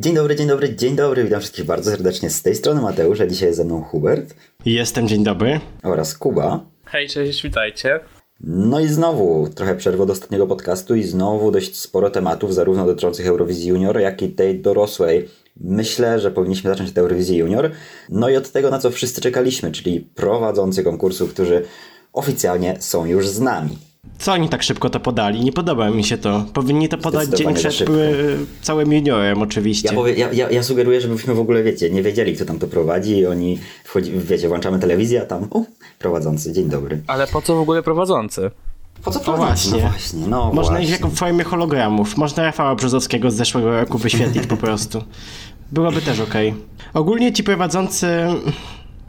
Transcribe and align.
Dzień 0.00 0.14
dobry, 0.14 0.36
dzień 0.36 0.48
dobry, 0.48 0.76
dzień 0.76 0.96
dobry. 0.96 1.24
Witam 1.24 1.40
wszystkich 1.40 1.64
bardzo 1.64 1.90
serdecznie 1.90 2.30
z 2.30 2.42
tej 2.42 2.54
strony 2.54 2.80
Mateusz, 2.80 3.20
a 3.20 3.26
dzisiaj 3.26 3.54
ze 3.54 3.64
mną 3.64 3.82
Hubert 3.82 4.34
Jestem, 4.64 5.08
dzień 5.08 5.24
dobry. 5.24 5.60
oraz 5.82 6.18
Kuba. 6.18 6.60
Hej, 6.84 7.08
cześć, 7.08 7.42
witajcie. 7.42 8.00
No 8.40 8.80
i 8.80 8.86
znowu 8.88 9.48
trochę 9.54 9.76
przerwy 9.76 10.02
od 10.02 10.10
ostatniego 10.10 10.46
podcastu 10.46 10.94
i 10.94 11.02
znowu 11.02 11.50
dość 11.50 11.76
sporo 11.76 12.10
tematów, 12.10 12.54
zarówno 12.54 12.86
dotyczących 12.86 13.26
Eurowizji 13.26 13.68
Junior, 13.68 14.00
jak 14.00 14.22
i 14.22 14.28
tej 14.28 14.60
dorosłej. 14.60 15.28
Myślę, 15.60 16.20
że 16.20 16.30
powinniśmy 16.30 16.70
zacząć 16.70 16.90
od 16.90 16.98
Eurowizji 16.98 17.36
Junior. 17.36 17.70
No 18.08 18.28
i 18.28 18.36
od 18.36 18.50
tego, 18.52 18.70
na 18.70 18.78
co 18.78 18.90
wszyscy 18.90 19.20
czekaliśmy, 19.20 19.72
czyli 19.72 20.00
prowadzący 20.00 20.84
konkursu, 20.84 21.28
którzy 21.28 21.64
oficjalnie 22.12 22.76
są 22.80 23.04
już 23.06 23.28
z 23.28 23.40
nami. 23.40 23.78
Co 24.18 24.32
oni 24.32 24.48
tak 24.48 24.62
szybko 24.62 24.90
to 24.90 25.00
podali? 25.00 25.40
Nie 25.44 25.52
podoba 25.52 25.90
mi 25.90 26.04
się 26.04 26.18
to. 26.18 26.44
Powinni 26.54 26.88
to 26.88 26.98
podać 26.98 27.28
dzień 27.28 27.54
przed 27.54 27.80
e, 27.80 27.84
całym 28.62 28.92
juniorem, 28.92 29.42
oczywiście. 29.42 29.88
Ja, 29.88 29.94
powie, 29.94 30.14
ja, 30.14 30.32
ja, 30.32 30.50
ja 30.50 30.62
sugeruję, 30.62 31.00
żebyśmy 31.00 31.34
w 31.34 31.40
ogóle, 31.40 31.62
wiecie, 31.62 31.90
nie 31.90 32.02
wiedzieli, 32.02 32.34
kto 32.34 32.44
tam 32.44 32.58
to 32.58 32.66
prowadzi 32.66 33.16
i 33.16 33.26
oni 33.26 33.58
wchodzi, 33.84 34.12
wiecie, 34.16 34.48
włączamy 34.48 34.78
telewizję, 34.78 35.22
a 35.22 35.26
tam, 35.26 35.48
o, 35.50 35.62
prowadzący, 35.98 36.52
dzień 36.52 36.68
dobry. 36.68 37.00
Ale 37.06 37.26
po 37.26 37.42
co 37.42 37.56
w 37.56 37.60
ogóle 37.60 37.82
prowadzący? 37.82 38.50
Po 39.04 39.10
co 39.10 39.18
No 39.18 39.24
prowadzący? 39.24 39.70
właśnie. 39.70 39.82
No 39.82 39.90
właśnie, 39.90 40.26
no 40.28 40.52
Można 40.52 40.76
właśnie. 40.76 40.94
iść 40.94 41.02
w 41.02 41.16
formie 41.16 41.44
hologramów. 41.44 42.16
Można 42.16 42.42
Rafała 42.42 42.74
Brzozowskiego 42.74 43.30
z 43.30 43.34
zeszłego 43.34 43.70
roku 43.80 43.98
wyświetlić 43.98 44.46
po 44.46 44.56
prostu. 44.56 45.02
Byłoby 45.72 46.00
też 46.00 46.20
okej. 46.20 46.54
Ogólnie 46.94 47.32
ci 47.32 47.44
prowadzący... 47.44 48.06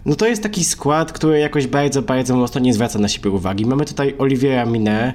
No 0.05 0.15
to 0.15 0.27
jest 0.27 0.43
taki 0.43 0.63
skład, 0.63 1.11
który 1.11 1.39
jakoś 1.39 1.67
bardzo, 1.67 2.01
bardzo 2.01 2.35
mocno 2.35 2.61
nie 2.61 2.73
zwraca 2.73 2.99
na 2.99 3.07
siebie 3.07 3.29
uwagi. 3.29 3.65
Mamy 3.65 3.85
tutaj 3.85 4.15
Oliviera 4.17 4.65
Minę, 4.65 5.13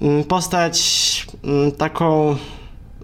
mm, 0.00 0.24
postać 0.24 1.26
mm, 1.44 1.72
taką 1.72 2.36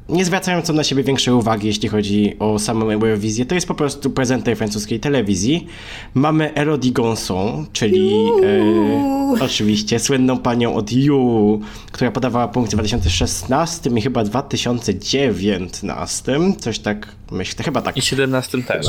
nie 0.09 0.25
zwracającą 0.25 0.73
na 0.73 0.85
siebie 0.85 1.03
większej 1.03 1.35
uwagi, 1.35 1.67
jeśli 1.67 1.89
chodzi 1.89 2.37
o 2.39 2.59
samą 2.59 2.91
Eurowizję. 2.91 3.47
To 3.47 3.55
jest 3.55 3.69
po 3.69 3.75
prostu 3.75 4.11
prezenter 4.11 4.57
francuskiej 4.57 5.01
telewizji. 5.01 5.67
Mamy 6.15 6.55
Elodie 6.55 6.93
Gonson, 6.93 7.67
czyli 7.73 8.11
e, 8.43 9.45
oczywiście 9.45 9.99
słynną 9.99 10.39
panią 10.39 10.75
od 10.75 10.93
You, 10.93 11.61
która 11.93 12.11
podawała 12.11 12.49
punkt 12.49 12.71
w 12.71 12.75
2016 12.75 13.91
i 13.91 14.03
chyba 14.03 14.25
2019. 14.25 16.41
Coś 16.59 16.79
tak 16.79 17.09
myślę, 17.31 17.65
chyba 17.65 17.83
tak. 17.83 17.97
I 17.97 18.03
17 18.03 18.63
też. 18.63 18.87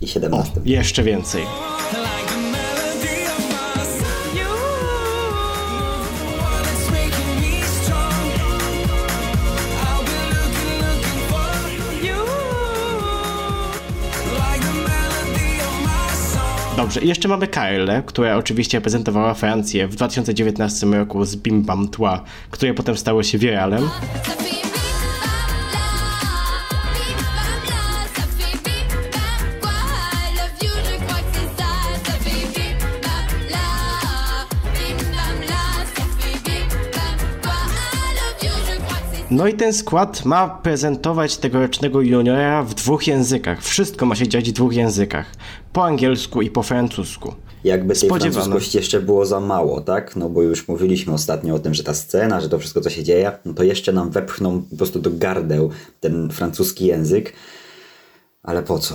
I 0.00 0.08
17. 0.08 0.60
Jeszcze 0.64 1.02
więcej. 1.02 1.42
Dobrze, 16.78 17.00
jeszcze 17.00 17.28
mamy 17.28 17.46
Kyle, 17.46 18.02
która 18.06 18.36
oczywiście 18.36 18.78
reprezentowała 18.78 19.34
Francję 19.34 19.88
w 19.88 19.96
2019 19.96 20.86
roku 20.86 21.24
z 21.24 21.36
Bim 21.36 21.62
Bam 21.62 21.88
Tła, 21.88 22.24
które 22.50 22.74
potem 22.74 22.96
stało 22.96 23.22
się 23.22 23.38
wiralem. 23.38 23.88
No 39.30 39.46
i 39.46 39.54
ten 39.54 39.72
skład 39.72 40.24
ma 40.24 40.48
prezentować 40.48 41.36
tegorocznego 41.36 42.00
juniora 42.00 42.62
w 42.62 42.74
dwóch 42.74 43.06
językach. 43.06 43.62
Wszystko 43.62 44.06
ma 44.06 44.14
się 44.14 44.28
dziać 44.28 44.50
w 44.50 44.52
dwóch 44.52 44.74
językach. 44.74 45.26
Po 45.72 45.84
angielsku 45.84 46.42
i 46.42 46.50
po 46.50 46.62
francusku. 46.62 47.34
Jakby 47.64 47.94
tej 47.94 48.08
Spodziewano. 48.08 48.32
francuskości 48.32 48.78
jeszcze 48.78 49.00
było 49.00 49.26
za 49.26 49.40
mało, 49.40 49.80
tak? 49.80 50.16
No 50.16 50.28
bo 50.28 50.42
już 50.42 50.68
mówiliśmy 50.68 51.12
ostatnio 51.12 51.54
o 51.54 51.58
tym, 51.58 51.74
że 51.74 51.84
ta 51.84 51.94
scena, 51.94 52.40
że 52.40 52.48
to 52.48 52.58
wszystko, 52.58 52.80
co 52.80 52.90
się 52.90 53.04
dzieje, 53.04 53.32
no 53.44 53.54
to 53.54 53.62
jeszcze 53.62 53.92
nam 53.92 54.10
wepchną 54.10 54.62
po 54.62 54.76
prostu 54.76 54.98
do 54.98 55.10
gardeł 55.12 55.70
ten 56.00 56.30
francuski 56.30 56.86
język. 56.86 57.32
Ale 58.42 58.62
po 58.62 58.78
co? 58.78 58.94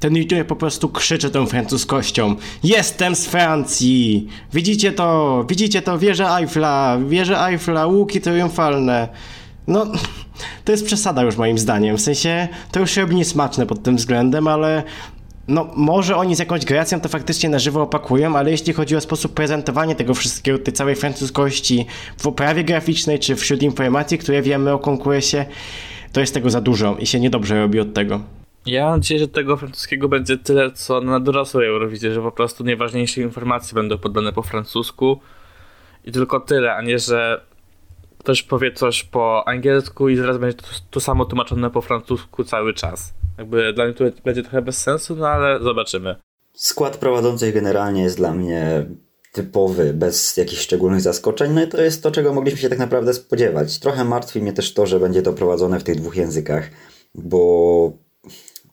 Ten 0.00 0.16
junior 0.16 0.46
po 0.46 0.56
prostu 0.56 0.88
krzyczy 0.88 1.30
tą 1.30 1.46
francuskością. 1.46 2.36
Jestem 2.62 3.16
z 3.16 3.26
Francji! 3.26 4.28
Widzicie 4.52 4.92
to? 4.92 5.44
Widzicie 5.48 5.82
to? 5.82 5.98
Wieża 5.98 6.38
Eiffla! 6.38 6.98
Wieża 7.08 7.48
Eiffla! 7.48 7.86
Łuki 7.86 8.20
triumfalne! 8.20 9.08
No, 9.66 9.86
to 10.64 10.72
jest 10.72 10.86
przesada 10.86 11.22
już 11.22 11.36
moim 11.36 11.58
zdaniem. 11.58 11.96
W 11.96 12.00
sensie, 12.00 12.48
to 12.72 12.80
już 12.80 12.90
się 12.90 13.00
robi 13.00 13.16
niesmaczne 13.16 13.66
pod 13.66 13.82
tym 13.82 13.96
względem, 13.96 14.48
ale 14.48 14.82
no, 15.48 15.70
może 15.76 16.16
oni 16.16 16.36
z 16.36 16.38
jakąś 16.38 16.64
gracją 16.64 17.00
to 17.00 17.08
faktycznie 17.08 17.48
na 17.48 17.58
żywo 17.58 17.82
opakują, 17.82 18.36
ale 18.36 18.50
jeśli 18.50 18.72
chodzi 18.72 18.96
o 18.96 19.00
sposób 19.00 19.34
prezentowania 19.34 19.94
tego 19.94 20.14
wszystkiego, 20.14 20.58
tej 20.58 20.74
całej 20.74 20.96
francuskości 20.96 21.86
w 22.18 22.26
oprawie 22.26 22.64
graficznej 22.64 23.18
czy 23.18 23.36
wśród 23.36 23.62
informacji, 23.62 24.18
które 24.18 24.42
wiemy 24.42 24.72
o 24.72 24.78
konkursie, 24.78 25.44
to 26.12 26.20
jest 26.20 26.34
tego 26.34 26.50
za 26.50 26.60
dużo 26.60 26.96
i 26.98 27.06
się 27.06 27.20
niedobrze 27.20 27.60
robi 27.60 27.80
od 27.80 27.94
tego. 27.94 28.37
Ja 28.66 28.84
mam 28.84 28.98
nadzieję, 28.98 29.20
że 29.20 29.28
tego 29.28 29.56
francuskiego 29.56 30.08
będzie 30.08 30.38
tyle, 30.38 30.72
co 30.72 31.00
na 31.00 31.20
dorosłej 31.20 31.68
Eurowizji, 31.68 32.10
że 32.10 32.22
po 32.22 32.32
prostu 32.32 32.64
najważniejsze 32.64 33.20
informacje 33.20 33.74
będą 33.74 33.98
podane 33.98 34.32
po 34.32 34.42
francusku 34.42 35.20
i 36.04 36.12
tylko 36.12 36.40
tyle, 36.40 36.74
a 36.74 36.82
nie, 36.82 36.98
że 36.98 37.40
ktoś 38.18 38.42
powie 38.42 38.72
coś 38.72 39.04
po 39.04 39.48
angielsku 39.48 40.08
i 40.08 40.16
zaraz 40.16 40.38
będzie 40.38 40.56
to, 40.56 40.66
to 40.90 41.00
samo 41.00 41.24
tłumaczone 41.24 41.70
po 41.70 41.80
francusku 41.80 42.44
cały 42.44 42.74
czas. 42.74 43.14
Jakby 43.38 43.72
dla 43.72 43.84
mnie 43.84 43.94
to 43.94 44.04
będzie 44.24 44.42
trochę 44.42 44.62
bez 44.62 44.82
sensu, 44.82 45.16
no 45.16 45.28
ale 45.28 45.60
zobaczymy. 45.60 46.16
Skład 46.54 46.96
prowadzących 46.96 47.54
generalnie 47.54 48.02
jest 48.02 48.16
dla 48.16 48.34
mnie 48.34 48.86
typowy, 49.32 49.94
bez 49.94 50.36
jakichś 50.36 50.62
szczególnych 50.62 51.00
zaskoczeń. 51.00 51.52
No 51.52 51.62
i 51.62 51.68
to 51.68 51.82
jest 51.82 52.02
to, 52.02 52.10
czego 52.10 52.34
mogliśmy 52.34 52.60
się 52.60 52.68
tak 52.68 52.78
naprawdę 52.78 53.14
spodziewać. 53.14 53.78
Trochę 53.78 54.04
martwi 54.04 54.42
mnie 54.42 54.52
też 54.52 54.74
to, 54.74 54.86
że 54.86 55.00
będzie 55.00 55.22
to 55.22 55.32
prowadzone 55.32 55.80
w 55.80 55.84
tych 55.84 55.96
dwóch 55.96 56.16
językach, 56.16 56.70
bo 57.14 57.92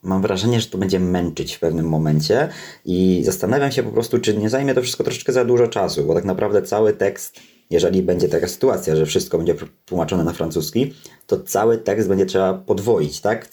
mam 0.06 0.22
wrażenie, 0.22 0.60
że 0.60 0.66
to 0.66 0.78
będzie 0.78 1.00
męczyć 1.00 1.54
w 1.54 1.60
pewnym 1.60 1.88
momencie 1.88 2.48
i 2.84 3.22
zastanawiam 3.24 3.72
się 3.72 3.82
po 3.82 3.90
prostu, 3.90 4.18
czy 4.18 4.36
nie 4.36 4.50
zajmie 4.50 4.74
to 4.74 4.82
wszystko 4.82 5.04
troszeczkę 5.04 5.32
za 5.32 5.44
dużo 5.44 5.68
czasu, 5.68 6.04
bo 6.04 6.14
tak 6.14 6.24
naprawdę 6.24 6.62
cały 6.62 6.92
tekst, 6.92 7.40
jeżeli 7.70 8.02
będzie 8.02 8.28
taka 8.28 8.48
sytuacja, 8.48 8.96
że 8.96 9.06
wszystko 9.06 9.38
będzie 9.38 9.54
tłumaczone 9.84 10.24
na 10.24 10.32
francuski, 10.32 10.94
to 11.26 11.40
cały 11.40 11.78
tekst 11.78 12.08
będzie 12.08 12.26
trzeba 12.26 12.54
podwoić, 12.54 13.20
tak? 13.20 13.48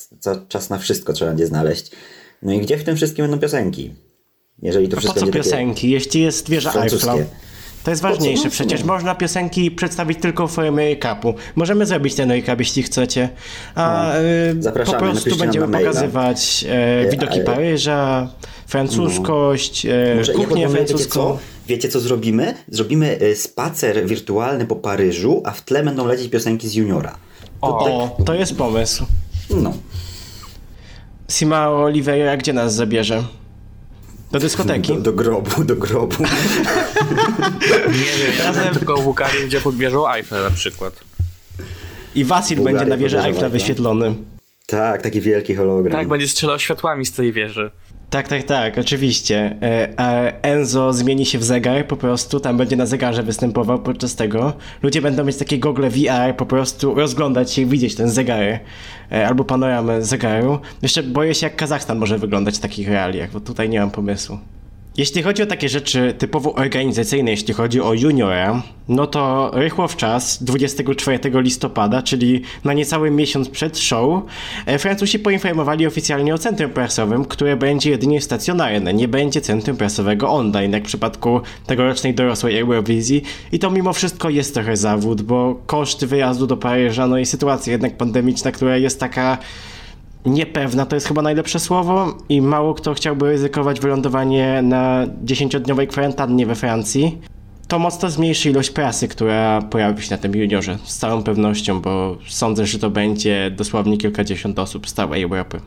Czas 0.47 0.69
na 0.69 0.78
wszystko 0.78 1.13
trzeba 1.13 1.31
będzie 1.31 1.47
znaleźć. 1.47 1.92
No 2.42 2.53
i 2.53 2.59
gdzie 2.59 2.78
w 2.78 2.84
tym 2.84 2.96
wszystkim 2.96 3.24
będą 3.24 3.40
piosenki? 3.40 3.94
Jeżeli 4.62 4.90
to 4.90 4.94
A 4.94 4.96
po 4.96 5.00
wszystko 5.00 5.19
co 5.19 5.25
będzie 5.25 5.40
takie 5.40 5.50
piosenki, 5.50 5.92
jeśli 5.92 6.22
jest 6.22 6.50
wieża. 6.50 6.74
Eiffla? 6.84 7.16
To 7.84 7.92
jest 7.92 8.02
ważniejsze, 8.02 8.44
no, 8.44 8.50
przecież 8.50 8.82
no. 8.82 8.88
można 8.88 9.16
piosenki 9.16 9.72
przedstawić 9.72 10.20
tylko 10.20 10.48
w 10.48 10.52
formie 10.52 10.90
recapu. 10.90 11.34
Możemy 11.56 11.86
zrobić 11.86 12.16
ten 12.16 12.32
recap, 12.32 12.60
jeśli 12.60 12.84
chcecie. 12.84 13.30
A 13.76 14.14
No. 14.56 14.72
y, 14.82 14.86
po 14.86 14.94
prostu 14.94 15.36
będziemy 15.36 15.78
pokazywać 15.80 16.66
e, 16.70 17.10
widoki 17.12 17.40
e, 17.40 17.44
Paryża, 17.44 18.30
francuskość, 18.68 19.86
e, 19.86 20.16
Może 20.18 20.34
kuchnię 20.34 20.70
francuską. 20.70 21.14
co? 21.14 21.40
Wiecie 21.68 21.90
co 21.90 22.00
zrobimy? 22.00 22.54
Zrobimy 22.68 23.20
spacer 23.36 24.06
wirtualny 24.06 24.66
po 24.66 24.76
Paryżu, 24.76 25.42
a 25.46 25.52
w 25.52 25.62
tle 25.62 25.84
będą 25.84 26.08
lecieć 26.08 26.32
piosenki 26.32 26.68
z 26.68 26.74
Juniora. 26.74 27.18
O, 27.62 28.18
to 28.26 28.34
jest 28.34 28.58
pomysł. 28.58 29.06
No. 29.50 29.74
Sima 31.30 31.70
Oliveira 31.70 32.38
gdzie 32.38 32.54
nas 32.54 32.76
zabierze? 32.76 33.24
Do 34.34 34.40
dyskoteki. 34.40 34.94
Do, 34.94 35.02
do 35.02 35.14
grobu, 35.14 35.64
do 35.64 35.76
grobu. 35.76 36.24
Nie 37.88 38.26
wiem, 38.26 38.46
razem 38.46 38.74
tylko 38.74 38.98
w 38.98 39.04
Bułgarii, 39.04 39.46
gdzie 39.46 39.62
pod 39.62 39.75
wieżą 39.75 40.12
Eiffel 40.12 40.44
na 40.44 40.50
przykład. 40.50 40.94
I 42.16 42.25
Wasil 42.25 42.63
będzie 42.63 42.86
na 42.86 42.98
wieży 42.98 43.19
Eiffla 43.19 43.42
tak? 43.42 43.52
wyświetlony. 43.52 44.16
tak, 44.66 45.02
taki 45.02 45.22
wielki 45.22 45.56
hologram. 45.56 45.92
Tak, 46.00 46.07
będzie 46.07 46.28
strzelał 46.28 46.60
światłami 46.60 47.06
z 47.06 47.12
tej 47.12 47.34
wieży. 47.34 47.72
Tak, 48.13 48.27
tak, 48.27 48.44
tak, 48.44 48.77
oczywiście. 48.77 49.56
E, 49.62 50.44
Enzo 50.44 50.94
zmieni 50.94 51.25
się 51.25 51.39
w 51.39 51.44
zegar, 51.44 51.88
po 51.88 51.98
prostu 51.98 52.39
tam 52.39 52.57
będzie 52.57 52.75
na 52.75 52.86
zegarze 52.86 53.24
występował 53.24 53.80
podczas 53.80 54.15
tego. 54.15 54.54
Ludzie 54.83 55.01
będą 55.01 55.24
mieć 55.24 55.38
takie 55.38 55.60
gogle 55.60 55.89
VR, 55.89 56.36
po 56.38 56.45
prostu 56.45 56.95
rozglądać 56.95 57.51
się 57.51 57.62
i 57.62 57.65
widzieć 57.65 57.95
ten 57.95 58.10
zegar. 58.10 58.60
E, 59.12 59.27
albo 59.27 59.44
panoramę 59.44 60.06
zegaru. 60.06 60.60
Jeszcze 60.81 61.04
boję 61.04 61.36
się, 61.36 61.45
jak 61.45 61.56
Kazachstan 61.56 61.98
może 61.98 62.18
wyglądać 62.18 62.57
w 62.57 62.60
takich 62.60 62.88
realiach, 62.88 63.31
bo 63.31 63.39
tutaj 63.39 63.69
nie 63.69 63.80
mam 63.80 63.92
pomysłu. 63.92 64.38
Jeśli 64.98 65.24
chodzi 65.24 65.44
o 65.44 65.45
takie 65.45 65.69
rzeczy 65.69 66.13
typowo 66.18 66.54
organizacyjne, 66.54 67.31
jeśli 67.31 67.54
chodzi 67.54 67.81
o 67.81 67.94
juniora, 67.94 68.63
no 68.88 69.07
to 69.07 69.51
rychło 69.54 69.88
w 69.88 69.95
czas, 69.95 70.44
24 70.44 71.19
listopada, 71.34 72.01
czyli 72.01 72.42
na 72.63 72.74
niecały 72.74 73.12
miesiąc 73.12 73.50
przed 73.50 73.80
show, 73.80 74.24
e, 74.66 74.80
Francuzi 74.80 75.19
poinformowali 75.19 75.88
oficjalnie 75.88 76.34
o 76.34 76.38
centrum 76.38 76.72
prasowym, 76.72 77.25
które 77.25 77.57
będzie 77.57 77.90
jedynie 77.90 78.22
stacjonarne, 78.22 78.94
nie 78.94 79.07
będzie 79.07 79.42
centrum 79.42 79.78
prasowego 79.78 80.30
online, 80.30 80.74
jak 80.74 80.84
w 80.84 80.88
przypadku 80.88 81.42
tegorocznej 81.66 82.13
dorosłej 82.13 82.60
Eurowizji. 82.60 83.24
I 83.51 83.60
to 83.60 83.72
mimo 83.72 83.94
wszystko 83.94 84.30
jest 84.30 84.54
trochę 84.54 84.78
zawód, 84.78 85.22
bo 85.22 85.62
koszt 85.66 86.06
wyjazdu 86.06 86.48
do 86.48 86.57
Paryża, 86.57 87.07
no 87.07 87.18
i 87.18 87.25
sytuacja 87.25 87.72
jednak 87.72 87.98
pandemiczna, 87.98 88.51
która 88.51 88.78
jest 88.78 89.00
taka 89.00 89.38
niepewna 90.25 90.86
to 90.86 90.96
jest 90.96 91.08
chyba 91.08 91.22
najlepsze 91.22 91.60
słowo 91.60 92.18
i 92.30 92.42
mało 92.42 92.74
kto 92.74 92.94
chciałby 92.94 93.30
ryzykować 93.30 93.80
wylądowanie 93.80 94.62
na 94.62 95.08
10-dniowej 95.25 95.88
kwarantannie 95.88 96.46
we 96.46 96.56
Francji. 96.56 97.22
To 97.68 97.80
mocno 97.80 98.10
zmniejszy 98.10 98.50
ilość 98.50 98.70
prasy, 98.70 99.08
która 99.08 99.62
pojawi 99.62 100.04
się 100.04 100.12
na 100.12 100.18
tym 100.18 100.36
juniorze, 100.36 100.78
z 100.84 100.98
całą 100.98 101.24
pewnością, 101.24 101.81
bo 101.81 102.18
sądzę, 102.28 102.66
że 102.66 102.80
to 102.80 102.90
będzie 102.90 103.52
dosłownie 103.58 103.98
kilkadziesiąt 103.98 104.60
osób 104.60 104.90
z 104.90 104.94
całej 104.94 105.24
Europy. 105.24 105.60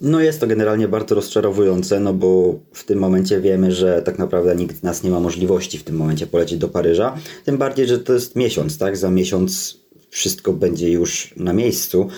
No 0.00 0.20
jest 0.20 0.40
to 0.40 0.46
generalnie 0.46 0.88
bardzo 0.88 1.14
rozczarowujące, 1.14 2.00
no 2.00 2.12
bo 2.12 2.54
w 2.72 2.84
tym 2.84 2.98
momencie 2.98 3.40
wiemy, 3.40 3.72
że 3.72 4.02
tak 4.02 4.18
naprawdę 4.18 4.56
nikt 4.56 4.76
z 4.76 4.82
nas 4.82 5.02
nie 5.02 5.10
ma 5.10 5.20
możliwości 5.20 5.78
w 5.78 5.84
tym 5.84 5.96
momencie 5.96 6.26
polecieć 6.26 6.58
do 6.58 6.68
Paryża. 6.68 7.16
Tym 7.44 7.58
bardziej, 7.58 7.86
że 7.86 7.98
to 7.98 8.12
jest 8.12 8.36
miesiąc, 8.36 8.78
tak? 8.78 8.96
Za 8.96 9.10
miesiąc 9.10 9.80
wszystko 10.10 10.52
będzie 10.52 10.90
już 10.90 11.34
na 11.36 11.52
miejscu 11.52 12.08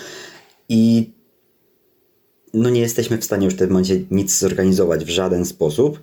i 0.69 1.09
no 2.53 2.69
nie 2.69 2.81
jesteśmy 2.81 3.17
w 3.17 3.25
stanie 3.25 3.45
już 3.45 3.53
w 3.53 3.57
tym 3.57 3.69
momencie 3.69 4.01
nic 4.11 4.39
zorganizować 4.39 5.05
w 5.05 5.09
żaden 5.09 5.45
sposób. 5.45 5.99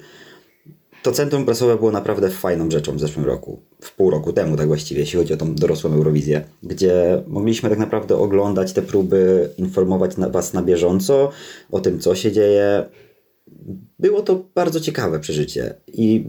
To 1.03 1.13
centrum 1.13 1.45
prasowe 1.45 1.77
było 1.77 1.91
naprawdę 1.91 2.31
fajną 2.31 2.71
rzeczą 2.71 2.97
w 2.97 3.01
zeszłym 3.01 3.25
roku, 3.25 3.61
w 3.81 3.97
pół 3.97 4.11
roku 4.11 4.33
temu 4.33 4.57
tak 4.57 4.67
właściwie, 4.67 5.01
jeśli 5.01 5.19
chodzi 5.19 5.35
o 5.35 5.37
tą 5.37 5.55
dorosłą 5.55 5.93
Eurowizję, 5.93 6.45
gdzie 6.63 7.23
mogliśmy 7.27 7.71
tak 7.71 7.79
naprawdę 7.79 8.17
oglądać 8.17 8.73
te 8.73 8.83
próby, 8.83 9.51
informować 9.59 10.17
Was 10.17 10.53
na 10.53 10.63
bieżąco 10.63 11.31
o 11.71 11.81
tym, 11.81 11.99
co 11.99 12.15
się 12.15 12.33
dzieje. 12.33 12.85
Było 13.99 14.23
to 14.23 14.45
bardzo 14.55 14.81
ciekawe 14.81 15.21
przeżycie 15.21 15.75
i 15.87 16.25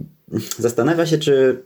zastanawia 0.59 1.05
się, 1.05 1.17
czy 1.17 1.63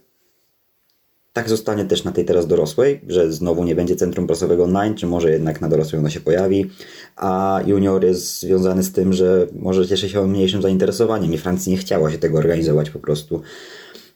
tak 1.33 1.49
zostanie 1.49 1.85
też 1.85 2.03
na 2.03 2.11
tej 2.11 2.25
teraz 2.25 2.47
dorosłej, 2.47 3.01
że 3.07 3.31
znowu 3.31 3.63
nie 3.63 3.75
będzie 3.75 3.95
centrum 3.95 4.27
prasowego 4.27 4.63
online, 4.63 4.95
czy 4.95 5.07
może 5.07 5.31
jednak 5.31 5.61
na 5.61 5.69
dorosłej 5.69 5.99
ono 5.99 6.09
się 6.09 6.19
pojawi, 6.19 6.69
a 7.15 7.61
junior 7.65 8.03
jest 8.05 8.39
związany 8.39 8.83
z 8.83 8.91
tym, 8.91 9.13
że 9.13 9.47
może 9.53 9.87
cieszy 9.87 10.09
się 10.09 10.21
on 10.21 10.29
mniejszym 10.29 10.61
zainteresowaniem 10.61 11.33
i 11.33 11.37
Francji 11.37 11.71
nie 11.71 11.77
chciała 11.77 12.11
się 12.11 12.17
tego 12.17 12.37
organizować 12.37 12.89
po 12.89 12.99
prostu. 12.99 13.41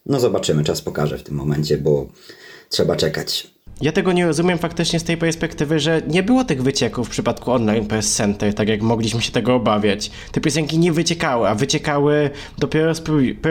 No 0.06 0.20
zobaczymy, 0.20 0.64
czas 0.64 0.82
pokaże 0.82 1.18
w 1.18 1.24
tym 1.24 1.36
momencie, 1.36 1.78
bo 1.78 2.08
trzeba 2.70 2.96
czekać. 2.96 3.55
Ja 3.82 3.92
tego 3.92 4.14
nie 4.14 4.26
rozumiem 4.26 4.58
faktycznie 4.58 5.00
z 5.00 5.04
tej 5.04 5.18
perspektywy, 5.18 5.80
że 5.80 6.02
nie 6.08 6.24
było 6.24 6.44
tych 6.44 6.64
wycieków 6.64 7.08
w 7.08 7.10
przypadku 7.10 7.52
Online 7.52 7.86
Press 7.86 8.16
Center, 8.16 8.54
tak 8.54 8.68
jak 8.68 8.82
mogliśmy 8.82 9.22
się 9.22 9.32
tego 9.32 9.56
obawiać. 9.56 10.12
Te 10.32 10.42
piosenki 10.42 10.80
nie 10.80 10.92
wyciekały, 10.92 11.50
a 11.50 11.56
wyciekały 11.56 12.30
dopiero 12.58 12.96
z 12.96 13.04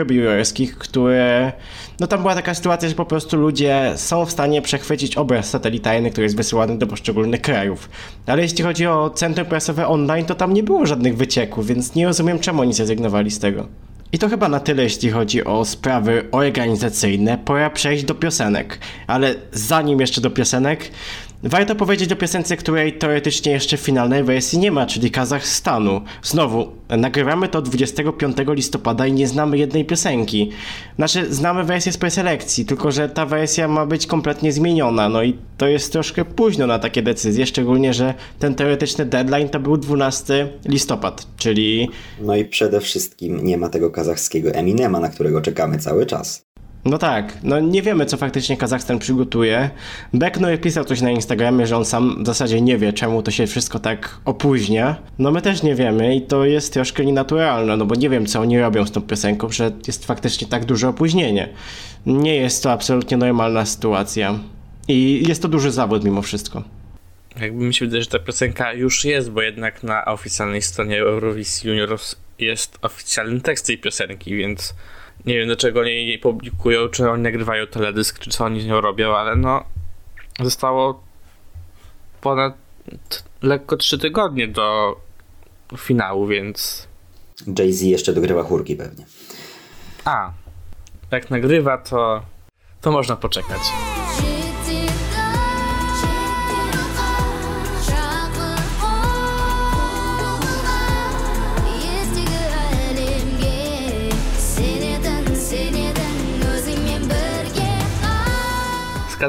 jurorskich, 0.09 0.77
które... 0.77 1.51
No 1.99 2.07
tam 2.07 2.21
była 2.21 2.35
taka 2.35 2.53
sytuacja, 2.53 2.89
że 2.89 2.95
po 2.95 3.05
prostu 3.05 3.37
ludzie 3.37 3.93
są 3.95 4.25
w 4.25 4.31
stanie 4.31 4.61
przechwycić 4.61 5.17
obraz 5.17 5.49
satelitarny, 5.49 6.11
który 6.11 6.23
jest 6.23 6.37
wysyłany 6.37 6.77
do 6.77 6.87
poszczególnych 6.87 7.41
krajów. 7.41 7.89
Ale 8.25 8.41
jeśli 8.41 8.63
chodzi 8.63 8.87
o 8.87 9.09
centrum 9.09 9.47
prasowe 9.47 9.87
online, 9.87 10.25
to 10.25 10.35
tam 10.35 10.53
nie 10.53 10.63
było 10.63 10.85
żadnych 10.85 11.17
wycieków, 11.17 11.67
więc 11.67 11.95
nie 11.95 12.05
rozumiem 12.05 12.39
czemu 12.39 12.61
oni 12.61 12.73
zrezygnowali 12.73 13.31
z 13.31 13.39
tego. 13.39 13.67
I 14.15 14.17
to 14.17 14.29
chyba 14.29 14.49
na 14.49 14.59
tyle, 14.59 14.83
jeśli 14.83 15.11
chodzi 15.11 15.43
o 15.43 15.65
sprawy 15.65 16.27
organizacyjne. 16.31 17.37
Pora 17.37 17.69
przejść 17.69 18.03
do 18.03 18.15
piosenek. 18.15 18.79
Ale 19.07 19.35
zanim 19.51 19.99
jeszcze 19.99 20.21
do 20.21 20.29
piosenek, 20.29 20.91
warto 21.43 21.75
powiedzieć 21.75 22.11
o 22.11 22.15
piosence, 22.15 22.57
której 22.57 22.93
teoretycznie 22.93 23.51
jeszcze 23.51 23.77
finalnej 23.77 24.23
wersji 24.23 24.59
nie 24.59 24.71
ma, 24.71 24.85
czyli 24.85 25.11
Kazachstanu. 25.11 26.01
Znowu, 26.23 26.67
nagrywamy 26.89 27.47
to 27.47 27.61
25 27.61 28.37
listopada 28.47 29.07
i 29.07 29.13
nie 29.13 29.27
znamy 29.27 29.57
jednej 29.57 29.85
piosenki. 29.85 30.51
Znaczy, 30.95 31.33
znamy 31.33 31.63
wersję 31.63 31.91
z 31.91 31.97
preselekcji, 31.97 32.65
tylko 32.65 32.91
że 32.91 33.09
ta 33.09 33.25
wersja 33.25 33.67
ma 33.67 33.85
być 33.85 34.07
kompletnie 34.07 34.51
zmieniona. 34.51 35.09
No 35.09 35.23
i 35.23 35.37
to 35.57 35.67
jest 35.67 35.91
troszkę 35.91 36.25
późno 36.25 36.67
na 36.67 36.79
takie 36.79 37.01
decyzje, 37.01 37.45
szczególnie, 37.45 37.93
że 37.93 38.13
ten 38.39 38.55
teoretyczny 38.55 39.05
deadline 39.05 39.49
to 39.49 39.59
był 39.59 39.77
12 39.77 40.47
listopad, 40.65 41.27
czyli 41.37 41.89
No 42.21 42.35
i 42.35 42.45
przede 42.45 42.81
wszystkim 42.81 43.45
nie 43.45 43.57
ma 43.57 43.69
tego 43.69 43.91
kazachskiego 43.91 44.51
Eminema, 44.51 44.99
na 44.99 45.09
którego 45.09 45.41
czekamy 45.41 45.77
cały 45.77 46.05
czas. 46.05 46.45
No 46.85 46.97
tak, 46.97 47.37
no 47.43 47.59
nie 47.59 47.81
wiemy 47.81 48.05
co 48.05 48.17
faktycznie 48.17 48.57
Kazachstan 48.57 48.99
przygotuje. 48.99 49.69
Beckner 50.13 50.61
pisał 50.61 50.85
coś 50.85 51.01
na 51.01 51.11
Instagramie, 51.11 51.67
że 51.67 51.77
on 51.77 51.85
sam 51.85 52.23
w 52.23 52.25
zasadzie 52.25 52.61
nie 52.61 52.77
wie 52.77 52.93
czemu 52.93 53.23
to 53.23 53.31
się 53.31 53.47
wszystko 53.47 53.79
tak 53.79 54.17
opóźnia. 54.25 54.95
No 55.19 55.31
my 55.31 55.41
też 55.41 55.63
nie 55.63 55.75
wiemy 55.75 56.15
i 56.15 56.21
to 56.21 56.45
jest 56.45 56.73
troszkę 56.73 57.05
nienaturalne, 57.05 57.77
no 57.77 57.85
bo 57.85 57.95
nie 57.95 58.09
wiem 58.09 58.25
co 58.25 58.39
oni 58.39 58.59
robią 58.59 58.85
z 58.85 58.91
tą 58.91 59.01
piosenką, 59.01 59.49
że 59.49 59.71
jest 59.87 60.05
faktycznie 60.05 60.47
tak 60.47 60.65
duże 60.65 60.89
opóźnienie. 60.89 61.49
Nie 62.05 62.35
jest 62.35 62.63
to 62.63 62.71
absolutnie 62.71 63.17
normalna 63.17 63.65
sytuacja. 63.65 64.39
I 64.87 65.23
jest 65.27 65.41
to 65.41 65.47
duży 65.47 65.71
zawód 65.71 66.03
mimo 66.03 66.21
wszystko. 66.21 66.63
Jakby 67.41 67.63
mi 67.63 67.73
się 67.73 67.85
wydaje, 67.85 68.03
że 68.03 68.09
ta 68.09 68.19
piosenka 68.19 68.73
już 68.73 69.05
jest, 69.05 69.31
bo 69.31 69.41
jednak 69.41 69.83
na 69.83 70.05
oficjalnej 70.05 70.61
stronie 70.61 70.99
Eurowizji 70.99 71.69
Juniors 71.69 72.15
jest 72.39 72.77
oficjalny 72.81 73.41
tekst 73.41 73.65
tej 73.65 73.77
piosenki, 73.77 74.35
więc 74.35 74.73
nie 75.25 75.33
wiem 75.33 75.47
dlaczego 75.47 75.79
oni 75.79 75.89
jej 75.89 76.07
nie 76.07 76.19
publikują, 76.19 76.89
czy 76.89 77.09
oni 77.09 77.23
nagrywają 77.23 77.67
teledysk, 77.67 78.19
czy 78.19 78.29
co 78.29 78.45
oni 78.45 78.61
z 78.61 78.65
nią 78.65 78.81
robią, 78.81 79.15
ale 79.15 79.35
no 79.35 79.63
zostało 80.41 81.03
ponad 82.21 82.53
lekko 83.41 83.77
3 83.77 83.97
tygodnie 83.97 84.47
do 84.47 84.95
finału, 85.77 86.27
więc 86.27 86.87
Jay-Z 87.59 87.81
jeszcze 87.81 88.13
dogrywa 88.13 88.43
chórki 88.43 88.75
pewnie. 88.75 89.05
a, 90.05 90.31
jak 91.11 91.29
nagrywa 91.29 91.77
to 91.77 92.21
to 92.81 92.91
można 92.91 93.15
poczekać. 93.15 93.61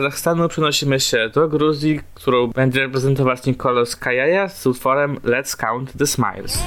Kazachstanu 0.01 0.49
przenosimy 0.49 1.01
się 1.01 1.31
do 1.35 1.49
Gruzji, 1.49 2.01
którą 2.15 2.47
będzie 2.47 2.81
reprezentować 2.81 3.47
Nicolas 3.47 3.97
Kajaja 3.97 4.49
z 4.49 4.67
utworem 4.67 5.17
Let's 5.17 5.57
Count 5.57 5.93
the 5.99 6.07
Smiles. 6.07 6.59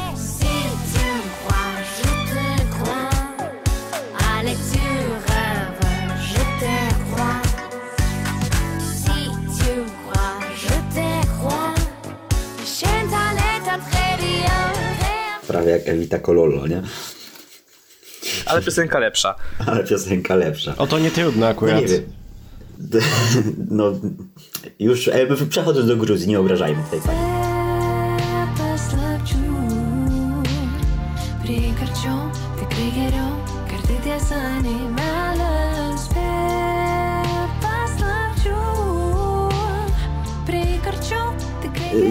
Prawie 15.47 15.71
jak 15.71 15.87
Evita 15.87 16.19
Kololo, 16.19 16.67
nie? 16.67 16.81
Ale 18.45 18.61
piosenka 18.61 18.99
lepsza. 18.99 19.35
Ale 19.67 19.83
piosenka 19.83 20.35
lepsza. 20.35 20.73
O 20.77 20.87
to 20.87 20.99
nie 20.99 21.11
trudno 21.11 21.39
No 21.41 21.47
akurat. 21.47 21.81
nie 21.81 21.87
wiem. 21.87 22.18
No, 23.71 23.91
już 24.79 25.07
e, 25.07 25.27
przechodząc 25.49 25.87
do 25.87 25.97
Gruzji, 25.97 26.27
nie 26.27 26.39
obrażajmy 26.39 26.83
tej 26.91 27.01
pani. 27.01 27.28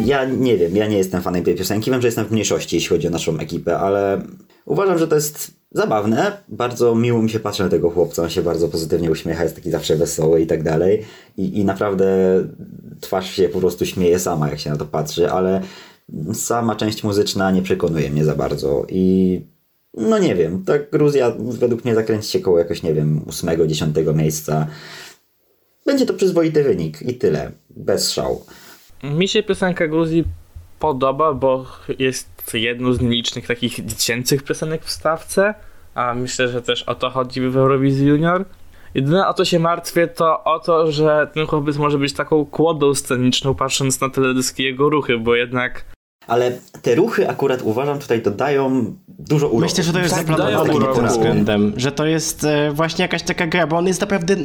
Ja 0.08 0.24
nie 0.24 0.56
wiem, 0.56 0.76
ja 0.76 0.86
nie 0.86 0.98
jestem 0.98 1.22
fanem 1.22 1.44
tej 1.44 1.54
piosenki. 1.54 1.90
Wiem, 1.90 2.00
że 2.00 2.08
jestem 2.08 2.24
w 2.24 2.30
mniejszości, 2.30 2.76
jeśli 2.76 2.88
chodzi 2.88 3.06
o 3.06 3.10
naszą 3.10 3.38
ekipę, 3.38 3.78
ale 3.78 4.22
uważam, 4.64 4.98
że 4.98 5.08
to 5.08 5.14
jest 5.14 5.50
zabawne. 5.72 6.42
Bardzo 6.48 6.94
miło 6.94 7.22
mi 7.22 7.30
się 7.30 7.40
patrzy 7.40 7.62
na 7.62 7.68
tego 7.68 7.90
chłopca. 7.90 8.22
On 8.22 8.30
się 8.30 8.42
bardzo 8.42 8.68
pozytywnie 8.68 9.10
uśmiecha, 9.10 9.42
jest 9.42 9.54
taki 9.54 9.70
zawsze 9.70 9.96
wesoły 9.96 10.40
i 10.40 10.46
tak 10.46 10.62
dalej. 10.62 11.04
I, 11.36 11.58
I 11.60 11.64
naprawdę 11.64 12.06
twarz 13.00 13.30
się 13.30 13.48
po 13.48 13.60
prostu 13.60 13.86
śmieje 13.86 14.18
sama, 14.18 14.50
jak 14.50 14.58
się 14.58 14.70
na 14.70 14.76
to 14.76 14.84
patrzy, 14.84 15.30
ale 15.30 15.60
sama 16.34 16.76
część 16.76 17.04
muzyczna 17.04 17.50
nie 17.50 17.62
przekonuje 17.62 18.10
mnie 18.10 18.24
za 18.24 18.34
bardzo. 18.34 18.86
I 18.88 19.40
no 19.94 20.18
nie 20.18 20.34
wiem, 20.34 20.64
ta 20.64 20.78
Gruzja 20.78 21.32
według 21.38 21.84
mnie 21.84 21.94
zakręci 21.94 22.30
się 22.30 22.40
koło 22.40 22.58
jakoś, 22.58 22.82
nie 22.82 22.94
wiem, 22.94 23.22
ósmego, 23.26 23.66
dziesiątego 23.66 24.14
miejsca. 24.14 24.66
Będzie 25.86 26.06
to 26.06 26.14
przyzwoity 26.14 26.64
wynik 26.64 27.02
i 27.02 27.14
tyle. 27.14 27.52
Bez 27.70 28.10
szału. 28.10 28.44
Mi 29.02 29.28
się 29.28 29.42
piosenka 29.42 29.88
Gruzji 29.88 30.24
podoba, 30.78 31.34
bo 31.34 31.66
jest 31.98 32.54
jedną 32.54 32.92
z 32.92 33.00
nielicznych 33.00 33.46
takich 33.46 33.86
dziecięcych 33.86 34.42
piosenek 34.42 34.84
w 34.84 34.90
stawce, 34.90 35.54
a 35.94 36.14
myślę, 36.14 36.48
że 36.48 36.62
też 36.62 36.82
o 36.82 36.94
to 36.94 37.10
chodzi 37.10 37.40
w 37.40 37.56
Eurowizji 37.56 38.08
Junior. 38.08 38.44
Jedyne 38.94 39.28
o 39.28 39.34
to 39.34 39.44
się 39.44 39.58
martwię, 39.58 40.08
to 40.08 40.44
o 40.44 40.58
to, 40.58 40.92
że 40.92 41.30
ten 41.34 41.46
chłopiec 41.46 41.76
może 41.76 41.98
być 41.98 42.12
taką 42.12 42.46
kłodą 42.46 42.94
sceniczną, 42.94 43.54
patrząc 43.54 44.00
na 44.00 44.10
teledyski 44.10 44.62
jego 44.62 44.90
ruchy, 44.90 45.18
bo 45.18 45.34
jednak 45.34 45.84
Ale 46.28 46.52
te 46.82 46.94
ruchy 46.94 47.28
akurat 47.28 47.62
uważam 47.62 47.98
tutaj 47.98 48.22
dodają 48.22 48.94
dużo 49.18 49.46
uroku. 49.46 49.60
Myślę, 49.60 49.84
że 49.84 49.92
to 49.92 49.98
jest 49.98 50.14
Tak, 50.14 50.26
zaplanowane 50.26 50.72
pod 50.72 50.96
tym 50.96 51.06
względem, 51.06 51.72
że 51.76 51.92
to 51.92 52.06
jest 52.06 52.44
e, 52.44 52.72
właśnie 52.72 53.02
jakaś 53.02 53.22
taka 53.22 53.46
gra, 53.46 53.66
bo 53.66 53.76
on 53.76 53.86
jest 53.86 54.00
naprawdę 54.00 54.36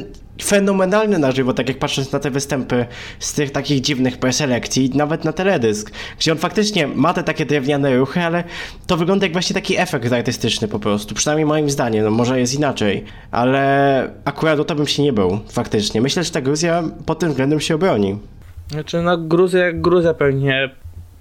fenomenalny 0.42 1.18
na 1.18 1.32
żywo, 1.32 1.54
tak 1.54 1.68
jak 1.68 1.78
patrząc 1.78 2.12
na 2.12 2.18
te 2.18 2.30
występy 2.30 2.86
z 3.18 3.34
tych 3.34 3.50
takich 3.50 3.80
dziwnych 3.80 4.18
preselekcji, 4.18 4.90
nawet 4.94 5.24
na 5.24 5.32
teledysk, 5.32 5.90
gdzie 6.18 6.32
on 6.32 6.38
faktycznie 6.38 6.86
ma 6.86 7.14
te 7.14 7.22
takie 7.22 7.46
drewniane 7.46 7.96
ruchy, 7.96 8.20
ale 8.20 8.44
to 8.86 8.96
wygląda 8.96 9.26
jak 9.26 9.32
właśnie 9.32 9.54
taki 9.54 9.78
efekt 9.78 10.12
artystyczny 10.12 10.68
po 10.68 10.78
prostu, 10.78 11.14
przynajmniej 11.14 11.46
moim 11.46 11.70
zdaniem, 11.70 12.04
no 12.04 12.10
może 12.10 12.40
jest 12.40 12.54
inaczej, 12.54 13.04
ale 13.30 14.10
akurat 14.24 14.60
o 14.60 14.64
to 14.64 14.74
bym 14.74 14.86
się 14.86 15.02
nie 15.02 15.12
był, 15.12 15.38
faktycznie. 15.52 16.00
Myślę, 16.00 16.24
że 16.24 16.30
ta 16.30 16.40
Gruzja 16.40 16.82
pod 17.06 17.18
tym 17.18 17.28
względem 17.28 17.60
się 17.60 17.74
obroni. 17.74 18.18
Znaczy, 18.70 19.02
no 19.02 19.18
Gruzja 19.18 19.72
Gruzja 19.72 20.14
pewnie 20.14 20.70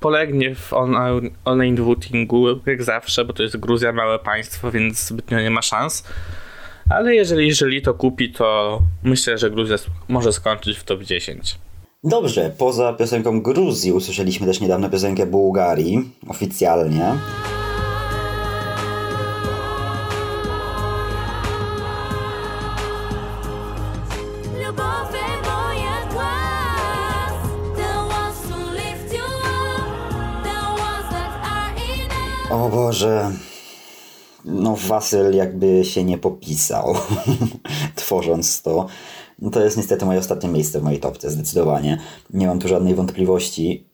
polegnie 0.08 0.56
w 0.56 0.74
on- 0.74 0.96
online 1.46 1.76
votingu, 1.76 2.46
jak 2.66 2.84
zawsze, 2.84 3.26
bo 3.26 3.34
to 3.34 3.44
jest 3.44 3.58
Gruzja, 3.58 3.92
małe 3.92 4.20
państwo, 4.20 4.72
więc 4.72 5.08
zbytnio 5.08 5.40
nie 5.42 5.50
ma 5.50 5.62
szans. 5.62 6.04
Ale 6.90 7.16
jeżeli, 7.16 7.48
jeżeli 7.48 7.82
to 7.82 7.94
kupi, 7.94 8.32
to 8.32 8.80
myślę, 9.04 9.38
że 9.38 9.52
Gruzja 9.52 9.76
może 10.08 10.34
skończyć 10.34 10.78
w 10.78 10.84
top 10.84 11.04
10. 11.04 11.58
Dobrze, 12.04 12.52
poza 12.58 12.94
piosenką 12.94 13.42
Gruzji 13.42 13.92
usłyszeliśmy 13.92 14.48
też 14.48 14.60
niedawno 14.62 14.90
piosenkę 14.90 15.26
Bułgarii, 15.26 16.12
oficjalnie. 16.28 17.16
Boże. 32.74 33.32
No, 34.46 34.76
Wasyl 34.88 35.36
jakby 35.36 35.86
się 35.86 36.04
nie 36.04 36.18
popisał, 36.18 36.96
tworząc 37.96 38.62
to. 38.62 38.88
No 39.40 39.50
to 39.50 39.64
jest 39.64 39.78
niestety 39.78 40.06
moje 40.06 40.20
ostatnie 40.20 40.50
miejsce 40.50 40.80
w 40.80 40.84
mojej 40.84 41.00
topce, 41.00 41.30
zdecydowanie. 41.32 41.98
Nie 42.30 42.48
mam 42.48 42.60
tu 42.60 42.68
żadnej 42.68 42.96
wątpliwości. 42.96 43.88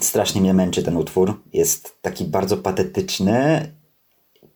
Strasznie 0.00 0.40
mnie 0.40 0.54
męczy 0.54 0.82
ten 0.82 0.96
utwór. 0.96 1.40
Jest 1.52 2.02
taki 2.02 2.24
bardzo 2.24 2.56
patetyczny, 2.56 3.68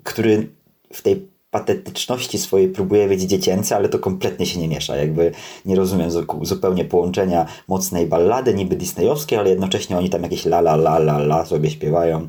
który 0.03 0.49
w 0.93 1.03
tej 1.03 1.29
patetyczności 1.51 2.39
swojej 2.39 2.69
próbuje 2.69 3.09
być 3.09 3.23
dziecięcy, 3.23 3.77
ale 3.77 3.89
to 3.89 3.99
kompletnie 3.99 4.47
się 4.47 4.61
nie 4.61 4.69
miesza. 4.69 4.97
Jakby 4.97 5.33
nie 5.65 5.77
rozumiem 5.77 6.11
zu- 6.11 6.45
zupełnie 6.45 6.85
połączenia 6.85 7.47
mocnej 7.69 8.07
ballady, 8.07 8.55
niby 8.55 8.77
disneyowskiej, 8.77 9.39
ale 9.39 9.51
jednocześnie 9.51 9.99
oni 9.99 10.11
tam 10.11 10.23
jakieś 10.23 10.47
la 10.47 10.59
la 10.59 10.75
la 10.75 10.97
la 10.97 11.17
la 11.19 11.45
sobie 11.47 11.71
śpiewają 11.71 12.29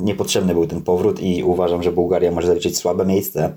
niepotrzebny 0.00 0.54
był 0.54 0.66
ten 0.66 0.82
powrót 0.82 1.20
i 1.20 1.44
uważam, 1.44 1.82
że 1.82 1.92
Bułgaria 1.92 2.30
może 2.30 2.46
zaliczyć 2.46 2.78
słabe 2.78 3.06
miejsce, 3.06 3.54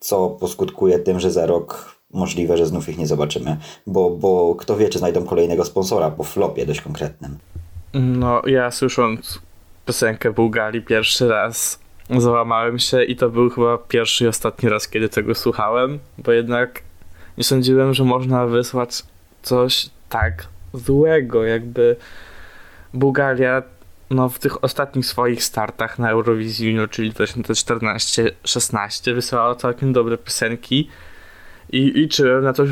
co 0.00 0.28
poskutkuje 0.28 0.98
tym, 0.98 1.20
że 1.20 1.30
za 1.30 1.46
rok 1.46 1.98
możliwe, 2.12 2.56
że 2.56 2.66
znów 2.66 2.88
ich 2.88 2.98
nie 2.98 3.06
zobaczymy, 3.06 3.56
bo, 3.86 4.10
bo 4.10 4.54
kto 4.54 4.76
wie, 4.76 4.88
czy 4.88 4.98
znajdą 4.98 5.24
kolejnego 5.24 5.64
sponsora 5.64 6.10
po 6.10 6.24
flopie 6.24 6.66
dość 6.66 6.80
konkretnym. 6.80 7.38
No, 7.94 8.42
ja 8.46 8.70
słysząc 8.70 9.40
piosenkę 9.86 10.32
Bułgarii 10.32 10.82
pierwszy 10.82 11.28
raz 11.28 11.78
załamałem 12.18 12.78
się 12.78 13.04
i 13.04 13.16
to 13.16 13.30
był 13.30 13.50
chyba 13.50 13.78
pierwszy 13.78 14.24
i 14.24 14.28
ostatni 14.28 14.68
raz, 14.68 14.88
kiedy 14.88 15.08
tego 15.08 15.34
słuchałem, 15.34 15.98
bo 16.18 16.32
jednak 16.32 16.82
nie 17.38 17.44
sądziłem, 17.44 17.94
że 17.94 18.04
można 18.04 18.46
wysłać 18.46 19.02
coś 19.42 19.90
tak 20.08 20.46
złego, 20.74 21.44
jakby 21.44 21.96
Bułgaria 22.94 23.62
no, 24.10 24.28
w 24.28 24.38
tych 24.38 24.64
ostatnich 24.64 25.06
swoich 25.06 25.44
startach 25.44 25.98
na 25.98 26.10
Eurowizji 26.10 26.76
czyli 26.90 27.12
2014-16 27.12 29.14
wysłała 29.14 29.54
całkiem 29.54 29.92
dobre 29.92 30.18
piosenki 30.18 30.88
i 31.70 31.80
liczyłem 31.80 32.44
na 32.44 32.52
coś 32.52 32.68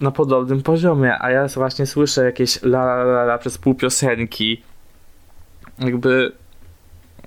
na 0.00 0.10
podobnym 0.10 0.62
poziomie, 0.62 1.16
a 1.20 1.30
ja 1.30 1.48
właśnie 1.48 1.86
słyszę 1.86 2.24
jakieś 2.24 2.62
la 2.62 2.82
la 2.82 3.02
la, 3.02 3.22
la 3.22 3.38
przez 3.38 3.58
pół 3.58 3.74
piosenki. 3.74 4.62
Jakby 5.78 6.32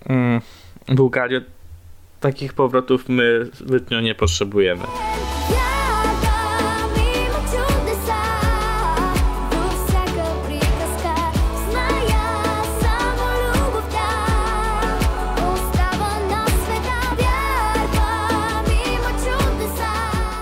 mm, 0.05 0.41
Bułgario 0.87 1.41
takich 2.19 2.53
powrotów 2.53 3.09
my 3.09 3.47
zbytnio 3.53 4.01
nie 4.01 4.15
potrzebujemy. 4.15 4.83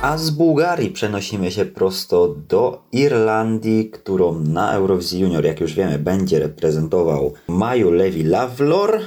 A 0.08 0.18
z 0.18 0.30
Bułgarii 0.30 0.92
przenosimy 0.92 1.52
się 1.52 1.66
prosto 1.66 2.28
do 2.28 2.84
Irlandii, 2.92 3.90
którą 3.90 4.40
na 4.40 4.74
Eurowizji 4.74 5.20
Junior, 5.20 5.46
jak 5.46 5.60
już 5.60 5.74
wiemy, 5.74 6.00
będzie 6.00 6.40
reprezentował 6.40 7.34
Maju 7.48 7.92
Levi 7.92 8.24
Lavlor, 8.24 9.00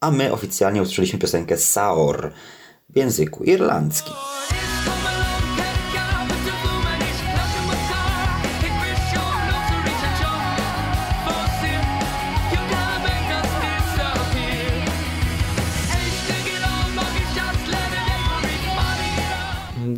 a 0.00 0.10
my 0.10 0.32
oficjalnie 0.32 0.82
usłyszeliśmy 0.82 1.18
piosenkę 1.18 1.56
Saor 1.56 2.30
w 2.90 2.96
języku 2.96 3.44
irlandzkim. 3.44 4.14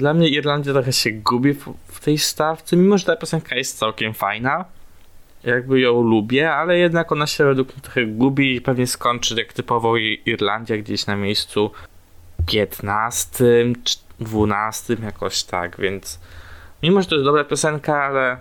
Dla 0.01 0.15
mnie 0.15 0.29
Irlandia 0.29 0.73
trochę 0.73 0.93
się 0.93 1.11
gubi 1.11 1.55
w, 1.55 1.73
w 1.87 2.01
tej 2.01 2.19
stawce, 2.19 2.77
mimo 2.77 2.99
że 2.99 3.05
ta 3.05 3.17
piosenka 3.17 3.57
jest 3.57 3.79
całkiem 3.79 4.15
fajna. 4.15 4.65
Jakby 5.45 5.81
ją 5.81 6.03
lubię, 6.03 6.53
ale 6.53 6.79
jednak 6.79 7.13
ona 7.13 7.27
się 7.27 7.45
według 7.45 7.73
mnie 7.73 7.83
trochę 7.83 8.07
gubi 8.07 8.57
i 8.57 8.61
pewnie 8.61 8.87
skończy 8.87 9.35
jak 9.35 9.53
typowo 9.53 9.97
Irlandia 10.27 10.77
gdzieś 10.77 11.07
na 11.07 11.17
miejscu 11.17 11.71
15, 12.47 13.45
czy 13.85 13.97
12, 14.21 14.97
jakoś 15.03 15.43
tak, 15.43 15.81
więc 15.81 16.19
mimo 16.83 17.03
że 17.03 17.09
to 17.09 17.15
jest 17.15 17.25
dobra 17.25 17.45
piosenka, 17.45 18.03
ale 18.05 18.37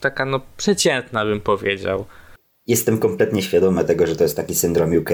taka 0.00 0.24
no 0.24 0.40
przeciętna 0.56 1.24
bym 1.24 1.40
powiedział. 1.40 2.04
Jestem 2.66 2.98
kompletnie 2.98 3.42
świadomy 3.42 3.84
tego, 3.84 4.06
że 4.06 4.16
to 4.16 4.22
jest 4.22 4.36
taki 4.36 4.54
syndrom 4.54 4.96
UK 4.96 5.10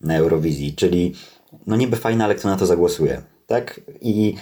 na 0.00 0.16
Eurowizji, 0.16 0.74
czyli 0.74 1.14
no 1.66 1.76
niby 1.76 1.96
fajne, 1.96 2.24
ale 2.24 2.34
kto 2.34 2.48
na 2.48 2.56
to 2.56 2.66
zagłosuje, 2.66 3.22
tak? 3.50 3.80
I 4.00 4.34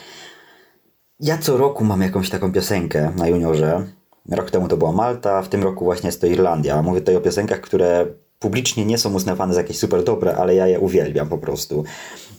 ja 1.21 1.39
co 1.39 1.57
roku 1.57 1.85
mam 1.85 2.01
jakąś 2.01 2.31
taką 2.31 2.53
piosenkę 2.53 3.13
na 3.17 3.29
juniorze. 3.29 3.87
Rok 4.31 4.51
temu 4.51 4.69
to 4.69 4.77
była 4.77 4.93
Malta, 4.93 5.43
w 5.43 5.49
tym 5.49 5.63
roku 5.63 5.85
właśnie 5.85 6.09
jest 6.09 6.21
to 6.21 6.27
Irlandia. 6.27 6.83
Mówię 6.83 7.01
tutaj 7.01 7.17
o 7.17 7.21
piosenkach, 7.21 7.61
które 7.61 8.07
publicznie 8.39 8.85
nie 8.85 8.99
są 8.99 9.15
uznawane 9.15 9.55
za 9.55 9.61
jakieś 9.61 9.79
super 9.79 10.05
dobre, 10.05 10.37
ale 10.37 10.55
ja 10.55 10.67
je 10.67 10.81
uwielbiam 10.81 11.29
po 11.29 11.39
prostu. 11.39 11.85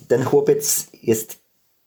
Ten 0.08 0.24
chłopiec 0.24 0.88
jest 1.04 1.40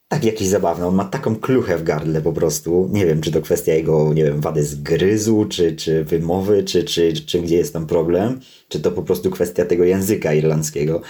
tak 0.08 0.24
jakiś 0.24 0.48
zabawny, 0.48 0.86
on 0.86 0.94
ma 0.94 1.04
taką 1.04 1.36
kluchę 1.36 1.78
w 1.78 1.82
gardle 1.82 2.22
po 2.22 2.32
prostu. 2.32 2.88
Nie 2.92 3.06
wiem, 3.06 3.20
czy 3.20 3.32
to 3.32 3.40
kwestia 3.40 3.72
jego, 3.74 4.14
nie 4.14 4.24
wiem, 4.24 4.40
wady 4.40 4.64
zgryzu, 4.64 5.46
czy, 5.48 5.76
czy 5.76 6.04
wymowy, 6.04 6.64
czy, 6.64 6.84
czy, 6.84 7.12
czy 7.12 7.40
gdzie 7.40 7.56
jest 7.56 7.72
tam 7.72 7.86
problem, 7.86 8.40
czy 8.68 8.80
to 8.80 8.92
po 8.92 9.02
prostu 9.02 9.30
kwestia 9.30 9.64
tego 9.64 9.84
języka 9.84 10.34
irlandzkiego. 10.34 11.00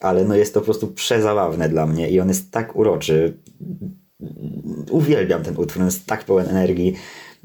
Ale 0.00 0.24
no 0.24 0.34
jest 0.34 0.54
to 0.54 0.60
po 0.60 0.64
prostu 0.64 0.88
przezabawne 0.88 1.68
dla 1.68 1.86
mnie 1.86 2.10
i 2.10 2.20
on 2.20 2.28
jest 2.28 2.50
tak 2.50 2.76
uroczy. 2.76 3.38
Uwielbiam 4.90 5.42
ten 5.42 5.56
utwór, 5.56 5.82
on 5.82 5.88
jest 5.88 6.06
tak 6.06 6.24
pełen 6.24 6.48
energii. 6.48 6.94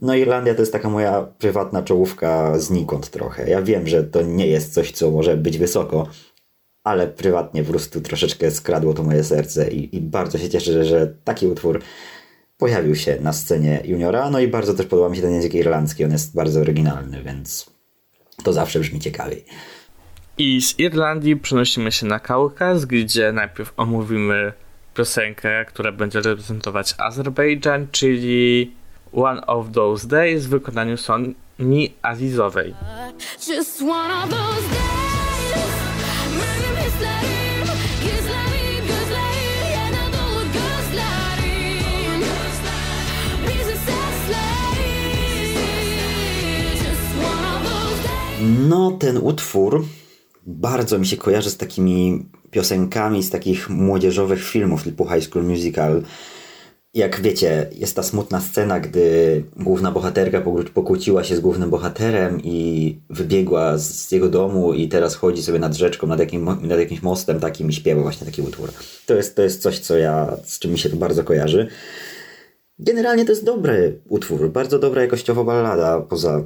No 0.02 0.16
Irlandia 0.16 0.56
to 0.56 0.62
jest 0.62 0.72
taka 0.72 0.90
moja 0.90 1.22
prywatna 1.22 1.84
czołówka 1.84 2.60
znikąd 2.60 3.10
trochę. 3.10 3.50
Ja 3.50 3.62
wiem, 3.62 3.88
że 3.88 4.04
to 4.04 4.22
nie 4.22 4.48
jest 4.48 4.74
coś, 4.74 4.92
co 4.92 5.12
może 5.12 5.38
być 5.38 5.58
wysoko, 5.58 6.08
ale 6.84 7.08
prywatnie 7.08 7.64
po 7.64 7.72
prostu 7.72 8.02
troszeczkę 8.02 8.52
skradło 8.52 8.94
to 8.94 9.04
moje 9.04 9.24
serce 9.24 9.72
i, 9.72 9.96
i 9.96 10.02
bardzo 10.02 10.38
się 10.38 10.50
cieszę, 10.50 10.74
że, 10.74 10.86
że 10.86 11.08
taki 11.24 11.48
utwór 11.48 11.82
pojawił 12.58 12.96
się 12.96 13.18
na 13.22 13.34
scenie 13.34 13.82
juniora. 13.86 14.30
No 14.30 14.40
i 14.40 14.48
bardzo 14.48 14.74
też 14.74 14.86
podoba 14.86 15.10
mi 15.10 15.16
się 15.16 15.22
ten 15.22 15.34
język 15.34 15.54
irlandzki, 15.54 16.06
on 16.06 16.12
jest 16.12 16.36
bardzo 16.36 16.60
oryginalny, 16.60 17.24
więc 17.24 17.66
to 18.44 18.54
zawsze 18.54 18.80
brzmi 18.80 19.00
ciekawiej. 19.00 19.46
I 20.42 20.62
z 20.62 20.80
Irlandii 20.80 21.36
przenosimy 21.36 21.92
się 21.92 22.06
na 22.06 22.20
Kaukaz, 22.20 22.86
gdzie 22.86 23.32
najpierw 23.32 23.74
omówimy 23.78 24.54
piosenkę, 24.96 25.66
która 25.66 25.92
będzie 25.92 26.22
reprezentować 26.22 26.96
Azerbejdżan, 26.98 27.88
czyli 27.92 28.72
One 29.14 29.46
of 29.48 29.72
Those 29.72 30.08
Days 30.08 30.46
w 30.46 30.50
wykonaniu 30.50 30.98
Soni 30.98 31.94
Azizowej. 32.02 32.74
No, 48.70 48.92
ten 48.92 49.18
utwór 49.18 49.86
bardzo 50.46 51.00
mi 51.00 51.08
się 51.08 51.18
kojarzy 51.18 51.50
z 51.50 51.58
takimi 51.58 52.26
piosenkami 52.52 53.24
z 53.24 53.30
takich 53.30 53.70
młodzieżowych 53.70 54.44
filmów 54.44 54.84
typu 54.84 55.08
High 55.10 55.24
School 55.24 55.46
Musical. 55.46 56.04
Jak 56.94 57.22
wiecie, 57.22 57.70
jest 57.76 57.96
ta 57.96 58.04
smutna 58.04 58.42
scena, 58.42 58.80
gdy 58.80 59.44
główna 59.58 59.92
bohaterka 59.92 60.42
pokłóciła 60.74 61.24
się 61.24 61.36
z 61.36 61.40
głównym 61.40 61.70
bohaterem 61.70 62.42
i 62.44 63.00
wybiegła 63.10 63.78
z 63.78 64.12
jego 64.12 64.30
domu 64.30 64.74
i 64.74 64.88
teraz 64.88 65.16
chodzi 65.16 65.44
sobie 65.44 65.60
nad 65.60 65.74
rzeczką, 65.74 66.08
nad, 66.08 66.20
jakim, 66.20 66.46
nad 66.62 66.80
jakimś 66.80 67.02
mostem 67.02 67.40
takim 67.40 67.70
i 67.70 67.74
śpiewa 67.74 68.02
właśnie 68.02 68.26
taki 68.26 68.42
utwór. 68.42 68.70
To 69.06 69.16
jest, 69.16 69.36
to 69.36 69.42
jest 69.42 69.62
coś, 69.62 69.80
co 69.80 69.98
ja, 69.98 70.38
z 70.44 70.60
czym 70.60 70.72
mi 70.72 70.80
się 70.80 70.90
to 70.90 70.96
bardzo 70.96 71.24
kojarzy. 71.24 71.68
Generalnie 72.80 73.26
to 73.26 73.32
jest 73.32 73.46
dobry 73.46 74.00
utwór, 74.10 74.50
bardzo 74.50 74.80
dobra 74.80 75.02
jakościowo 75.02 75.44
ballada, 75.44 76.00
poza 76.00 76.44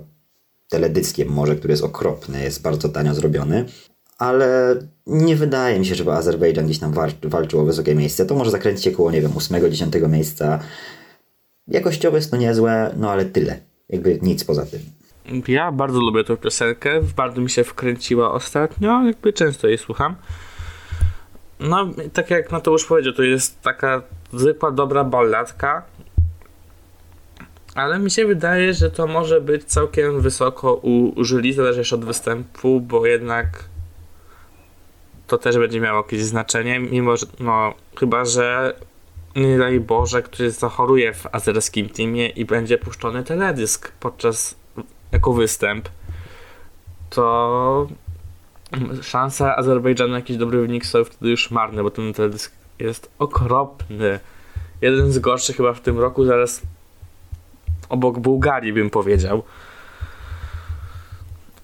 teledyskiem 0.69 1.29
może, 1.29 1.55
który 1.55 1.71
jest 1.71 1.83
okropny, 1.83 2.43
jest 2.43 2.61
bardzo 2.61 2.89
tanio 2.89 3.13
zrobiony, 3.13 3.65
ale 4.17 4.75
nie 5.07 5.35
wydaje 5.35 5.79
mi 5.79 5.85
się, 5.85 5.95
żeby 5.95 6.11
Azerbejdżan 6.11 6.65
gdzieś 6.65 6.79
tam 6.79 6.93
walczył 7.23 7.59
o 7.59 7.65
wysokie 7.65 7.95
miejsce. 7.95 8.25
To 8.25 8.35
może 8.35 8.51
zakręcić 8.51 8.83
się 8.83 8.91
koło, 8.91 9.11
nie 9.11 9.21
wiem, 9.21 9.31
8-10 9.31 10.09
miejsca. 10.09 10.59
Jakościowo 11.67 12.17
jest 12.17 12.31
to 12.31 12.37
niezłe, 12.37 12.93
no 12.97 13.11
ale 13.11 13.25
tyle. 13.25 13.59
Jakby 13.89 14.19
nic 14.21 14.43
poza 14.43 14.65
tym. 14.65 14.79
Ja 15.47 15.71
bardzo 15.71 15.99
lubię 15.99 16.23
tę 16.23 16.37
piosenkę, 16.37 17.01
bardzo 17.15 17.41
mi 17.41 17.49
się 17.49 17.63
wkręciła 17.63 18.31
ostatnio, 18.31 19.03
jakby 19.03 19.33
często 19.33 19.67
jej 19.67 19.77
słucham. 19.77 20.15
No, 21.59 21.87
tak 22.13 22.29
jak 22.29 22.51
Mateusz 22.51 22.85
powiedział, 22.85 23.13
to 23.13 23.23
jest 23.23 23.61
taka 23.61 24.01
zwykła, 24.33 24.71
dobra 24.71 25.03
balladka, 25.03 25.83
ale 27.75 27.99
mi 27.99 28.11
się 28.11 28.25
wydaje, 28.25 28.73
że 28.73 28.91
to 28.91 29.07
może 29.07 29.41
być 29.41 29.63
całkiem 29.63 30.21
wysoko 30.21 30.73
u 30.73 31.23
jury, 31.23 31.53
zależy 31.53 31.79
jeszcze 31.79 31.95
od 31.95 32.05
występu, 32.05 32.81
bo 32.81 33.05
jednak 33.05 33.63
to 35.27 35.37
też 35.37 35.57
będzie 35.57 35.79
miało 35.79 35.97
jakieś 35.97 36.23
znaczenie, 36.23 36.79
mimo 36.79 37.17
że, 37.17 37.25
no, 37.39 37.73
chyba, 37.99 38.25
że 38.25 38.75
nie 39.35 39.57
daj 39.57 39.79
Boże, 39.79 40.21
ktoś 40.21 40.51
zachoruje 40.51 41.13
w 41.13 41.27
azerskim 41.31 41.89
teamie 41.89 42.29
i 42.29 42.45
będzie 42.45 42.77
puszczony 42.77 43.23
teledysk 43.23 43.91
podczas 43.99 44.55
jako 45.11 45.33
występ, 45.33 45.89
to 47.09 47.87
szanse 49.01 49.55
Azerbejdżanu 49.55 50.11
na 50.11 50.17
jakiś 50.17 50.37
dobry 50.37 50.61
wynik 50.61 50.85
są 50.85 51.03
wtedy 51.03 51.31
już 51.31 51.51
marne, 51.51 51.83
bo 51.83 51.91
ten 51.91 52.13
teledysk 52.13 52.51
jest 52.79 53.11
okropny. 53.19 54.19
Jeden 54.81 55.11
z 55.11 55.19
gorszych 55.19 55.57
chyba 55.57 55.73
w 55.73 55.81
tym 55.81 55.99
roku, 55.99 56.25
zaraz 56.25 56.61
obok 57.89 58.19
Bułgarii 58.19 58.73
bym 58.73 58.89
powiedział. 58.89 59.43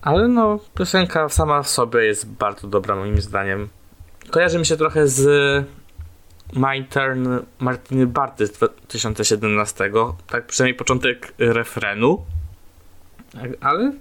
Ale 0.02 0.28
no, 0.28 0.60
piosenka 0.78 1.30
sama 1.30 1.64
w 1.64 1.70
sobie 1.70 2.06
jest 2.06 2.30
bardzo 2.30 2.68
dobra 2.68 2.96
moim 2.96 3.22
zdaniem. 3.22 3.70
Kojarzy 4.30 4.60
mi 4.60 4.66
się 4.66 4.78
trochę 4.78 5.08
z 5.08 5.26
My 6.54 6.84
Turn 6.84 7.28
Martiny 7.60 8.08
Barty 8.08 8.48
z 8.48 8.52
2017. 8.52 9.92
Tak 10.28 10.46
przynajmniej 10.46 10.78
początek 10.78 11.34
refrenu. 11.38 12.26
Tak, 13.34 13.52
Ale 13.62 13.92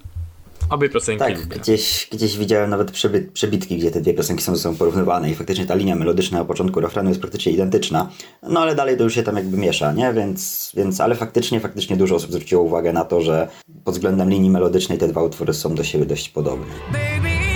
obie 0.71 0.89
piosenki 0.89 1.19
Tak, 1.19 1.39
lubię. 1.39 1.57
gdzieś, 1.57 2.09
gdzieś 2.13 2.39
widziałem 2.39 2.71
nawet 2.71 2.91
przeby, 2.91 3.29
przebitki, 3.33 3.79
gdzie 3.79 3.91
te 3.91 4.01
dwie 4.01 4.15
piosenki 4.15 4.43
są 4.43 4.57
ze 4.57 4.63
sobą 4.63 4.77
porównywane 4.77 5.31
i 5.31 5.35
faktycznie 5.35 5.67
ta 5.67 5.75
linia 5.75 5.97
melodyczna 5.97 6.39
na 6.39 6.45
początku 6.45 6.81
refrenu 6.81 7.09
jest 7.09 7.21
praktycznie 7.21 7.53
identyczna, 7.53 8.11
no 8.43 8.61
ale 8.61 8.75
dalej 8.75 8.97
to 8.97 9.05
już 9.05 9.15
się 9.15 9.23
tam 9.23 9.37
jakby 9.37 9.57
miesza, 9.57 9.93
nie? 9.93 10.13
Więc, 10.13 10.73
więc 10.77 11.01
ale 11.01 11.15
faktycznie, 11.15 11.61
faktycznie 11.61 11.97
dużo 11.97 12.15
osób 12.17 12.31
zwróciło 12.33 12.63
uwagę 12.63 12.93
na 12.93 13.05
to, 13.05 13.21
że 13.21 13.49
pod 13.85 13.95
względem 13.95 14.31
linii 14.31 14.51
melodycznej 14.51 14.99
te 14.99 15.09
dwa 15.09 15.23
utwory 15.23 15.55
są 15.55 15.75
do 15.75 15.85
siebie 15.85 16.07
dość 16.07 16.29
podobne. 16.29 16.67
Baby, 16.93 17.50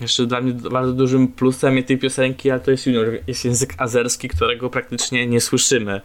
Jeszcze 0.00 0.26
dla 0.26 0.40
mnie 0.40 0.52
bardzo 0.52 0.92
dużym 0.92 1.28
plusem 1.28 1.82
tej 1.82 1.98
piosenki, 1.98 2.50
ale 2.50 2.60
to 2.60 2.70
jest 2.70 2.86
junior, 2.86 3.06
jest 3.26 3.44
język 3.44 3.74
azerski, 3.78 4.28
którego 4.28 4.70
praktycznie 4.70 5.26
nie 5.26 5.40
słyszymy. 5.40 6.00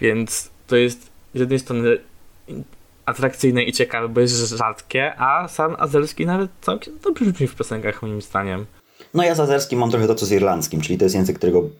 Więc 0.00 0.50
to 0.66 0.76
jest 0.76 1.10
z 1.34 1.40
jednej 1.40 1.58
strony 1.58 1.98
atrakcyjne 3.06 3.62
i 3.62 3.72
ciekawe, 3.72 4.08
bo 4.08 4.20
jest 4.20 4.48
rzadkie, 4.48 5.14
a 5.18 5.48
sam 5.48 5.76
azerski 5.78 6.26
nawet 6.26 6.50
całkiem 6.60 6.98
dobrze 7.04 7.24
brzmi 7.24 7.46
w 7.46 7.54
piosenkach 7.54 8.02
moim 8.02 8.22
zdaniem. 8.22 8.66
No 9.14 9.22
ja 9.22 9.34
z 9.34 9.40
azerskim 9.40 9.78
mam 9.78 9.90
trochę 9.90 10.06
to 10.06 10.14
co 10.14 10.26
z 10.26 10.32
irlandzkim, 10.32 10.80
czyli 10.80 10.98
to 10.98 11.04
jest 11.04 11.14
język, 11.14 11.36
którego 11.36 11.70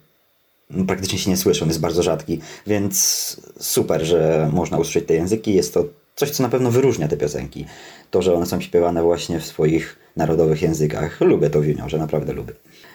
praktycznie 0.87 1.19
się 1.19 1.31
nie 1.31 1.37
słyszy, 1.37 1.63
on 1.63 1.69
jest 1.69 1.81
bardzo 1.81 2.03
rzadki, 2.03 2.41
więc 2.67 3.37
super, 3.61 4.05
że 4.05 4.51
można 4.53 4.79
usłyszeć 4.79 5.07
te 5.07 5.15
języki. 5.15 5.55
Jest 5.55 5.75
to 5.75 5.85
coś, 6.17 6.31
co 6.31 6.43
na 6.43 6.49
pewno 6.49 6.71
wyróżnia 6.71 7.09
te 7.09 7.17
piosenki. 7.17 7.67
To, 8.11 8.23
że 8.23 8.35
one 8.35 8.47
są 8.47 8.61
śpiewane 8.61 9.03
właśnie 9.03 9.41
w 9.41 9.47
swoich 9.47 9.99
narodowych 10.17 10.63
językach. 10.63 11.21
Lubię 11.21 11.51
to 11.51 11.61
w 11.61 11.65
juniorze, 11.65 11.99
naprawdę 11.99 12.33
lubię. 12.33 12.53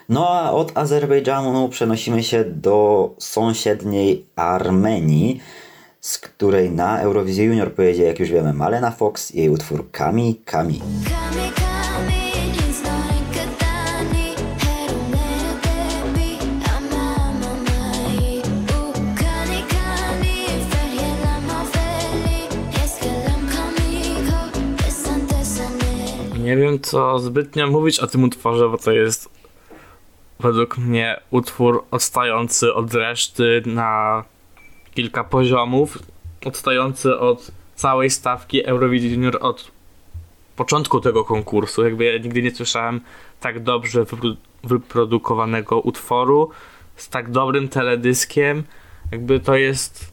No 0.09 0.29
a 0.29 0.51
od 0.51 0.77
Azerbejdżanu 0.77 1.69
przenosimy 1.69 2.23
się 2.23 2.43
do 2.43 3.09
sąsiedniej 3.19 4.25
Armenii, 4.35 5.41
z 6.01 6.17
której 6.17 6.71
na 6.71 6.99
Eurowizję 6.99 7.45
Junior 7.45 7.73
pojedzie, 7.73 8.03
jak 8.03 8.19
już 8.19 8.29
wiemy, 8.29 8.53
Malena 8.53 8.91
Fox 8.91 9.31
i 9.31 9.37
jej 9.37 9.49
utwór 9.49 9.91
Kami 9.91 10.41
Kami. 10.45 10.79
Kami 10.79 11.51
kami 11.51 11.70
Nie 26.51 26.57
wiem, 26.57 26.79
co 26.79 27.19
zbytnio 27.19 27.67
mówić 27.67 27.99
o 27.99 28.07
tym 28.07 28.23
utworze, 28.23 28.69
bo 28.69 28.77
to 28.77 28.91
jest 28.91 29.29
według 30.39 30.77
mnie 30.77 31.19
utwór 31.29 31.83
odstający 31.91 32.73
od 32.73 32.93
reszty 32.93 33.61
na 33.65 34.23
kilka 34.93 35.23
poziomów, 35.23 35.97
odstający 36.45 37.19
od 37.19 37.51
całej 37.75 38.09
stawki 38.09 38.65
Eurowizji 38.65 39.11
Junior 39.11 39.37
od 39.41 39.71
początku 40.55 40.99
tego 40.99 41.23
konkursu. 41.23 41.83
Jakby 41.83 42.03
ja 42.03 42.17
nigdy 42.17 42.41
nie 42.41 42.55
słyszałem 42.55 43.01
tak 43.39 43.63
dobrze 43.63 44.03
wypro- 44.03 44.35
wyprodukowanego 44.63 45.79
utworu 45.79 46.49
z 46.95 47.09
tak 47.09 47.31
dobrym 47.31 47.69
teledyskiem. 47.69 48.63
Jakby 49.11 49.39
to 49.39 49.55
jest 49.55 50.10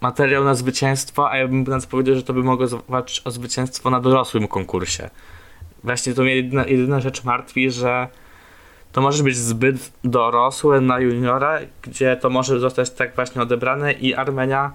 materiał 0.00 0.44
na 0.44 0.54
zwycięstwo, 0.54 1.30
a 1.30 1.36
ja 1.36 1.48
bym 1.48 1.62
nawet 1.62 1.86
powiedział, 1.86 2.14
że 2.14 2.22
to 2.22 2.32
by 2.32 2.42
mogło 2.42 2.66
zawalczyć 2.66 3.22
o 3.24 3.30
zwycięstwo 3.30 3.90
na 3.90 4.00
dorosłym 4.00 4.48
konkursie. 4.48 5.10
Właśnie 5.84 6.14
to 6.14 6.22
mnie 6.22 6.36
jedyna, 6.36 6.66
jedyna 6.66 7.00
rzecz 7.00 7.24
martwi, 7.24 7.70
że 7.70 8.08
to 8.92 9.00
może 9.00 9.22
być 9.22 9.36
zbyt 9.36 9.92
dorosłe 10.04 10.80
na 10.80 11.00
juniora, 11.00 11.58
gdzie 11.82 12.16
to 12.16 12.30
może 12.30 12.60
zostać 12.60 12.90
tak 12.90 13.14
właśnie 13.14 13.42
odebrane 13.42 13.92
i 13.92 14.14
Armenia 14.14 14.72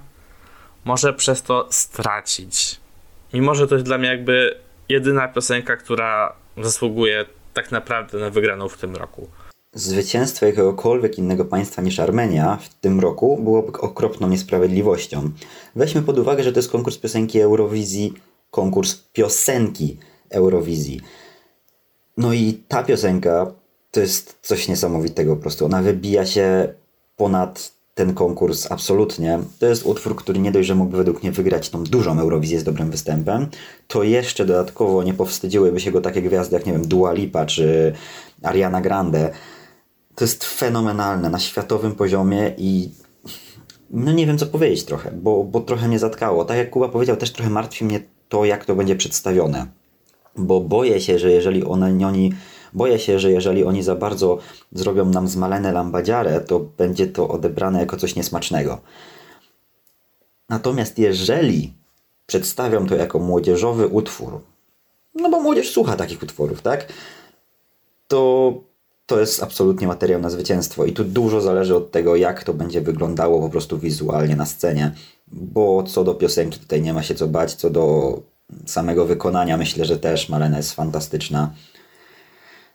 może 0.86 1.14
przez 1.14 1.44
to 1.44 1.68
stracić. 1.70 2.80
Mimo, 3.34 3.56
że 3.56 3.68
to 3.68 3.76
jest 3.76 3.86
dla 3.86 3.98
mnie 3.98 4.08
jakby 4.08 4.58
jedyna 4.90 5.28
piosenka, 5.28 5.78
która 5.78 6.34
zasługuje 6.58 7.26
tak 7.54 7.72
naprawdę 7.72 8.18
na 8.18 8.30
wygraną 8.30 8.70
w 8.70 8.78
tym 8.78 8.96
roku. 8.96 9.30
Zwycięstwo 9.74 10.46
jakiegokolwiek 10.46 11.18
innego 11.18 11.46
państwa 11.46 11.82
niż 11.82 12.00
Armenia 12.00 12.58
w 12.62 12.74
tym 12.74 13.00
roku 13.00 13.38
byłoby 13.44 13.72
okropną 13.72 14.30
niesprawiedliwością. 14.30 15.30
Weźmy 15.76 16.02
pod 16.02 16.20
uwagę, 16.20 16.44
że 16.44 16.52
to 16.52 16.60
jest 16.60 16.72
konkurs 16.72 16.98
piosenki 16.98 17.40
Eurowizji, 17.40 18.14
konkurs 18.50 18.96
piosenki 19.14 19.98
Eurowizji. 20.30 21.02
No 22.18 22.34
i 22.34 22.54
ta 22.68 22.84
piosenka 22.84 23.52
to 23.92 24.00
jest 24.00 24.38
coś 24.42 24.68
niesamowitego 24.68 25.36
po 25.36 25.42
prostu. 25.42 25.66
Ona 25.66 25.82
wybija 25.82 26.26
się 26.26 26.74
ponad 27.18 27.72
ten 27.96 28.14
konkurs 28.14 28.72
absolutnie. 28.72 29.40
To 29.60 29.66
jest 29.66 29.86
utwór, 29.86 30.16
który 30.16 30.40
nie 30.40 30.52
dość, 30.52 30.68
że 30.68 30.76
mógłby 30.76 30.98
według 30.98 31.24
mnie 31.24 31.32
wygrać 31.32 31.70
tą 31.70 31.84
dużą 31.84 32.20
Eurowizję 32.20 32.60
z 32.60 32.64
dobrym 32.64 32.92
występem, 32.92 33.48
to 33.88 34.04
jeszcze 34.04 34.46
dodatkowo 34.46 35.04
nie 35.04 35.14
powstydziłyby 35.14 35.80
się 35.80 35.92
go 35.92 36.02
takie 36.02 36.22
gwiazdy 36.22 36.56
jak, 36.56 36.66
nie 36.66 36.72
wiem, 36.74 36.88
Dua 36.88 37.14
Lipa 37.14 37.46
czy 37.46 37.94
Ariana 38.44 38.82
Grande. 38.82 39.32
To 40.16 40.24
jest 40.24 40.46
fenomenalne 40.46 41.30
na 41.30 41.40
światowym 41.40 41.96
poziomie 41.96 42.54
i 42.58 42.92
no 43.90 44.12
nie 44.12 44.28
wiem 44.28 44.38
co 44.38 44.46
powiedzieć 44.46 44.84
trochę, 44.86 45.12
bo, 45.12 45.44
bo 45.44 45.60
trochę 45.60 45.88
mnie 45.88 46.00
zatkało. 46.00 46.46
Tak 46.46 46.58
jak 46.58 46.70
Kuba 46.70 46.90
powiedział, 46.90 47.18
też 47.18 47.32
trochę 47.32 47.50
martwi 47.50 47.86
mnie 47.86 48.00
to, 48.30 48.46
jak 48.46 48.66
to 48.66 48.76
będzie 48.76 48.96
przedstawione. 48.96 49.68
Bo 50.36 50.60
boję 50.60 51.02
się, 51.02 51.20
że 51.20 51.32
jeżeli 51.32 51.64
oni, 51.64 52.34
boję 52.74 53.00
się, 53.00 53.20
że 53.20 53.32
jeżeli 53.32 53.64
oni 53.64 53.84
za 53.84 53.96
bardzo 53.96 54.38
zrobią 54.72 55.06
nam 55.06 55.28
zmalenę 55.28 55.72
lambadziarę, 55.72 56.42
to 56.42 56.60
będzie 56.60 57.08
to 57.08 57.30
odebrane 57.30 57.80
jako 57.80 57.98
coś 57.98 58.16
niesmacznego. 58.16 58.82
Natomiast 60.50 61.00
jeżeli 61.00 61.74
przedstawią 62.26 62.88
to 62.88 62.96
jako 62.96 63.20
młodzieżowy 63.20 63.88
utwór, 63.88 64.42
no 65.16 65.30
bo 65.30 65.40
młodzież 65.40 65.72
słucha 65.72 65.96
takich 65.96 66.24
utworów, 66.24 66.62
tak? 66.62 66.94
To, 68.08 68.54
to 69.12 69.20
jest 69.20 69.44
absolutnie 69.44 69.88
materiał 69.88 70.22
na 70.22 70.30
zwycięstwo 70.30 70.86
i 70.86 70.94
tu 70.94 71.04
dużo 71.04 71.42
zależy 71.42 71.76
od 71.76 71.92
tego, 71.92 72.16
jak 72.16 72.44
to 72.44 72.54
będzie 72.54 72.82
wyglądało 72.82 73.42
po 73.42 73.50
prostu 73.50 73.80
wizualnie 73.80 74.36
na 74.36 74.46
scenie, 74.46 74.92
bo 75.28 75.84
co 75.84 76.04
do 76.04 76.14
piosenki 76.14 76.60
tutaj 76.60 76.82
nie 76.82 76.94
ma 76.94 77.04
się 77.04 77.16
co 77.16 77.28
bać, 77.28 77.54
co 77.54 77.70
do 77.70 78.20
samego 78.66 79.06
wykonania 79.06 79.58
myślę, 79.58 79.86
że 79.86 80.00
też 80.00 80.30
Malena 80.30 80.58
jest 80.58 80.74
fantastyczna. 80.74 81.54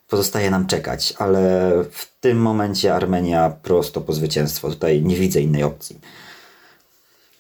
Pozostaje 0.09 0.51
nam 0.51 0.67
czekać, 0.67 1.15
ale 1.19 1.73
w 1.91 2.21
tym 2.21 2.39
momencie 2.39 2.95
Armenia 2.95 3.51
prosto 3.63 4.01
po 4.01 4.13
zwycięstwo. 4.13 4.71
Tutaj 4.71 5.03
nie 5.03 5.17
widzę 5.17 5.41
innej 5.41 5.63
opcji. 5.63 6.01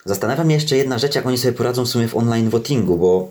Zastanawia 0.04 0.44
mnie 0.44 0.54
jeszcze 0.54 0.76
jedna 0.76 0.98
rzecz, 0.98 1.14
jak 1.14 1.26
oni 1.26 1.38
sobie 1.38 1.52
poradzą 1.52 1.84
w 1.84 1.88
sumie 1.88 2.08
w 2.08 2.16
online 2.16 2.50
votingu, 2.50 2.96
bo 2.96 3.30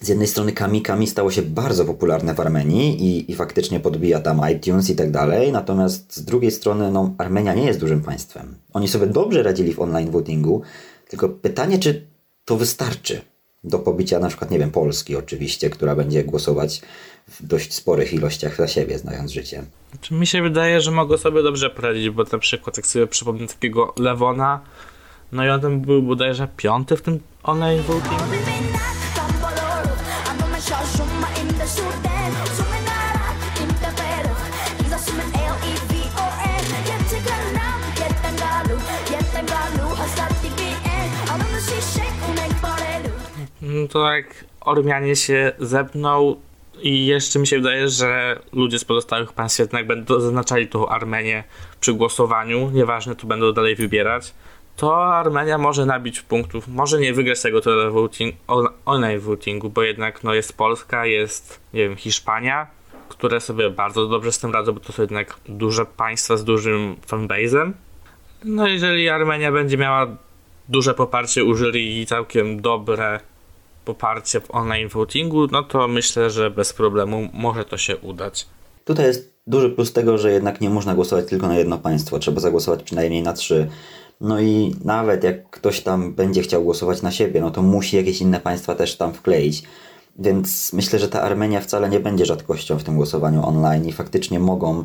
z 0.00 0.08
jednej 0.08 0.28
strony 0.28 0.52
Kami 0.52 0.82
Kami 0.82 1.06
stało 1.06 1.30
się 1.30 1.42
bardzo 1.42 1.84
popularne 1.84 2.34
w 2.34 2.40
Armenii 2.40 3.04
i, 3.04 3.32
i 3.32 3.34
faktycznie 3.34 3.80
podbija 3.80 4.20
tam 4.20 4.40
iTunes 4.52 4.90
i 4.90 4.96
tak 4.96 5.10
dalej, 5.10 5.52
natomiast 5.52 6.16
z 6.16 6.24
drugiej 6.24 6.50
strony 6.50 6.90
no, 6.90 7.14
Armenia 7.18 7.54
nie 7.54 7.64
jest 7.64 7.80
dużym 7.80 8.02
państwem. 8.02 8.54
Oni 8.72 8.88
sobie 8.88 9.06
dobrze 9.06 9.42
radzili 9.42 9.74
w 9.74 9.80
online 9.80 10.10
votingu, 10.10 10.62
tylko 11.08 11.28
pytanie, 11.28 11.78
czy 11.78 12.06
to 12.44 12.56
wystarczy 12.56 13.20
do 13.64 13.78
pobicia 13.78 14.18
na 14.18 14.28
przykład, 14.28 14.50
nie 14.50 14.58
wiem, 14.58 14.70
Polski 14.70 15.16
oczywiście, 15.16 15.70
która 15.70 15.96
będzie 15.96 16.24
głosować 16.24 16.82
w 17.28 17.46
dość 17.46 17.74
sporych 17.74 18.12
ilościach 18.12 18.56
za 18.56 18.68
siebie, 18.68 18.98
znając 18.98 19.30
życie. 19.30 19.62
Czy 20.00 20.14
mi 20.14 20.26
się 20.26 20.42
wydaje, 20.42 20.80
że 20.80 20.90
mogą 20.90 21.16
sobie 21.16 21.42
dobrze 21.42 21.70
poradzić, 21.70 22.10
bo 22.10 22.24
na 22.32 22.38
przykład 22.38 22.76
jak 22.76 22.86
sobie 22.86 23.06
przypomnę 23.06 23.46
takiego 23.46 23.94
Lewona, 23.98 24.60
no 25.32 25.44
i 25.44 25.48
on 25.48 25.80
był 25.80 26.02
bodajże 26.02 26.48
piąty 26.56 26.96
w 26.96 27.02
tym 27.02 27.20
online 27.42 27.82
voting. 27.82 28.20
No 43.74 43.88
to 43.88 44.12
jak 44.12 44.44
Ormianie 44.60 45.16
się 45.16 45.52
zepną 45.58 46.36
i 46.82 47.06
jeszcze 47.06 47.38
mi 47.38 47.46
się 47.46 47.56
wydaje, 47.56 47.88
że 47.88 48.40
ludzie 48.52 48.78
z 48.78 48.84
pozostałych 48.84 49.32
państw 49.32 49.58
jednak 49.58 49.86
będą 49.86 50.20
zaznaczali 50.20 50.68
tą 50.68 50.88
Armenię 50.88 51.44
przy 51.80 51.94
głosowaniu, 51.94 52.70
nieważne, 52.70 53.16
tu 53.16 53.26
będą 53.26 53.52
dalej 53.52 53.76
wybierać, 53.76 54.34
to 54.76 55.14
Armenia 55.14 55.58
może 55.58 55.86
nabić 55.86 56.20
punktów, 56.20 56.68
może 56.68 57.00
nie 57.00 57.12
wygrać 57.12 57.42
tego 57.42 57.60
televoting, 57.60 58.34
on- 58.46 58.68
online 58.86 59.20
votingu, 59.20 59.70
bo 59.70 59.82
jednak 59.82 60.24
no, 60.24 60.34
jest 60.34 60.56
Polska, 60.56 61.06
jest, 61.06 61.60
nie 61.74 61.88
wiem, 61.88 61.96
Hiszpania, 61.96 62.66
które 63.08 63.40
sobie 63.40 63.70
bardzo 63.70 64.06
dobrze 64.06 64.32
z 64.32 64.38
tym 64.38 64.52
radzą, 64.52 64.72
bo 64.72 64.80
to 64.80 64.92
są 64.92 65.02
jednak 65.02 65.36
duże 65.48 65.86
państwa 65.86 66.36
z 66.36 66.44
dużym 66.44 66.96
fanbase'em. 67.08 67.72
No 68.44 68.68
jeżeli 68.68 69.08
Armenia 69.08 69.52
będzie 69.52 69.76
miała 69.76 70.06
duże 70.68 70.94
poparcie 70.94 71.44
u 71.44 71.54
i 71.74 72.06
całkiem 72.06 72.60
dobre 72.60 73.20
poparcie 73.94 74.40
w 74.40 74.54
online 74.54 74.88
votingu, 74.88 75.46
no 75.46 75.62
to 75.62 75.88
myślę, 75.88 76.30
że 76.30 76.50
bez 76.50 76.72
problemu 76.72 77.28
może 77.32 77.64
to 77.64 77.76
się 77.76 77.96
udać. 77.96 78.46
Tutaj 78.84 79.06
jest 79.06 79.34
duży 79.46 79.70
plus 79.70 79.92
tego, 79.92 80.18
że 80.18 80.32
jednak 80.32 80.60
nie 80.60 80.70
można 80.70 80.94
głosować 80.94 81.26
tylko 81.26 81.48
na 81.48 81.58
jedno 81.58 81.78
państwo, 81.78 82.18
trzeba 82.18 82.40
zagłosować 82.40 82.82
przynajmniej 82.82 83.22
na 83.22 83.32
trzy. 83.32 83.68
No 84.20 84.40
i 84.40 84.74
nawet 84.84 85.24
jak 85.24 85.50
ktoś 85.50 85.80
tam 85.80 86.14
będzie 86.14 86.42
chciał 86.42 86.64
głosować 86.64 87.02
na 87.02 87.10
siebie, 87.10 87.40
no 87.40 87.50
to 87.50 87.62
musi 87.62 87.96
jakieś 87.96 88.20
inne 88.20 88.40
państwa 88.40 88.74
też 88.74 88.96
tam 88.96 89.12
wkleić. 89.12 89.62
Więc 90.18 90.72
myślę, 90.72 90.98
że 90.98 91.08
ta 91.08 91.22
Armenia 91.22 91.60
wcale 91.60 91.88
nie 91.88 92.00
będzie 92.00 92.26
rzadkością 92.26 92.78
w 92.78 92.84
tym 92.84 92.96
głosowaniu 92.96 93.46
online 93.46 93.86
i 93.86 93.92
faktycznie 93.92 94.40
mogą 94.40 94.84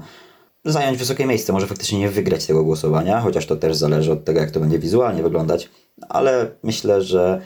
zająć 0.66 0.98
wysokie 0.98 1.26
miejsce. 1.26 1.54
Może 1.54 1.68
faktycznie 1.68 2.00
nie 2.00 2.10
wygrać 2.10 2.46
tego 2.46 2.64
głosowania, 2.64 3.22
chociaż 3.22 3.46
to 3.46 3.56
też 3.56 3.76
zależy 3.76 4.12
od 4.12 4.26
tego, 4.26 4.40
jak 4.40 4.52
to 4.52 4.60
będzie 4.60 4.80
wizualnie 4.80 5.24
wyglądać, 5.24 5.70
ale 6.10 6.52
myślę, 6.64 7.02
że 7.02 7.42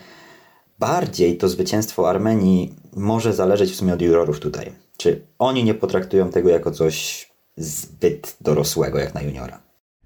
bardziej 0.80 1.38
to 1.38 1.50
zwycięstwo 1.50 2.10
Armenii 2.10 2.76
może 2.96 3.34
zależeć 3.34 3.72
w 3.72 3.76
sumie 3.76 3.94
od 3.94 4.02
jurorów 4.02 4.40
tutaj. 4.40 4.72
Czy 4.98 5.22
oni 5.40 5.64
nie 5.64 5.74
potraktują 5.74 6.30
tego 6.30 6.50
jako 6.50 6.72
coś 6.72 7.30
zbyt 7.58 8.38
dorosłego 8.42 9.00
jak 9.00 9.14
na 9.14 9.22
juniora? 9.22 9.62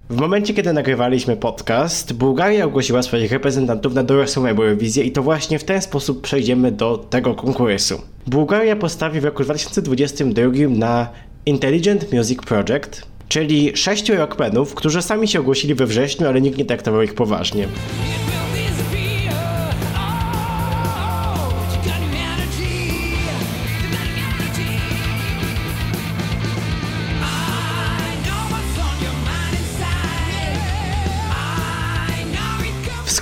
W 0.10 0.16
momencie, 0.16 0.54
kiedy 0.54 0.74
nagrywaliśmy 0.74 1.38
podcast, 1.38 2.14
Bułgaria 2.14 2.66
ogłosiła 2.66 3.04
swoich 3.04 3.32
reprezentantów 3.32 3.94
na 3.94 4.04
dorosłą 4.04 4.46
Eurowizję 4.46 5.04
i 5.04 5.12
to 5.12 5.24
właśnie 5.24 5.60
w 5.60 5.64
ten 5.64 5.82
sposób 5.82 6.22
przejdziemy 6.22 6.72
do 6.72 6.98
tego 6.98 7.36
konkursu. 7.36 8.02
Bułgaria 8.28 8.76
postawi 8.76 9.20
w 9.20 9.26
roku 9.26 9.44
2022 9.44 10.52
na 10.70 11.10
Intelligent 11.46 12.14
Music 12.14 12.42
Project, 12.42 13.02
czyli 13.28 13.78
sześciu 13.78 14.16
rockmenów, 14.16 14.76
którzy 14.76 15.02
sami 15.02 15.28
się 15.28 15.40
ogłosili 15.40 15.76
we 15.76 15.86
wrześniu, 15.86 16.28
ale 16.28 16.42
nikt 16.42 16.58
nie 16.58 16.66
traktował 16.66 17.02
ich 17.02 17.16
poważnie. 17.16 17.68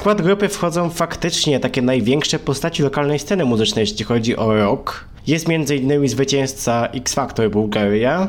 Skład 0.02 0.22
grupy 0.22 0.50
wchodzą 0.50 0.90
faktycznie 0.90 1.60
takie 1.60 1.82
największe 1.82 2.40
postaci 2.40 2.84
lokalnej 2.84 3.20
sceny 3.20 3.46
muzycznej, 3.46 3.84
jeśli 3.84 4.06
chodzi 4.06 4.38
o 4.38 4.54
rock. 4.54 5.06
Jest 5.28 5.50
m.in. 5.50 6.08
zwycięzca 6.10 6.88
X 6.88 7.14
Factor 7.14 7.52
Bułgaria, 7.52 8.28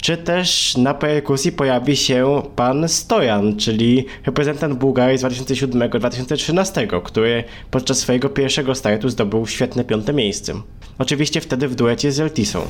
czy 0.00 0.16
też 0.16 0.76
na 0.76 0.94
perkusji 0.94 1.52
pojawi 1.52 1.96
się 1.96 2.42
pan 2.56 2.88
Stojan, 2.88 3.56
czyli 3.56 4.06
reprezentant 4.26 4.74
Bułgarii 4.74 5.18
z 5.18 5.22
2007-2013, 5.22 7.02
który 7.02 7.44
podczas 7.70 7.98
swojego 7.98 8.28
pierwszego 8.28 8.74
startu 8.74 9.08
zdobył 9.08 9.46
świetne 9.46 9.84
piąte 9.84 10.12
miejsce. 10.12 10.54
Oczywiście 10.98 11.40
wtedy 11.40 11.68
w 11.68 11.74
duecie 11.74 12.12
z 12.12 12.20
Eltisą. 12.20 12.62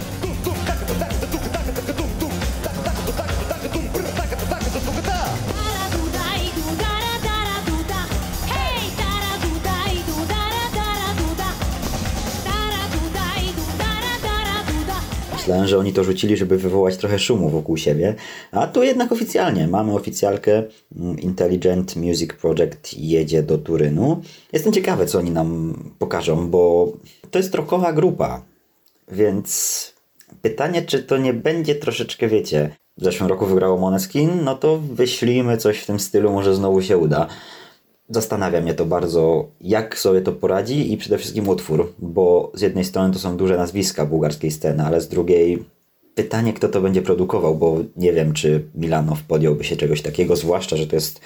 Że 15.64 15.78
oni 15.78 15.92
to 15.92 16.04
rzucili, 16.04 16.36
żeby 16.36 16.58
wywołać 16.58 16.96
trochę 16.96 17.18
szumu 17.18 17.48
wokół 17.48 17.76
siebie, 17.76 18.14
a 18.52 18.66
tu 18.66 18.82
jednak 18.82 19.12
oficjalnie 19.12 19.68
mamy 19.68 19.92
oficjalkę. 19.92 20.62
mm, 20.96 21.18
Intelligent 21.18 21.96
Music 21.96 22.32
Project 22.32 22.94
jedzie 22.98 23.42
do 23.42 23.58
Turynu. 23.58 24.22
Jestem 24.52 24.72
ciekawy, 24.72 25.06
co 25.06 25.18
oni 25.18 25.30
nam 25.30 25.74
pokażą, 25.98 26.50
bo 26.50 26.92
to 27.30 27.38
jest 27.38 27.54
rockowa 27.54 27.92
grupa, 27.92 28.42
więc 29.12 29.92
pytanie, 30.42 30.82
czy 30.82 31.02
to 31.02 31.16
nie 31.16 31.34
będzie 31.34 31.74
troszeczkę, 31.74 32.28
wiecie, 32.28 32.76
w 32.98 33.04
zeszłym 33.04 33.28
roku 33.28 33.46
wygrało 33.46 33.78
Moneskin, 33.78 34.30
no 34.44 34.54
to 34.54 34.78
wyślijmy 34.78 35.56
coś 35.56 35.78
w 35.78 35.86
tym 35.86 36.00
stylu, 36.00 36.32
może 36.32 36.54
znowu 36.54 36.82
się 36.82 36.98
uda. 36.98 37.26
Zastanawia 38.10 38.60
mnie 38.60 38.74
to 38.74 38.86
bardzo, 38.86 39.48
jak 39.60 39.98
sobie 39.98 40.20
to 40.20 40.32
poradzi 40.32 40.92
i 40.92 40.96
przede 40.96 41.18
wszystkim 41.18 41.48
utwór, 41.48 41.92
bo 41.98 42.52
z 42.54 42.60
jednej 42.60 42.84
strony 42.84 43.12
to 43.12 43.18
są 43.18 43.36
duże 43.36 43.56
nazwiska 43.56 44.06
bułgarskiej 44.06 44.50
sceny, 44.50 44.82
ale 44.82 45.00
z 45.00 45.08
drugiej 45.08 45.64
pytanie, 46.14 46.52
kto 46.52 46.68
to 46.68 46.80
będzie 46.80 47.02
produkował, 47.02 47.54
bo 47.54 47.76
nie 47.96 48.12
wiem, 48.12 48.32
czy 48.32 48.64
Milanow 48.74 49.22
podjąłby 49.22 49.64
się 49.64 49.76
czegoś 49.76 50.02
takiego, 50.02 50.36
zwłaszcza, 50.36 50.76
że 50.76 50.86
to 50.86 50.96
jest 50.96 51.20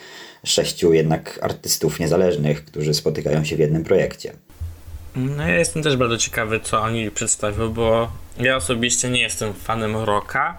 sześciu 0.44 0.92
jednak 0.92 1.38
artystów 1.42 2.00
niezależnych, 2.00 2.64
którzy 2.64 2.94
spotykają 2.94 3.44
się 3.44 3.56
w 3.56 3.58
jednym 3.58 3.84
projekcie. 3.84 4.32
No 5.16 5.48
ja 5.48 5.58
jestem 5.58 5.82
też 5.82 5.96
bardzo 5.96 6.18
ciekawy, 6.18 6.60
co 6.60 6.80
oni 6.80 7.10
przedstawią, 7.10 7.72
bo 7.72 8.10
ja 8.38 8.56
osobiście 8.56 9.10
nie 9.10 9.20
jestem 9.20 9.52
fanem 9.52 9.96
rocka. 9.96 10.58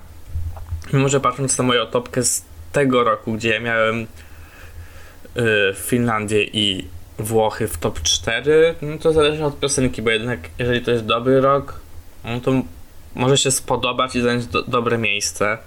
Mimo, 0.93 1.09
że 1.09 1.19
patrząc 1.19 1.57
na 1.57 1.63
moją 1.63 1.85
topkę 1.85 2.23
z 2.23 2.41
tego 2.71 3.03
roku, 3.03 3.33
gdzie 3.33 3.49
ja 3.49 3.59
miałem 3.59 4.07
Finlandię 5.75 6.43
i 6.43 6.87
Włochy 7.19 7.67
w 7.67 7.77
top 7.77 8.01
4, 8.01 8.75
no 8.81 8.97
to 8.97 9.13
zależy 9.13 9.45
od 9.45 9.59
piosenki, 9.59 10.01
bo 10.01 10.09
jednak 10.09 10.39
jeżeli 10.59 10.81
to 10.81 10.91
jest 10.91 11.05
dobry 11.05 11.41
rok, 11.41 11.79
no 12.23 12.41
to 12.41 12.51
może 13.15 13.37
się 13.37 13.51
spodobać 13.51 14.15
i 14.15 14.21
zająć 14.21 14.45
do, 14.45 14.63
dobre 14.63 14.97
miejsce. 14.97 15.57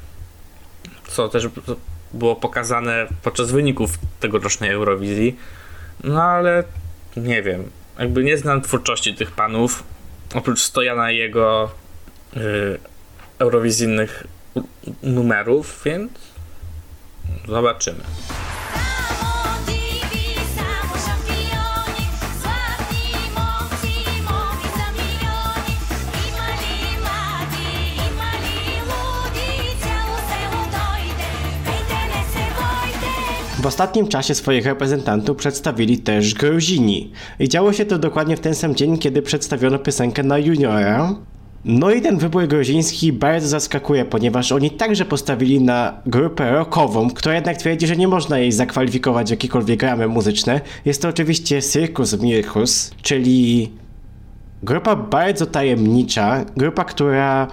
Co 1.09 1.29
też 1.29 1.49
było 2.13 2.37
pokazane 2.37 3.07
podczas 3.23 3.51
wyników 3.51 3.99
tegorocznej 4.21 4.71
Eurowizji. 4.71 5.37
No 6.05 6.23
ale 6.23 6.65
nie 7.17 7.43
wiem. 7.43 7.71
Jakby 7.99 8.25
nie 8.25 8.39
znam 8.39 8.63
twórczości 8.63 9.15
tych 9.15 9.31
panów. 9.31 9.83
Oprócz 10.35 10.61
Stojana 10.61 11.11
i 11.11 11.17
jego 11.17 11.71
y, 12.37 12.41
eurowizyjnych 13.39 14.25
numerów, 15.03 15.81
więc 15.85 16.13
zobaczymy. 17.49 18.01
W 33.59 33.67
ostatnim 33.67 34.09
czasie 34.09 34.35
swoich 34.35 34.67
reprezentantów 34.67 35.37
przedstawili 35.37 35.99
też 35.99 36.35
Gruzini. 36.35 37.13
I 37.39 37.49
działo 37.49 37.73
się 37.73 37.85
to 37.85 37.99
dokładnie 37.99 38.37
w 38.37 38.41
ten 38.41 38.55
sam 38.55 38.75
dzień, 38.75 38.99
kiedy 38.99 39.23
przedstawiono 39.23 39.79
piosenkę 39.79 40.23
na 40.23 40.39
juniora. 40.39 41.15
No 41.65 41.91
i 41.91 42.03
ten 42.03 42.19
wybór 42.19 42.47
gruziński 42.47 43.13
bardzo 43.13 43.49
zaskakuje, 43.49 44.05
ponieważ 44.05 44.53
oni 44.53 44.71
także 44.71 45.05
postawili 45.05 45.61
na 45.61 46.01
grupę 46.07 46.51
rockową, 46.51 47.11
która 47.11 47.35
jednak 47.35 47.57
twierdzi, 47.57 47.87
że 47.87 47.97
nie 47.97 48.09
można 48.09 48.39
jej 48.39 48.53
zakwalifikować 48.53 49.27
w 49.27 49.31
jakiekolwiek 49.31 49.83
ramy 49.83 50.09
muzyczne. 50.09 50.61
Jest 50.85 51.03
to 51.03 51.09
oczywiście 51.09 51.63
Circus 51.63 52.21
Mirkus, 52.21 52.91
czyli 53.03 53.73
grupa 54.63 54.97
bardzo 54.97 55.47
tajemnicza, 55.47 56.45
grupa, 56.57 56.85
która 56.85 57.47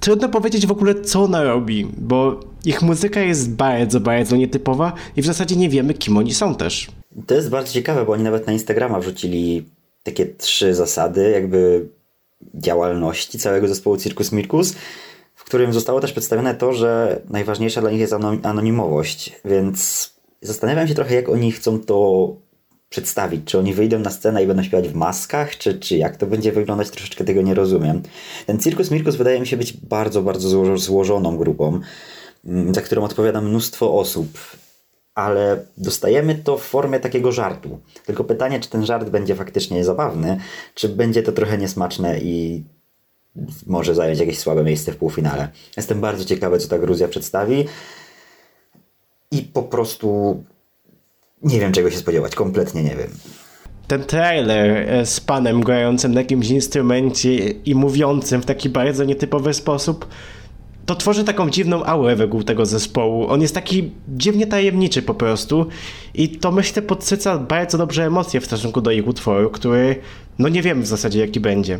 trudno 0.00 0.28
powiedzieć 0.28 0.66
w 0.66 0.72
ogóle 0.72 0.94
co 1.00 1.22
ona 1.22 1.42
robi, 1.42 1.86
bo 1.98 2.51
ich 2.64 2.82
muzyka 2.82 3.20
jest 3.20 3.50
bardzo, 3.50 4.00
bardzo 4.00 4.36
nietypowa 4.36 4.92
i 5.16 5.22
w 5.22 5.26
zasadzie 5.26 5.56
nie 5.56 5.68
wiemy 5.68 5.94
kim 5.94 6.16
oni 6.16 6.34
są 6.34 6.54
też. 6.54 6.88
To 7.26 7.34
jest 7.34 7.48
bardzo 7.50 7.72
ciekawe, 7.72 8.04
bo 8.04 8.12
oni 8.12 8.22
nawet 8.22 8.46
na 8.46 8.52
Instagrama 8.52 9.00
wrzucili 9.00 9.64
takie 10.02 10.26
trzy 10.26 10.74
zasady 10.74 11.30
jakby 11.30 11.88
działalności 12.54 13.38
całego 13.38 13.68
zespołu 13.68 13.96
Circus 13.96 14.32
Mirkus, 14.32 14.74
w 15.34 15.44
którym 15.44 15.72
zostało 15.72 16.00
też 16.00 16.12
przedstawione 16.12 16.54
to, 16.54 16.72
że 16.72 17.20
najważniejsza 17.30 17.80
dla 17.80 17.90
nich 17.90 18.00
jest 18.00 18.12
ano- 18.12 18.36
anonimowość, 18.42 19.32
więc 19.44 20.10
zastanawiam 20.42 20.88
się 20.88 20.94
trochę, 20.94 21.14
jak 21.14 21.28
oni 21.28 21.52
chcą 21.52 21.78
to 21.80 22.28
przedstawić. 22.88 23.40
Czy 23.44 23.58
oni 23.58 23.74
wyjdą 23.74 23.98
na 23.98 24.10
scenę 24.10 24.44
i 24.44 24.46
będą 24.46 24.62
śpiewać 24.62 24.88
w 24.88 24.94
maskach, 24.94 25.58
czy, 25.58 25.74
czy 25.78 25.96
jak 25.96 26.16
to 26.16 26.26
będzie 26.26 26.52
wyglądać, 26.52 26.90
troszeczkę 26.90 27.24
tego 27.24 27.42
nie 27.42 27.54
rozumiem. 27.54 28.02
Ten 28.46 28.58
Circus 28.58 28.90
Mirkus 28.90 29.16
wydaje 29.16 29.40
mi 29.40 29.46
się 29.46 29.56
być 29.56 29.72
bardzo, 29.72 30.22
bardzo 30.22 30.48
zło- 30.48 30.78
złożoną 30.78 31.36
grupą, 31.36 31.80
za 32.70 32.80
którą 32.80 33.04
odpowiada 33.04 33.40
mnóstwo 33.40 33.94
osób 33.94 34.28
ale 35.14 35.64
dostajemy 35.76 36.34
to 36.34 36.58
w 36.58 36.62
formie 36.62 37.00
takiego 37.00 37.32
żartu. 37.32 37.80
Tylko 38.06 38.24
pytanie, 38.24 38.60
czy 38.60 38.70
ten 38.70 38.86
żart 38.86 39.08
będzie 39.08 39.34
faktycznie 39.34 39.84
zabawny, 39.84 40.40
czy 40.74 40.88
będzie 40.88 41.22
to 41.22 41.32
trochę 41.32 41.58
niesmaczne 41.58 42.18
i 42.18 42.64
może 43.66 43.94
zająć 43.94 44.20
jakieś 44.20 44.38
słabe 44.38 44.64
miejsce 44.64 44.92
w 44.92 44.96
półfinale. 44.96 45.48
Jestem 45.76 46.00
bardzo 46.00 46.24
ciekawy, 46.24 46.58
co 46.58 46.68
ta 46.68 46.78
Gruzja 46.78 47.08
przedstawi 47.08 47.64
i 49.30 49.42
po 49.42 49.62
prostu 49.62 50.36
nie 51.42 51.60
wiem, 51.60 51.72
czego 51.72 51.90
się 51.90 51.98
spodziewać. 51.98 52.34
Kompletnie 52.34 52.82
nie 52.82 52.96
wiem. 52.96 53.10
Ten 53.86 54.04
trailer 54.04 54.70
e, 54.70 55.06
z 55.06 55.20
panem 55.20 55.60
grającym 55.60 56.14
na 56.14 56.20
jakimś 56.20 56.48
instrumencie 56.48 57.36
i 57.48 57.74
mówiącym 57.74 58.42
w 58.42 58.46
taki 58.46 58.68
bardzo 58.68 59.04
nietypowy 59.04 59.54
sposób, 59.54 60.06
to 60.86 60.94
tworzy 60.94 61.24
taką 61.24 61.50
dziwną 61.50 61.84
aurę 61.84 62.16
wokół 62.16 62.42
tego 62.42 62.66
zespołu. 62.66 63.28
On 63.28 63.42
jest 63.42 63.54
taki 63.54 63.90
dziwnie 64.08 64.46
tajemniczy 64.46 65.02
po 65.02 65.14
prostu 65.14 65.66
i 66.14 66.28
to 66.28 66.52
myślę 66.52 66.82
podsyca 66.82 67.38
bardzo 67.38 67.78
dobrze 67.78 68.06
emocje 68.06 68.40
w 68.40 68.46
stosunku 68.46 68.80
do 68.80 68.90
ich 68.90 69.08
utworu, 69.08 69.50
który 69.50 69.96
no 70.38 70.48
nie 70.48 70.62
wiem 70.62 70.82
w 70.82 70.86
zasadzie 70.86 71.20
jaki 71.20 71.40
będzie. 71.40 71.78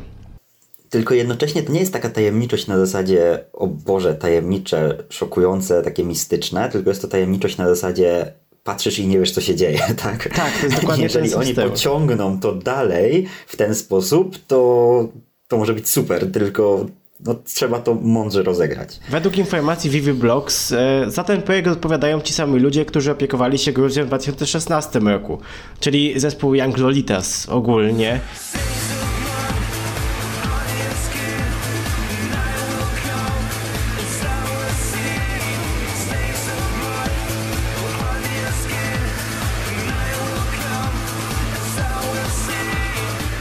Tylko 0.91 1.15
jednocześnie 1.15 1.63
to 1.63 1.73
nie 1.73 1.81
jest 1.81 1.93
taka 1.93 2.11
tajemniczość 2.11 2.67
na 2.67 2.79
zasadzie, 2.79 3.45
o 3.53 3.67
Boże, 3.67 4.15
tajemnicze, 4.15 5.05
szokujące, 5.09 5.83
takie 5.83 6.05
mistyczne, 6.05 6.69
tylko 6.69 6.91
jest 6.91 7.03
to 7.03 7.09
tajemniczość 7.09 7.57
na 7.57 7.69
zasadzie 7.69 8.33
patrzysz 8.65 8.99
i 8.99 9.07
nie 9.07 9.19
wiesz, 9.19 9.33
co 9.33 9.41
się 9.41 9.55
dzieje, 9.55 9.79
tak? 10.03 10.29
Tak, 10.35 10.59
to 10.61 10.67
jest 10.67 10.81
dokładnie 10.81 11.05
Jeżeli 11.05 11.31
ten 11.31 11.39
oni 11.41 11.55
pociągną 11.55 12.41
to 12.41 12.53
dalej 12.55 13.27
w 13.47 13.57
ten 13.57 13.75
sposób, 13.75 14.39
to, 14.47 15.09
to 15.49 15.59
może 15.59 15.75
być 15.75 15.89
super, 15.89 16.33
tylko 16.33 16.87
no, 17.27 17.35
trzeba 17.35 17.79
to 17.79 17.95
mądrze 17.95 18.43
rozegrać. 18.43 19.01
Według 19.11 19.39
informacji 19.39 19.91
Vivi 19.91 20.13
Blogs 20.13 20.73
e, 20.73 21.05
za 21.07 21.25
ten 21.25 21.43
projekt 21.43 21.69
odpowiadają 21.69 22.21
ci 22.21 22.33
sami 22.33 22.61
ludzie, 22.61 22.85
którzy 22.85 23.13
opiekowali 23.13 23.59
się 23.59 23.73
Gruzją 23.73 24.05
w 24.05 24.07
2016 24.07 25.01
roku, 25.01 25.39
czyli 25.81 26.21
zespół 26.21 26.55
Young 26.55 26.79
Lolitas 26.79 27.49
ogólnie. 27.49 28.21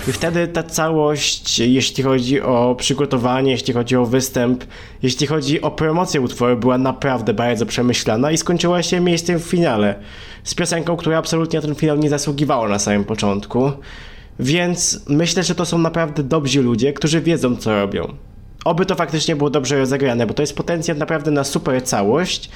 I 0.08 0.12
wtedy 0.12 0.48
ta 0.48 0.64
całość, 0.64 1.60
jeśli 1.60 2.04
chodzi 2.04 2.42
o 2.42 2.76
przygotowanie, 2.80 3.52
jeśli 3.52 3.74
chodzi 3.74 3.96
o 3.96 4.06
występ, 4.06 4.64
jeśli 5.04 5.28
chodzi 5.28 5.62
o 5.62 5.72
promocję 5.72 6.22
utworu, 6.22 6.58
była 6.58 6.78
naprawdę 6.78 7.34
bardzo 7.34 7.66
przemyślana 7.66 8.32
i 8.32 8.38
skończyła 8.38 8.84
się 8.84 9.00
miejscem 9.00 9.40
w 9.40 9.44
finale. 9.44 9.96
Z 10.44 10.56
piosenką, 10.56 10.98
która 10.98 11.18
absolutnie 11.18 11.60
na 11.60 11.66
ten 11.66 11.76
finał 11.76 11.98
nie 11.98 12.10
zasługiwała 12.10 12.68
na 12.68 12.80
samym 12.80 13.04
początku. 13.04 13.72
Więc 14.40 15.02
myślę, 15.10 15.44
że 15.44 15.56
to 15.56 15.66
są 15.66 15.78
naprawdę 15.78 16.24
dobrzy 16.24 16.62
ludzie, 16.62 16.94
którzy 16.94 17.22
wiedzą, 17.22 17.56
co 17.56 17.82
robią. 17.82 18.14
Oby 18.66 18.86
to 18.86 18.96
faktycznie 18.96 19.36
było 19.36 19.50
dobrze 19.50 19.78
rozegrane, 19.78 20.28
bo 20.28 20.34
to 20.34 20.44
jest 20.44 20.56
potencjał 20.56 20.98
naprawdę 20.98 21.32
na 21.32 21.44
super 21.44 21.84
całość, 21.84 22.50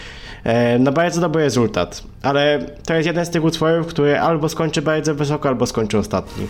e, 0.44 0.80
na 0.80 0.92
bardzo 0.92 1.22
dobry 1.22 1.44
rezultat. 1.44 2.04
Ale 2.22 2.66
to 2.86 2.94
jest 2.94 3.08
jeden 3.08 3.26
z 3.26 3.30
tych 3.30 3.44
utworów, 3.44 3.88
który 3.88 4.20
albo 4.20 4.50
skończy 4.50 4.82
bardzo 4.82 5.16
wysoko, 5.16 5.50
albo 5.50 5.66
skończy 5.66 5.98
ostatni. 5.98 6.48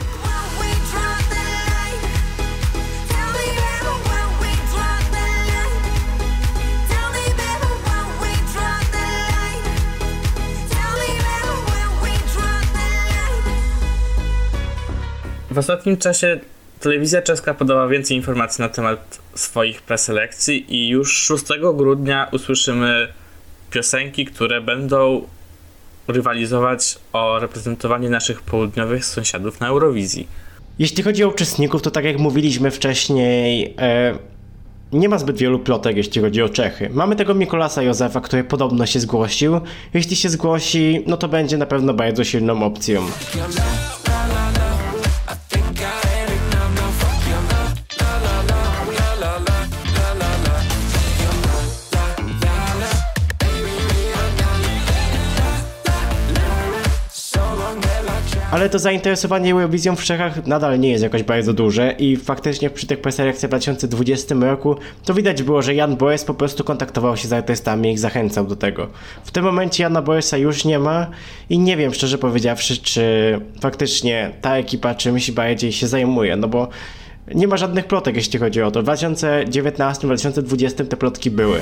W 15.56 15.58
ostatnim 15.58 15.98
czasie 15.98 16.40
telewizja 16.80 17.22
czeska 17.22 17.54
podała 17.54 17.88
więcej 17.88 18.18
informacji 18.18 18.62
na 18.62 18.70
temat 18.70 19.20
swoich 19.36 19.82
preselekcji 19.82 20.76
i 20.76 20.90
już 20.90 21.18
6 21.18 21.44
grudnia 21.74 22.28
usłyszymy 22.32 23.08
piosenki, 23.72 24.26
które 24.26 24.62
będą 24.62 25.28
rywalizować 26.08 26.96
o 27.14 27.40
reprezentowanie 27.40 28.10
naszych 28.10 28.42
południowych 28.42 29.06
sąsiadów 29.06 29.60
na 29.60 29.68
Eurowizji. 29.68 30.28
Jeśli 30.80 31.04
chodzi 31.04 31.24
o 31.24 31.28
uczestników, 31.28 31.82
to 31.82 31.92
tak 31.92 32.06
jak 32.06 32.20
mówiliśmy 32.20 32.72
wcześniej, 32.72 33.74
e, 33.80 34.18
nie 34.92 35.10
ma 35.10 35.18
zbyt 35.18 35.38
wielu 35.38 35.60
plotek, 35.60 35.98
jeśli 35.98 36.22
chodzi 36.22 36.42
o 36.42 36.50
Czechy. 36.50 36.90
Mamy 36.94 37.16
tego 37.16 37.34
Mikolasa 37.34 37.82
Józefa, 37.82 38.22
który 38.22 38.44
podobno 38.44 38.86
się 38.86 39.00
zgłosił. 39.00 39.62
Jeśli 39.94 40.16
się 40.16 40.30
zgłosi, 40.30 41.04
no 41.08 41.18
to 41.18 41.28
będzie 41.28 41.58
na 41.58 41.66
pewno 41.66 41.94
bardzo 41.94 42.24
silną 42.24 42.64
opcją. 42.64 43.06
Ale 58.56 58.70
to 58.70 58.80
zainteresowanie 58.80 59.52
Eurowizją 59.52 59.96
w 59.96 60.04
Czechach 60.04 60.48
nadal 60.48 60.80
nie 60.80 60.90
jest 60.90 61.04
jakoś 61.04 61.24
bardzo 61.24 61.54
duże 61.54 61.92
i 61.92 62.18
faktycznie 62.18 62.70
przy 62.70 62.88
tych 62.88 63.02
preselekcjach 63.02 63.48
w 63.48 63.52
2020 63.52 64.36
roku 64.36 64.76
to 65.06 65.14
widać 65.14 65.44
było, 65.44 65.62
że 65.62 65.76
Jan 65.76 65.96
Boris 65.96 66.24
po 66.24 66.34
prostu 66.34 66.64
kontaktował 66.64 67.18
się 67.18 67.28
z 67.28 67.34
artystami 67.34 67.90
i 67.90 67.92
ich 67.92 68.00
zachęcał 68.00 68.48
do 68.48 68.56
tego. 68.56 68.88
W 69.24 69.32
tym 69.32 69.46
momencie 69.46 69.84
Jana 69.84 70.02
Borisa 70.02 70.38
już 70.38 70.66
nie 70.66 70.80
ma 70.80 71.08
i 71.50 71.60
nie 71.60 71.78
wiem 71.78 71.94
szczerze 71.94 72.18
powiedziawszy, 72.18 72.78
czy 72.78 73.40
faktycznie 73.62 74.32
ta 74.42 74.58
ekipa 74.58 74.96
czymś 74.96 75.32
bardziej 75.32 75.72
się 75.72 75.88
zajmuje, 75.88 76.36
no 76.36 76.48
bo 76.48 76.68
nie 77.36 77.48
ma 77.48 77.58
żadnych 77.58 77.86
plotek 77.86 78.16
jeśli 78.16 78.40
chodzi 78.40 78.62
o 78.62 78.72
to. 78.72 78.84
W 78.84 78.86
2019-2020 78.86 80.88
te 80.88 80.98
plotki 80.98 81.32
były. 81.32 81.60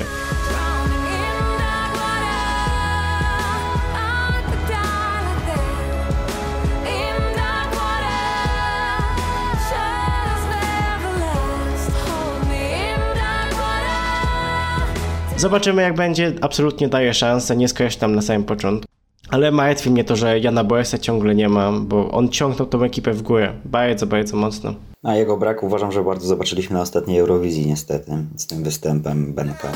Zobaczymy 15.44 15.82
jak 15.82 15.94
będzie, 15.94 16.32
absolutnie 16.40 16.88
daję 16.88 17.14
szansę, 17.14 17.56
nie 17.56 17.68
skreślam 17.68 18.14
na 18.14 18.22
samym 18.22 18.44
początku. 18.44 18.92
Ale 19.30 19.50
martwi 19.50 19.90
mnie 19.90 20.04
to, 20.04 20.16
że 20.16 20.38
Jana 20.38 20.64
Borisa 20.64 20.98
ciągle 20.98 21.34
nie 21.34 21.48
ma, 21.48 21.72
bo 21.72 22.10
on 22.10 22.28
ciągnął 22.28 22.68
tą 22.68 22.82
ekipę 22.82 23.12
w 23.12 23.22
górę. 23.22 23.52
Bardzo, 23.64 24.06
bardzo 24.06 24.36
mocno. 24.36 24.74
A 25.02 25.14
jego 25.14 25.36
brak 25.36 25.62
uważam, 25.62 25.92
że 25.92 26.04
bardzo 26.04 26.26
zobaczyliśmy 26.26 26.74
na 26.74 26.82
ostatniej 26.82 27.18
Eurowizji 27.18 27.66
niestety, 27.66 28.12
z 28.36 28.46
tym 28.46 28.62
występem 28.62 29.34
Benka. 29.34 29.68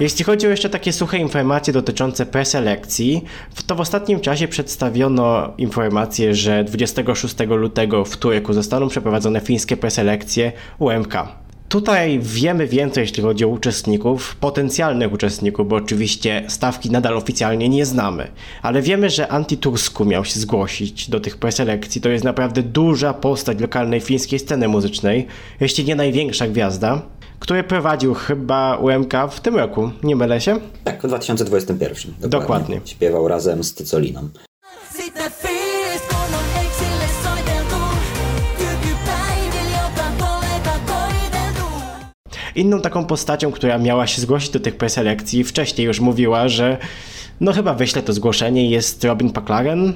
Jeśli 0.00 0.24
chodzi 0.24 0.46
o 0.46 0.50
jeszcze 0.50 0.70
takie 0.70 0.92
suche 0.92 1.18
informacje 1.18 1.72
dotyczące 1.72 2.26
preselekcji, 2.26 3.24
to 3.66 3.74
w 3.74 3.80
ostatnim 3.80 4.20
czasie 4.20 4.48
przedstawiono 4.48 5.52
informację, 5.58 6.34
że 6.34 6.64
26 6.64 7.34
lutego 7.48 8.04
w 8.04 8.16
Turku 8.16 8.52
zostaną 8.52 8.88
przeprowadzone 8.88 9.40
fińskie 9.40 9.76
preselekcje 9.76 10.52
UMK. 10.78 11.14
Tutaj 11.68 12.18
wiemy 12.22 12.66
więcej, 12.66 13.02
jeśli 13.02 13.22
chodzi 13.22 13.44
o 13.44 13.48
uczestników, 13.48 14.36
potencjalnych 14.36 15.12
uczestników, 15.12 15.68
bo 15.68 15.76
oczywiście 15.76 16.44
stawki 16.48 16.90
nadal 16.90 17.16
oficjalnie 17.16 17.68
nie 17.68 17.86
znamy, 17.86 18.28
ale 18.62 18.82
wiemy, 18.82 19.10
że 19.10 19.28
Antitursku 19.28 20.04
miał 20.04 20.24
się 20.24 20.40
zgłosić 20.40 21.10
do 21.10 21.20
tych 21.20 21.36
preselekcji. 21.36 22.00
To 22.00 22.08
jest 22.08 22.24
naprawdę 22.24 22.62
duża 22.62 23.14
postać 23.14 23.60
lokalnej 23.60 24.00
fińskiej 24.00 24.38
sceny 24.38 24.68
muzycznej, 24.68 25.26
jeśli 25.60 25.84
nie 25.84 25.94
największa 25.94 26.48
gwiazda, 26.48 27.02
który 27.38 27.64
prowadził 27.64 28.14
chyba 28.14 28.76
UMK 28.76 29.14
w 29.30 29.40
tym 29.40 29.56
roku, 29.56 29.90
nie 30.02 30.16
mylę 30.16 30.40
się? 30.40 30.60
Tak, 30.84 31.02
w 31.02 31.06
2021. 31.06 32.14
Dokładnie. 32.20 32.80
Śpiewał 32.84 33.28
razem 33.28 33.64
z 33.64 33.74
Tycoliną. 33.74 34.28
Inną 42.54 42.80
taką 42.80 43.04
postacią, 43.04 43.52
która 43.52 43.78
miała 43.78 44.06
się 44.06 44.22
zgłosić 44.22 44.50
do 44.50 44.60
tych 44.60 44.76
preselekcji, 44.76 45.44
wcześniej 45.44 45.86
już 45.86 46.00
mówiła, 46.00 46.48
że 46.48 46.78
no 47.40 47.52
chyba 47.52 47.74
wyśle 47.74 48.02
to 48.02 48.12
zgłoszenie, 48.12 48.70
jest 48.70 49.04
Robin 49.04 49.28
McLaren, 49.28 49.94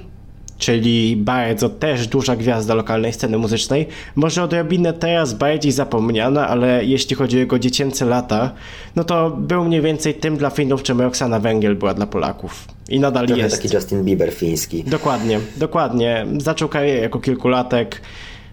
czyli 0.62 1.16
bardzo 1.16 1.68
też 1.68 2.06
duża 2.06 2.36
gwiazda 2.36 2.74
lokalnej 2.74 3.12
sceny 3.12 3.38
muzycznej. 3.38 3.86
Może 4.16 4.42
odrobinę 4.42 4.92
teraz 4.92 5.34
bardziej 5.34 5.72
zapomniana, 5.72 6.48
ale 6.48 6.84
jeśli 6.84 7.16
chodzi 7.16 7.36
o 7.36 7.40
jego 7.40 7.58
dziecięce 7.58 8.04
lata, 8.04 8.50
no 8.96 9.04
to 9.04 9.30
był 9.30 9.64
mniej 9.64 9.80
więcej 9.80 10.14
tym 10.14 10.36
dla 10.36 10.50
Finów, 10.50 10.82
czym 10.82 11.00
Roxana 11.00 11.40
Węgiel 11.40 11.76
była 11.76 11.94
dla 11.94 12.06
Polaków. 12.06 12.68
I 12.88 13.00
nadal 13.00 13.26
Trochę 13.26 13.42
jest. 13.42 13.62
taki 13.62 13.74
Justin 13.74 14.04
Bieber 14.04 14.32
fiński. 14.32 14.84
Dokładnie, 14.84 15.40
dokładnie. 15.56 16.26
Zaczął 16.38 16.68
karierę 16.68 17.00
jako 17.00 17.18
kilkulatek. 17.18 18.00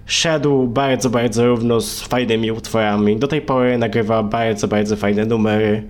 Szedł 0.05 0.67
bardzo, 0.67 1.09
bardzo 1.09 1.47
równo 1.47 1.81
z 1.81 2.01
fajnymi 2.01 2.51
utworami. 2.51 3.17
Do 3.17 3.27
tej 3.27 3.41
pory 3.41 3.77
nagrywa 3.77 4.23
bardzo, 4.23 4.67
bardzo 4.67 4.95
fajne 4.95 5.25
numery. 5.25 5.83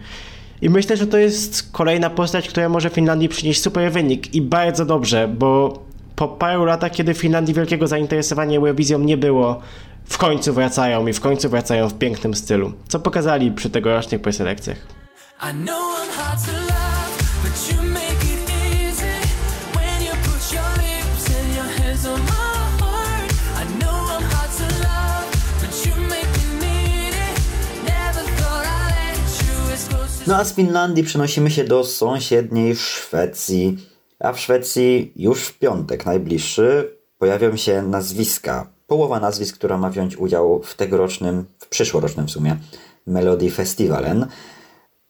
I 0.62 0.70
myślę, 0.70 0.98
że 0.98 1.08
to 1.08 1.18
jest 1.18 1.72
kolejna 1.72 2.10
postać, 2.10 2.50
która 2.50 2.70
może 2.70 2.90
Finlandii 2.90 3.30
przynieść 3.30 3.62
super 3.62 3.92
wynik. 3.92 4.36
I 4.36 4.42
bardzo 4.42 4.86
dobrze, 4.86 5.28
bo 5.38 5.80
po 6.20 6.28
paru 6.28 6.66
latach, 6.66 6.92
kiedy 6.92 7.14
w 7.14 7.18
Finlandii 7.18 7.54
wielkiego 7.54 7.88
zainteresowania 7.88 8.58
Eurowizją 8.58 9.00
nie 9.00 9.18
było, 9.18 9.62
w 10.06 10.18
końcu 10.18 10.54
wracają 10.54 11.08
i 11.08 11.14
w 11.14 11.22
końcu 11.22 11.50
wracają 11.50 11.90
w 11.90 11.94
pięknym 11.94 12.34
stylu. 12.34 12.74
Co 12.88 13.00
pokazali 13.00 13.52
przy 13.52 13.70
tegorocznych 13.70 14.22
preselekcjach. 14.22 14.78
No 30.28 30.36
a 30.36 30.44
z 30.44 30.54
Finlandii 30.54 31.04
przenosimy 31.04 31.52
się 31.52 31.64
do 31.64 31.84
sąsiedniej 31.84 32.76
Szwecji. 32.76 33.89
A 34.20 34.34
w 34.34 34.40
Szwecji 34.40 35.14
już 35.16 35.44
w 35.44 35.60
piątek 35.60 36.06
najbliższy 36.06 36.98
pojawią 37.18 37.56
się 37.56 37.82
nazwiska. 37.82 38.68
Połowa 38.88 39.20
nazwisk, 39.20 39.56
która 39.56 39.78
ma 39.78 39.90
wziąć 39.90 40.18
udział 40.18 40.62
w 40.64 40.76
tegorocznym, 40.76 41.46
w 41.58 41.68
przyszłorocznym 41.68 42.28
w 42.28 42.32
sumie, 42.32 42.58
Melody 43.08 43.52
Festivalen. 43.52 44.28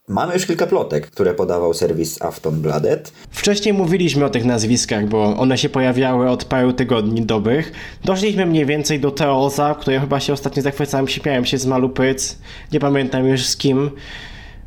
Mamy 0.07 0.33
już 0.33 0.45
kilka 0.45 0.67
plotek, 0.67 1.07
które 1.07 1.33
podawał 1.33 1.73
serwis 1.73 2.21
Aftonbladet. 2.21 3.11
Wcześniej 3.31 3.73
mówiliśmy 3.73 4.25
o 4.25 4.29
tych 4.29 4.45
nazwiskach, 4.45 5.07
bo 5.07 5.37
one 5.37 5.57
się 5.57 5.69
pojawiały 5.69 6.29
od 6.29 6.45
paru 6.45 6.73
tygodni 6.73 7.21
dobrych. 7.21 7.71
Doszliśmy 8.03 8.45
mniej 8.45 8.65
więcej 8.65 8.99
do 8.99 9.11
Teoza, 9.11 9.75
które 9.79 9.99
chyba 9.99 10.19
się 10.19 10.33
ostatnio 10.33 10.61
zachwycałem, 10.61 11.07
śmiałem 11.07 11.45
się 11.45 11.57
z 11.57 11.65
Malu 11.65 11.89
Pyc, 11.89 12.37
nie 12.71 12.79
pamiętam 12.79 13.27
już 13.27 13.45
z 13.45 13.57
kim. 13.57 13.91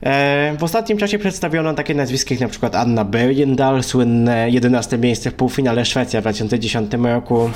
E, 0.02 0.56
w 0.58 0.64
ostatnim 0.64 0.98
czasie 0.98 1.18
przedstawiono 1.18 1.74
takie 1.74 1.94
nazwiska 1.94 2.34
jak 2.34 2.40
na 2.40 2.48
przykład 2.48 2.74
Anna 2.74 3.04
Bergendahl, 3.04 3.82
słynne 3.82 4.50
11 4.50 4.98
miejsce 4.98 5.30
w 5.30 5.34
półfinale 5.34 5.84
Szwecja 5.84 6.20
w 6.20 6.24
2010 6.24 6.92
roku. 6.94 7.50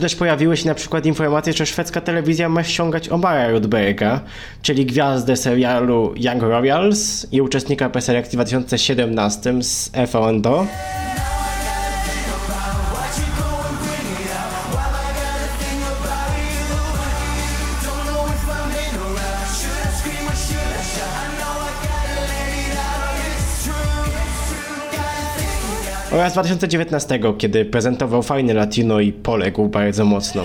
Czy 0.00 0.02
też 0.02 0.14
pojawiły 0.16 0.56
się 0.56 0.68
na 0.68 0.74
przykład 0.74 1.06
informacje, 1.06 1.52
że 1.52 1.66
szwedzka 1.66 2.00
telewizja 2.00 2.48
ma 2.48 2.64
ściągać 2.64 3.08
Omara 3.08 3.48
Rudberga, 3.48 4.20
czyli 4.62 4.86
gwiazdę 4.86 5.36
serialu 5.36 6.14
Young 6.16 6.42
Royals 6.42 7.26
i 7.32 7.40
uczestnika 7.40 7.90
preselekcji 7.90 8.30
w 8.30 8.36
2017 8.36 9.62
z 9.62 9.90
FONDO. 10.06 10.66
Oraz 26.12 26.32
2019, 26.32 27.20
kiedy 27.38 27.64
prezentował 27.64 28.22
fajny 28.22 28.54
latino 28.54 29.00
i 29.00 29.12
poległ 29.12 29.68
bardzo 29.68 30.04
mocno. 30.04 30.42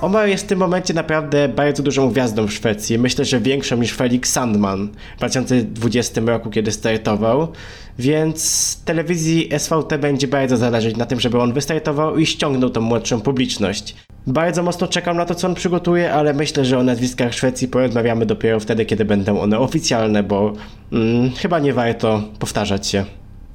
Omar 0.00 0.28
jest 0.28 0.44
w 0.44 0.46
tym 0.46 0.58
momencie 0.58 0.94
naprawdę 0.94 1.48
bardzo 1.48 1.82
dużą 1.82 2.10
gwiazdą 2.10 2.46
w 2.46 2.52
Szwecji. 2.52 2.98
Myślę, 2.98 3.24
że 3.24 3.40
większą 3.40 3.76
niż 3.76 3.92
Felix 3.92 4.32
Sandman 4.32 4.88
w 5.14 5.18
2020 5.18 6.20
roku, 6.20 6.50
kiedy 6.50 6.72
startował. 6.72 7.52
Więc 7.98 8.80
telewizji 8.84 9.48
SVT 9.58 9.98
będzie 9.98 10.28
bardzo 10.28 10.56
zależeć 10.56 10.96
na 10.96 11.06
tym, 11.06 11.20
żeby 11.20 11.40
on 11.40 11.52
wystartował 11.52 12.18
i 12.18 12.26
ściągnął 12.26 12.70
tą 12.70 12.80
młodszą 12.80 13.20
publiczność. 13.20 13.96
Bardzo 14.26 14.62
mocno 14.62 14.86
czekam 14.86 15.16
na 15.16 15.24
to, 15.24 15.34
co 15.34 15.48
on 15.48 15.54
przygotuje, 15.54 16.12
ale 16.12 16.34
myślę, 16.34 16.64
że 16.64 16.78
o 16.78 16.82
nazwiskach 16.82 17.34
Szwecji 17.34 17.68
porozmawiamy 17.68 18.26
dopiero 18.26 18.60
wtedy, 18.60 18.84
kiedy 18.84 19.04
będą 19.04 19.40
one 19.40 19.58
oficjalne, 19.58 20.22
bo 20.22 20.52
mm, 20.92 21.30
chyba 21.30 21.58
nie 21.58 21.72
warto 21.72 22.22
powtarzać 22.38 22.86
się. 22.86 23.04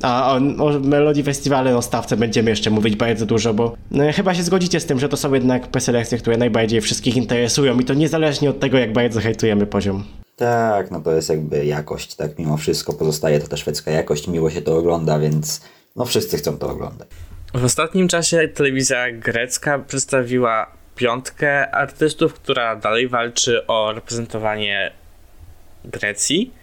A 0.01 0.31
o, 0.31 0.65
o 0.65 0.79
Melodii 0.79 1.23
Festiwale, 1.23 1.77
o 1.77 1.81
stawce 1.81 2.17
będziemy 2.17 2.49
jeszcze 2.49 2.69
mówić 2.69 2.95
bardzo 2.95 3.25
dużo, 3.25 3.53
bo 3.53 3.75
no, 3.91 4.03
chyba 4.13 4.35
się 4.35 4.43
zgodzicie 4.43 4.79
z 4.79 4.85
tym, 4.85 4.99
że 4.99 5.09
to 5.09 5.17
są 5.17 5.33
jednak 5.33 5.67
preselekcje, 5.67 6.17
które 6.17 6.37
najbardziej 6.37 6.81
wszystkich 6.81 7.17
interesują 7.17 7.79
i 7.79 7.85
to 7.85 7.93
niezależnie 7.93 8.49
od 8.49 8.59
tego, 8.59 8.77
jak 8.77 8.93
bardzo 8.93 9.19
hejtujemy 9.19 9.65
poziom. 9.65 10.03
Tak, 10.41 10.91
no 10.91 11.01
to 11.01 11.11
jest 11.11 11.29
jakby 11.29 11.65
jakość, 11.65 12.15
tak? 12.15 12.39
Mimo 12.39 12.57
wszystko 12.57 12.93
pozostaje 12.93 13.39
to 13.39 13.47
ta 13.47 13.57
szwedzka 13.57 13.91
jakość, 13.91 14.27
miło 14.27 14.49
się 14.49 14.61
to 14.61 14.77
ogląda, 14.77 15.19
więc 15.19 15.61
no 15.95 16.05
wszyscy 16.05 16.37
chcą 16.37 16.57
to 16.57 16.69
oglądać. 16.69 17.07
W 17.53 17.65
ostatnim 17.65 18.07
czasie 18.07 18.47
telewizja 18.47 19.11
grecka 19.11 19.79
przedstawiła 19.79 20.71
piątkę 20.95 21.71
artystów, 21.71 22.33
która 22.33 22.75
dalej 22.75 23.07
walczy 23.07 23.67
o 23.67 23.93
reprezentowanie 23.93 24.91
Grecji. 25.85 26.53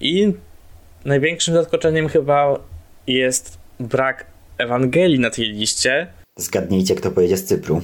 I 0.00 0.32
największym 1.04 1.54
zaskoczeniem 1.54 2.08
chyba 2.08 2.58
jest 3.06 3.58
brak 3.80 4.26
Ewangelii 4.58 5.18
na 5.18 5.30
tej 5.30 5.44
liście. 5.44 6.06
Zgadnijcie, 6.38 6.94
kto 6.94 7.10
pojedzie 7.10 7.36
z 7.36 7.44
Cypru. 7.44 7.82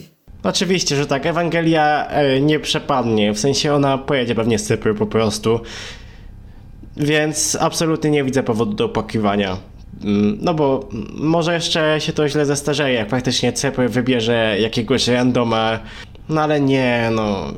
Oczywiście, 0.48 0.96
że 0.96 1.06
tak, 1.06 1.26
Ewangelia 1.26 2.06
e, 2.08 2.40
nie 2.40 2.60
przepadnie, 2.60 3.32
w 3.32 3.38
sensie 3.38 3.74
ona 3.74 3.98
pojedzie 3.98 4.34
pewnie 4.34 4.58
z 4.58 4.64
Cypru 4.64 4.94
po 4.94 5.06
prostu. 5.06 5.60
Więc 6.96 7.58
absolutnie 7.60 8.10
nie 8.10 8.24
widzę 8.24 8.42
powodu 8.42 8.72
do 8.72 8.84
opłakiwania. 8.84 9.56
Mm, 10.04 10.38
No 10.40 10.54
bo 10.54 10.88
może 11.14 11.54
jeszcze 11.54 11.96
się 12.00 12.12
to 12.12 12.28
źle 12.28 12.46
zestarzeje, 12.46 12.94
jak 12.94 13.10
faktycznie 13.10 13.52
Cypr 13.52 13.88
wybierze 13.88 14.56
jakiegoś 14.60 15.08
randoma. 15.08 15.78
No 16.28 16.40
ale 16.42 16.60
nie, 16.60 17.10
no. 17.12 17.52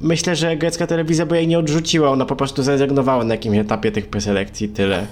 Myślę, 0.00 0.36
że 0.36 0.56
grecka 0.56 0.86
telewizja 0.86 1.26
by 1.26 1.36
jej 1.36 1.48
nie 1.48 1.58
odrzuciła, 1.58 2.10
ona 2.10 2.24
po 2.24 2.36
prostu 2.36 2.62
zrezygnowała 2.62 3.24
na 3.24 3.34
jakimś 3.34 3.58
etapie 3.58 3.92
tych 3.92 4.06
preselekcji, 4.06 4.68
tyle. 4.68 5.06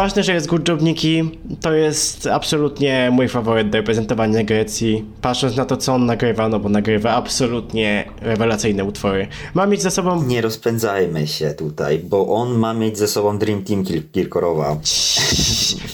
Ważne, 0.00 0.22
że 0.22 0.34
jest 0.34 0.46
Good 0.46 0.68
Job 0.68 0.82
Niki. 0.82 1.30
To 1.60 1.72
jest 1.72 2.26
absolutnie 2.26 3.08
mój 3.12 3.28
faworyt 3.28 3.70
do 3.70 3.78
reprezentowania 3.78 4.44
Grecji. 4.44 5.04
Patrząc 5.20 5.56
na 5.56 5.64
to, 5.64 5.76
co 5.76 5.94
on 5.94 6.06
nagrywa, 6.06 6.48
no 6.48 6.60
bo 6.60 6.68
nagrywa 6.68 7.10
absolutnie 7.10 8.04
rewelacyjne 8.20 8.84
utwory. 8.84 9.28
Ma 9.54 9.66
mieć 9.66 9.82
ze 9.82 9.90
sobą 9.90 10.22
Nie 10.22 10.40
rozpędzajmy 10.40 11.26
się 11.26 11.50
tutaj, 11.50 11.98
bo 11.98 12.28
on 12.28 12.58
ma 12.58 12.74
mieć 12.74 12.98
ze 12.98 13.08
sobą 13.08 13.38
Dream 13.38 13.62
Team 13.64 13.84
Kir- 13.84 14.10
Kirkorowa. 14.12 14.76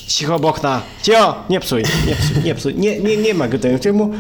Cicho, 0.07 0.39
Bochna! 0.39 0.83
Cicho! 1.03 1.35
Nie 1.51 1.61
psuj, 1.61 1.83
nie 2.07 2.15
psuj, 2.17 2.45
nie 2.45 2.55
psuj. 2.55 2.75
Nie, 2.75 3.01
nie, 3.01 3.17
nie 3.17 3.35
ma 3.35 3.49
go 3.49 3.59
tego 3.59 3.79
filmu. 3.79 4.11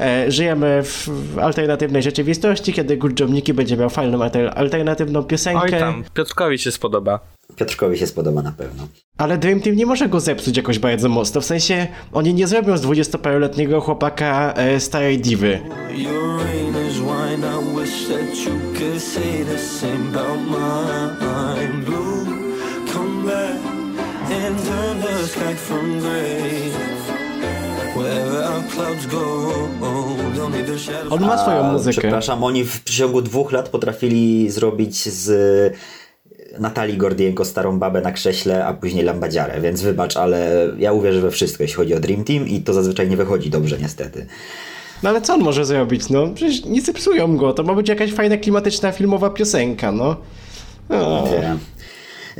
E, 0.00 0.30
żyjemy 0.30 0.82
w, 0.82 1.08
alternatywnej 1.42 2.02
rzeczywistości, 2.02 2.72
kiedy 2.72 2.96
Good 2.96 3.20
Job 3.20 3.30
Niki 3.30 3.54
będzie 3.54 3.76
miał 3.76 3.90
fajną 3.90 4.22
alter, 4.22 4.52
alternatywną 4.54 5.22
piosenkę. 5.22 5.62
Oj 5.62 5.70
tam, 5.70 6.04
Piotrkowi 6.14 6.58
się 6.58 6.72
spodoba. 6.72 7.20
Piotrkowi 7.56 7.98
się 7.98 8.06
spodoba 8.06 8.42
na 8.42 8.52
pewno. 8.52 8.88
Ale 9.18 9.33
Dream 9.38 9.60
Team 9.60 9.76
nie 9.76 9.86
może 9.86 10.08
go 10.08 10.20
zepsuć 10.20 10.56
jakoś 10.56 10.78
bardzo 10.78 11.08
mocno. 11.08 11.40
W 11.40 11.44
sensie, 11.44 11.86
oni 12.12 12.34
nie 12.34 12.46
zrobią 12.46 12.76
z 12.76 12.82
20-paroletniego 12.82 13.80
chłopaka 13.80 14.52
e, 14.56 14.80
starej 14.80 15.18
diwy. 15.18 15.60
On 31.10 31.20
ma 31.20 31.38
swoją 31.38 31.64
A, 31.64 31.72
muzykę. 31.72 32.00
Przepraszam, 32.00 32.44
oni 32.44 32.64
w 32.64 32.80
przeciągu 32.82 33.22
dwóch 33.22 33.52
lat 33.52 33.68
potrafili 33.68 34.50
zrobić 34.50 35.08
z 35.08 35.76
Natalii 36.58 36.96
Gordienko 36.96 37.44
starą 37.44 37.78
babę 37.78 38.00
na 38.00 38.12
krześle, 38.12 38.66
a 38.66 38.74
później 38.74 39.04
lambadziarę, 39.04 39.60
więc 39.60 39.82
wybacz, 39.82 40.16
ale 40.16 40.68
ja 40.78 40.92
uwierzę 40.92 41.20
we 41.20 41.30
wszystko, 41.30 41.62
jeśli 41.62 41.76
chodzi 41.76 41.94
o 41.94 42.00
Dream 42.00 42.24
Team 42.24 42.48
i 42.48 42.60
to 42.60 42.72
zazwyczaj 42.72 43.08
nie 43.08 43.16
wychodzi 43.16 43.50
dobrze 43.50 43.78
niestety. 43.78 44.26
No 45.02 45.10
ale 45.10 45.20
co 45.20 45.34
on 45.34 45.40
może 45.40 45.64
zrobić? 45.64 46.10
No 46.10 46.28
przecież 46.34 46.64
nie 46.64 46.82
zepsują 46.82 47.36
go. 47.36 47.52
To 47.52 47.62
ma 47.62 47.74
być 47.74 47.88
jakaś 47.88 48.12
fajna, 48.12 48.36
klimatyczna, 48.36 48.92
filmowa 48.92 49.30
piosenka, 49.30 49.92
no. 49.92 50.16
O. 50.88 51.28
Nie. 51.30 51.56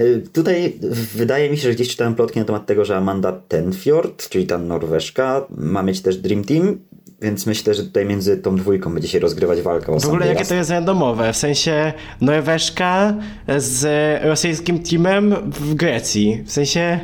Y, 0.05 0.23
Tutaj 0.33 0.79
wydaje 1.15 1.51
mi 1.51 1.57
się, 1.57 1.63
że 1.63 1.75
gdzieś 1.75 1.89
czytałem 1.89 2.15
plotki 2.15 2.39
na 2.39 2.45
temat 2.45 2.67
tego, 2.67 2.85
że 2.85 2.97
Amanda 2.97 3.33
Tenfjord, 3.33 4.29
czyli 4.29 4.47
ta 4.47 4.59
Norweszka, 4.59 5.47
ma 5.51 5.83
mieć 5.83 6.01
też 6.01 6.17
Dream 6.17 6.45
Team, 6.45 6.79
więc 7.23 7.47
myślę, 7.47 7.75
że 7.75 7.83
tutaj 7.85 8.07
między 8.07 8.37
tą 8.37 8.57
dwójką 8.57 8.95
będzie 8.95 9.09
się 9.09 9.19
rozgrywać 9.19 9.61
walka 9.63 9.93
o 9.93 10.01
W 10.01 10.07
ogóle 10.07 10.27
jakie 10.27 10.45
to 10.45 10.55
jest 10.55 10.71
randomowe, 10.71 11.33
w 11.33 11.37
sensie 11.37 11.93
Norweszka 12.21 13.15
z 13.59 13.85
rosyjskim 14.25 14.79
teamem 14.83 15.35
w 15.47 15.75
Grecji. 15.75 16.43
W 16.47 16.53
sensie 16.53 17.01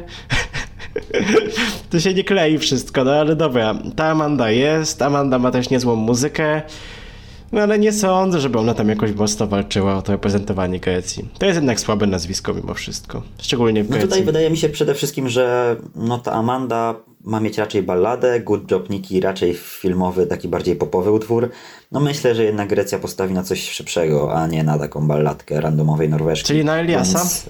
to 1.90 2.00
się 2.00 2.14
nie 2.14 2.24
klei 2.24 2.58
wszystko, 2.58 3.04
no 3.04 3.12
ale 3.12 3.36
dobra. 3.36 3.74
Ta 3.96 4.04
Amanda 4.04 4.50
jest, 4.50 5.02
Amanda 5.02 5.38
ma 5.38 5.50
też 5.50 5.70
niezłą 5.70 5.96
muzykę, 5.96 6.62
no 7.52 7.60
ale 7.60 7.78
nie 7.78 7.92
sądzę, 7.92 8.40
żeby 8.40 8.58
ona 8.58 8.74
tam 8.74 8.88
jakoś 8.88 9.12
mocno 9.12 9.46
walczyła 9.46 9.96
o 9.96 10.02
to 10.02 10.12
reprezentowanie 10.12 10.80
Grecji. 10.80 11.28
To 11.38 11.46
jest 11.46 11.56
jednak 11.56 11.80
słabe 11.80 12.06
nazwisko 12.06 12.54
mimo 12.54 12.74
wszystko, 12.74 13.22
szczególnie 13.38 13.84
w 13.84 13.86
No 13.86 13.92
Grecji. 13.92 14.08
tutaj 14.08 14.24
wydaje 14.24 14.50
mi 14.50 14.56
się 14.56 14.68
przede 14.68 14.94
wszystkim, 14.94 15.28
że 15.28 15.76
no 15.94 16.18
ta 16.18 16.32
Amanda 16.32 16.94
ma 17.24 17.40
mieć 17.40 17.58
raczej 17.58 17.82
balladę, 17.82 18.40
Good 18.40 18.70
Job 18.70 18.90
Nikki 18.90 19.20
raczej 19.20 19.54
filmowy, 19.54 20.26
taki 20.26 20.48
bardziej 20.48 20.76
popowy 20.76 21.10
utwór. 21.10 21.50
No 21.92 22.00
myślę, 22.00 22.34
że 22.34 22.44
jednak 22.44 22.68
Grecja 22.68 22.98
postawi 22.98 23.34
na 23.34 23.42
coś 23.42 23.70
szybszego, 23.70 24.34
a 24.34 24.46
nie 24.46 24.64
na 24.64 24.78
taką 24.78 25.06
balladkę 25.06 25.60
randomowej 25.60 26.08
Norweszki. 26.08 26.46
Czyli 26.46 26.64
na 26.64 26.76
Eliasa? 26.76 27.18
Więc... 27.18 27.46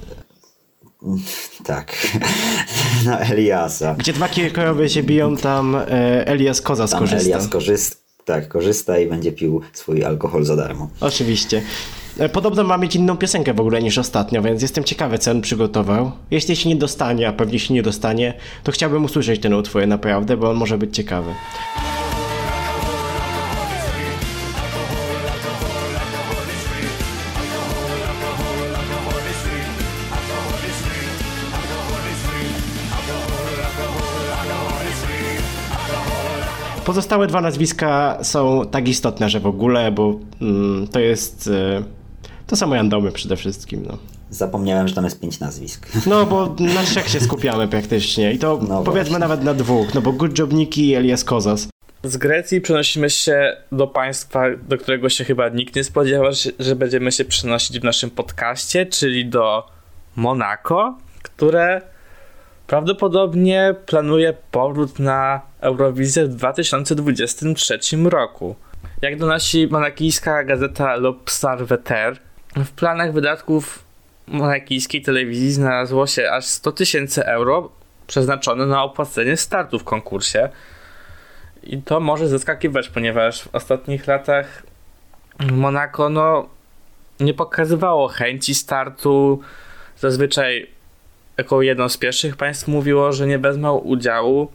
Tak, 1.64 1.92
na 3.06 3.18
Eliasa. 3.18 3.94
Gdzie 3.94 4.12
dwa 4.12 4.28
Kirkorowie 4.28 4.88
się 4.88 5.02
biją, 5.02 5.36
tam 5.36 5.74
e, 5.76 5.86
Elias 6.26 6.60
Koza 6.60 6.88
Tam 6.88 6.98
skorzysta. 6.98 7.30
Elias 7.30 7.48
korzysta, 7.48 7.96
tak, 8.24 8.48
korzysta 8.48 8.98
i 8.98 9.06
będzie 9.06 9.32
pił 9.32 9.60
swój 9.72 10.04
alkohol 10.04 10.44
za 10.44 10.56
darmo. 10.56 10.88
Oczywiście. 11.00 11.62
E, 12.18 12.28
Podobno 12.28 12.64
ma 12.64 12.78
mieć 12.78 12.96
inną 12.96 13.16
piosenkę 13.16 13.54
w 13.54 13.60
ogóle 13.60 13.82
niż 13.82 13.98
ostatnio, 13.98 14.42
więc 14.42 14.62
jestem 14.62 14.84
ciekawy, 14.84 15.18
co 15.18 15.30
on 15.30 15.40
przygotował. 15.40 16.12
Jeśli 16.30 16.56
się 16.56 16.68
nie 16.68 16.76
dostanie, 16.76 17.28
a 17.28 17.32
pewnie 17.32 17.58
się 17.58 17.74
nie 17.74 17.82
dostanie, 17.82 18.34
to 18.64 18.72
chciałbym 18.72 19.04
usłyszeć 19.04 19.40
ten 19.40 19.54
utwór 19.54 19.86
naprawdę, 19.86 20.36
bo 20.36 20.50
on 20.50 20.56
może 20.56 20.78
być 20.78 20.96
ciekawy. 20.96 21.34
Pozostałe 36.84 37.26
dwa 37.26 37.40
nazwiska 37.40 38.18
są 38.22 38.62
tak 38.70 38.88
istotne, 38.88 39.30
że 39.30 39.40
w 39.40 39.46
ogóle, 39.46 39.92
bo 39.92 40.14
mm, 40.40 40.88
to 40.88 41.00
jest. 41.00 41.50
E, 41.52 41.99
to 42.50 42.56
są 42.56 42.74
randomy 42.74 43.12
przede 43.12 43.36
wszystkim. 43.36 43.84
No. 43.88 43.98
Zapomniałem, 44.30 44.88
że 44.88 44.94
tam 44.94 45.04
jest 45.04 45.20
pięć 45.20 45.40
nazwisk. 45.40 45.88
No, 46.06 46.26
bo 46.26 46.56
na 46.74 46.82
trzech 46.82 47.08
się 47.08 47.20
skupiamy 47.20 47.68
praktycznie. 47.68 48.32
I 48.32 48.38
to 48.38 48.60
No 48.68 48.82
powiedzmy 48.82 48.92
właśnie. 49.10 49.18
nawet 49.18 49.42
na 49.44 49.54
dwóch, 49.54 49.94
no 49.94 50.00
bo 50.00 50.12
Good 50.12 50.38
Job 50.38 50.52
Niki 50.52 50.88
i 50.88 50.94
Elias 50.94 51.24
Kozas. 51.24 51.68
Z 52.04 52.16
Grecji 52.16 52.60
przenosimy 52.60 53.10
się 53.10 53.56
do 53.72 53.86
państwa, 53.86 54.42
do 54.68 54.78
którego 54.78 55.08
się 55.08 55.24
chyba 55.24 55.48
nikt 55.48 55.76
nie 55.76 55.84
spodziewał, 55.84 56.32
że- 56.32 56.50
że 56.58 56.76
będziemy 56.76 57.12
się 57.12 57.24
przenosić 57.24 57.80
w 57.80 57.84
naszym 57.84 58.10
podcaście, 58.10 58.86
czyli 58.86 59.26
do 59.26 59.66
Monako, 60.16 60.98
które 61.22 61.82
prawdopodobnie 62.66 63.74
planuje 63.86 64.34
powrót 64.50 64.98
na 64.98 65.40
Eurowizję 65.60 66.24
w 66.24 66.28
2023 66.28 68.06
roku. 68.10 68.54
Jak 69.02 69.18
donosi 69.18 69.66
monakijska 69.70 70.44
gazeta 70.44 70.96
L'Observateur, 70.98 72.16
w 72.56 72.70
planach 72.70 73.12
wydatków 73.12 73.84
monakijskiej 74.26 75.02
telewizji 75.02 75.52
znalazło 75.52 76.06
się 76.06 76.30
aż 76.30 76.44
100 76.44 76.72
tysięcy 76.72 77.26
euro 77.26 77.70
przeznaczone 78.06 78.66
na 78.66 78.82
opłacenie 78.82 79.36
startu 79.36 79.78
w 79.78 79.84
konkursie. 79.84 80.48
I 81.62 81.82
to 81.82 82.00
może 82.00 82.28
zaskakiwać, 82.28 82.88
ponieważ 82.88 83.42
w 83.42 83.54
ostatnich 83.54 84.06
latach 84.06 84.62
Monako 85.52 86.08
no, 86.08 86.48
nie 87.20 87.34
pokazywało 87.34 88.08
chęci 88.08 88.54
startu. 88.54 89.40
Zazwyczaj 89.98 90.70
jako 91.36 91.62
jedno 91.62 91.88
z 91.88 91.96
pierwszych 91.96 92.36
państw 92.36 92.68
mówiło, 92.68 93.12
że 93.12 93.26
nie 93.26 93.38
wezmą 93.38 93.76
udziału. 93.76 94.48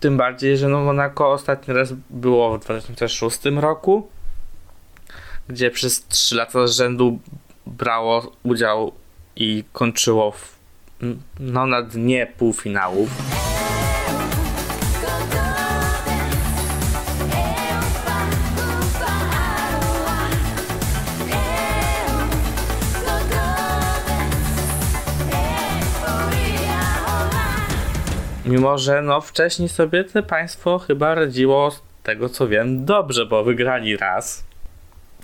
Tym 0.00 0.16
bardziej, 0.16 0.56
że 0.56 0.68
no 0.68 0.80
Monako 0.80 1.32
ostatni 1.32 1.74
raz 1.74 1.92
było 2.10 2.58
w 2.58 2.60
2006 2.60 3.38
roku, 3.44 4.08
gdzie 5.50 5.70
przez 5.70 6.06
3 6.06 6.34
lata 6.34 6.66
z 6.66 6.76
rzędu 6.76 7.18
brało 7.66 8.32
udział 8.42 8.92
i 9.36 9.64
kończyło 9.72 10.30
w, 10.30 10.58
no, 11.40 11.66
na 11.66 11.82
dnie 11.82 12.26
półfinałów. 12.38 13.08
Mimo, 28.46 28.78
że 28.78 29.02
no 29.02 29.20
wcześniej 29.20 29.68
sobie 29.68 30.04
te 30.04 30.22
państwo 30.22 30.78
chyba 30.78 31.14
radziło 31.14 31.70
z 31.70 31.82
tego 32.02 32.28
co 32.28 32.48
wiem 32.48 32.84
dobrze, 32.84 33.26
bo 33.26 33.44
wygrali 33.44 33.96
raz 33.96 34.49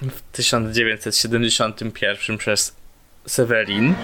w 0.03 0.23
1971 0.33 2.39
przez 2.39 2.77
Severin. 3.27 3.95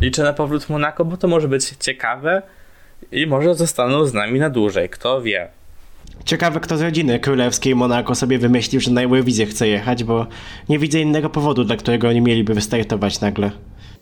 Liczę 0.00 0.22
na 0.22 0.32
powrót 0.32 0.68
Monako, 0.68 1.04
bo 1.04 1.16
to 1.16 1.28
może 1.28 1.48
być 1.48 1.68
ciekawe 1.68 2.42
i 3.12 3.26
może 3.26 3.54
zostaną 3.54 4.04
z 4.04 4.14
nami 4.14 4.40
na 4.40 4.50
dłużej, 4.50 4.88
kto 4.88 5.22
wie. 5.22 5.57
Ciekawe, 6.24 6.60
kto 6.60 6.76
z 6.76 6.80
rodziny 6.80 7.20
królewskiej 7.20 7.74
Monako 7.74 8.14
sobie 8.14 8.38
wymyślił, 8.38 8.80
że 8.80 8.90
na 8.90 9.02
Eurowizję 9.02 9.46
chce 9.46 9.68
jechać, 9.68 10.04
bo 10.04 10.26
nie 10.68 10.78
widzę 10.78 11.00
innego 11.00 11.30
powodu, 11.30 11.64
dla 11.64 11.76
którego 11.76 12.08
oni 12.08 12.20
mieliby 12.20 12.54
wystartować 12.54 13.20
nagle. 13.20 13.50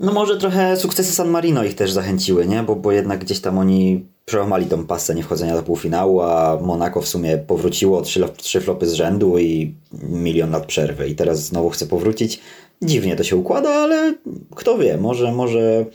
No 0.00 0.12
może 0.12 0.36
trochę 0.36 0.76
sukcesy 0.76 1.12
San 1.12 1.28
Marino 1.28 1.64
ich 1.64 1.74
też 1.74 1.92
zachęciły, 1.92 2.46
nie? 2.46 2.62
Bo, 2.62 2.76
bo 2.76 2.92
jednak 2.92 3.24
gdzieś 3.24 3.40
tam 3.40 3.58
oni 3.58 4.06
przełamali 4.24 4.66
tą 4.66 4.86
pasę 4.86 5.14
niewchodzenia 5.14 5.56
do 5.56 5.62
półfinału, 5.62 6.20
a 6.20 6.58
Monaco 6.62 7.00
w 7.00 7.08
sumie 7.08 7.38
powróciło 7.38 8.02
trzy, 8.02 8.24
trzy 8.36 8.60
flopy 8.60 8.86
z 8.86 8.92
rzędu 8.92 9.38
i 9.38 9.74
milion 10.02 10.50
lat 10.50 10.66
przerwy. 10.66 11.08
I 11.08 11.14
teraz 11.14 11.44
znowu 11.44 11.70
chce 11.70 11.86
powrócić. 11.86 12.40
Dziwnie 12.82 13.16
to 13.16 13.24
się 13.24 13.36
układa, 13.36 13.70
ale 13.70 14.14
kto 14.56 14.78
wie, 14.78 14.96
może, 14.96 15.32
może 15.32 15.86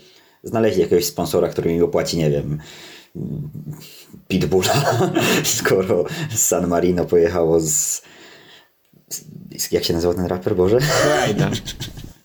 znaleźli 0.42 0.82
jakiegoś 0.82 1.04
sponsora, 1.04 1.48
który 1.48 1.72
mi 1.72 1.82
opłaci, 1.82 2.18
nie 2.18 2.30
wiem, 2.30 2.58
Pitbulla, 4.28 4.74
skoro 5.44 6.04
San 6.34 6.66
Marino 6.66 7.04
pojechało 7.04 7.60
z, 7.60 8.02
z... 9.08 9.72
Jak 9.72 9.84
się 9.84 9.94
nazywa 9.94 10.14
ten 10.14 10.26
raper, 10.26 10.56
Boże? 10.56 10.80
Frajda. 10.80 11.50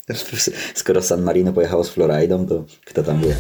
Skoro 0.75 1.01
San 1.01 1.21
Marino 1.21 1.53
pojechało 1.53 1.83
z 1.83 1.89
Floridą, 1.89 2.47
to 2.47 2.65
kto 2.85 3.03
tam 3.03 3.21
wie? 3.21 3.35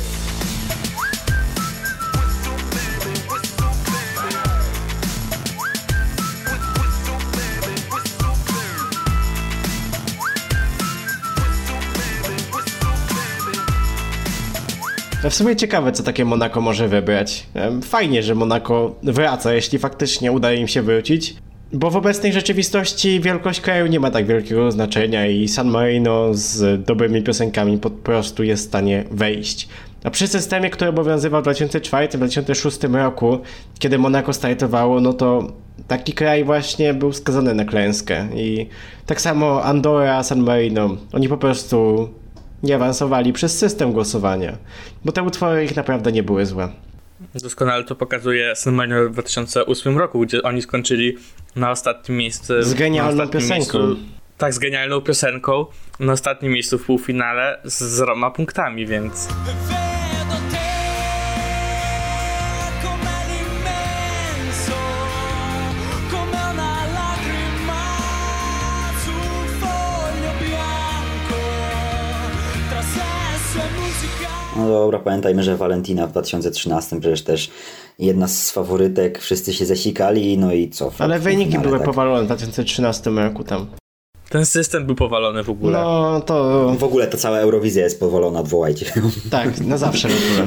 W 15.29 15.33
sumie 15.33 15.55
ciekawe, 15.55 15.91
co 15.91 16.03
takie 16.03 16.25
Monako 16.25 16.61
może 16.61 16.87
wybrać. 16.87 17.47
Fajnie, 17.81 18.23
że 18.23 18.35
Monako 18.35 18.95
wraca, 19.03 19.53
jeśli 19.53 19.79
faktycznie 19.79 20.31
udaje 20.31 20.57
im 20.57 20.67
się 20.67 20.81
wrócić. 20.81 21.35
Bo 21.73 21.91
w 21.91 21.95
obecnej 21.95 22.33
rzeczywistości 22.33 23.19
wielkość 23.19 23.61
kraju 23.61 23.87
nie 23.87 23.99
ma 23.99 24.11
tak 24.11 24.25
wielkiego 24.25 24.71
znaczenia 24.71 25.27
i 25.27 25.47
San 25.47 25.67
Marino 25.67 26.29
z 26.31 26.85
dobrymi 26.85 27.23
piosenkami 27.23 27.77
po 27.77 27.89
prostu 27.89 28.43
jest 28.43 28.63
w 28.63 28.67
stanie 28.67 29.03
wejść. 29.11 29.67
A 30.03 30.09
przy 30.09 30.27
systemie, 30.27 30.69
który 30.69 30.89
obowiązywał 30.89 31.41
w 31.41 31.45
2004-2006 31.45 32.95
roku, 32.95 33.39
kiedy 33.79 33.97
Monako 33.97 34.33
startowało, 34.33 35.01
no 35.01 35.13
to 35.13 35.51
taki 35.87 36.13
kraj 36.13 36.43
właśnie 36.43 36.93
był 36.93 37.13
skazany 37.13 37.53
na 37.53 37.65
klęskę. 37.65 38.27
I 38.35 38.67
tak 39.05 39.21
samo 39.21 39.63
Andorra, 39.63 40.23
San 40.23 40.39
Marino, 40.39 40.97
oni 41.13 41.29
po 41.29 41.37
prostu 41.37 42.09
nie 42.63 42.75
awansowali 42.75 43.33
przez 43.33 43.57
system 43.57 43.91
głosowania, 43.93 44.57
bo 45.05 45.11
te 45.11 45.23
utwory 45.23 45.65
ich 45.65 45.75
naprawdę 45.75 46.11
nie 46.11 46.23
były 46.23 46.45
złe. 46.45 46.69
Doskonale 47.35 47.83
to 47.83 47.95
pokazuje 47.95 48.53
Marino 48.65 49.09
w 49.09 49.11
2008 49.11 49.97
roku, 49.97 50.19
gdzie 50.19 50.43
oni 50.43 50.61
skończyli 50.61 51.17
na 51.55 51.71
ostatnim 51.71 52.17
miejscu. 52.17 52.53
Z 52.63 52.73
genialną 52.73 53.27
piosenką. 53.27 53.55
Miejscu, 53.55 54.03
tak, 54.37 54.53
z 54.53 54.59
genialną 54.59 55.01
piosenką. 55.01 55.65
Na 55.99 56.13
ostatnim 56.13 56.51
miejscu 56.51 56.77
w 56.77 56.85
półfinale 56.85 57.59
z 57.63 57.83
zroma 57.83 58.31
punktami, 58.31 58.85
więc 58.85 59.27
No 74.57 74.67
dobra, 74.67 74.99
pamiętajmy, 74.99 75.43
że 75.43 75.57
Valentina 75.57 76.07
w 76.07 76.11
2013 76.11 76.99
przecież 76.99 77.21
też 77.21 77.49
jedna 77.99 78.27
z 78.27 78.51
faworytek, 78.51 79.19
wszyscy 79.19 79.53
się 79.53 79.65
zasikali, 79.65 80.37
no 80.37 80.53
i 80.53 80.69
co? 80.69 80.91
Ale 80.99 81.19
wyniki 81.19 81.51
finale, 81.51 81.67
były 81.67 81.77
tak. 81.79 81.85
powalone 81.85 82.23
w 82.23 82.25
2013 82.25 83.09
roku 83.09 83.43
tam. 83.43 83.67
ten 84.29 84.45
system 84.45 84.85
był 84.85 84.95
powalony 84.95 85.43
w 85.43 85.49
ogóle. 85.49 85.71
No 85.81 86.21
to 86.21 86.67
W 86.79 86.83
ogóle 86.83 87.07
to 87.07 87.17
cała 87.17 87.37
Eurowizja 87.37 87.83
jest 87.83 87.99
powolona, 87.99 88.39
odwołajcie 88.39 88.85
tak, 89.31 89.61
na 89.61 89.77
zawsze 89.77 90.07
w 90.09 90.11
ogóle. 90.31 90.45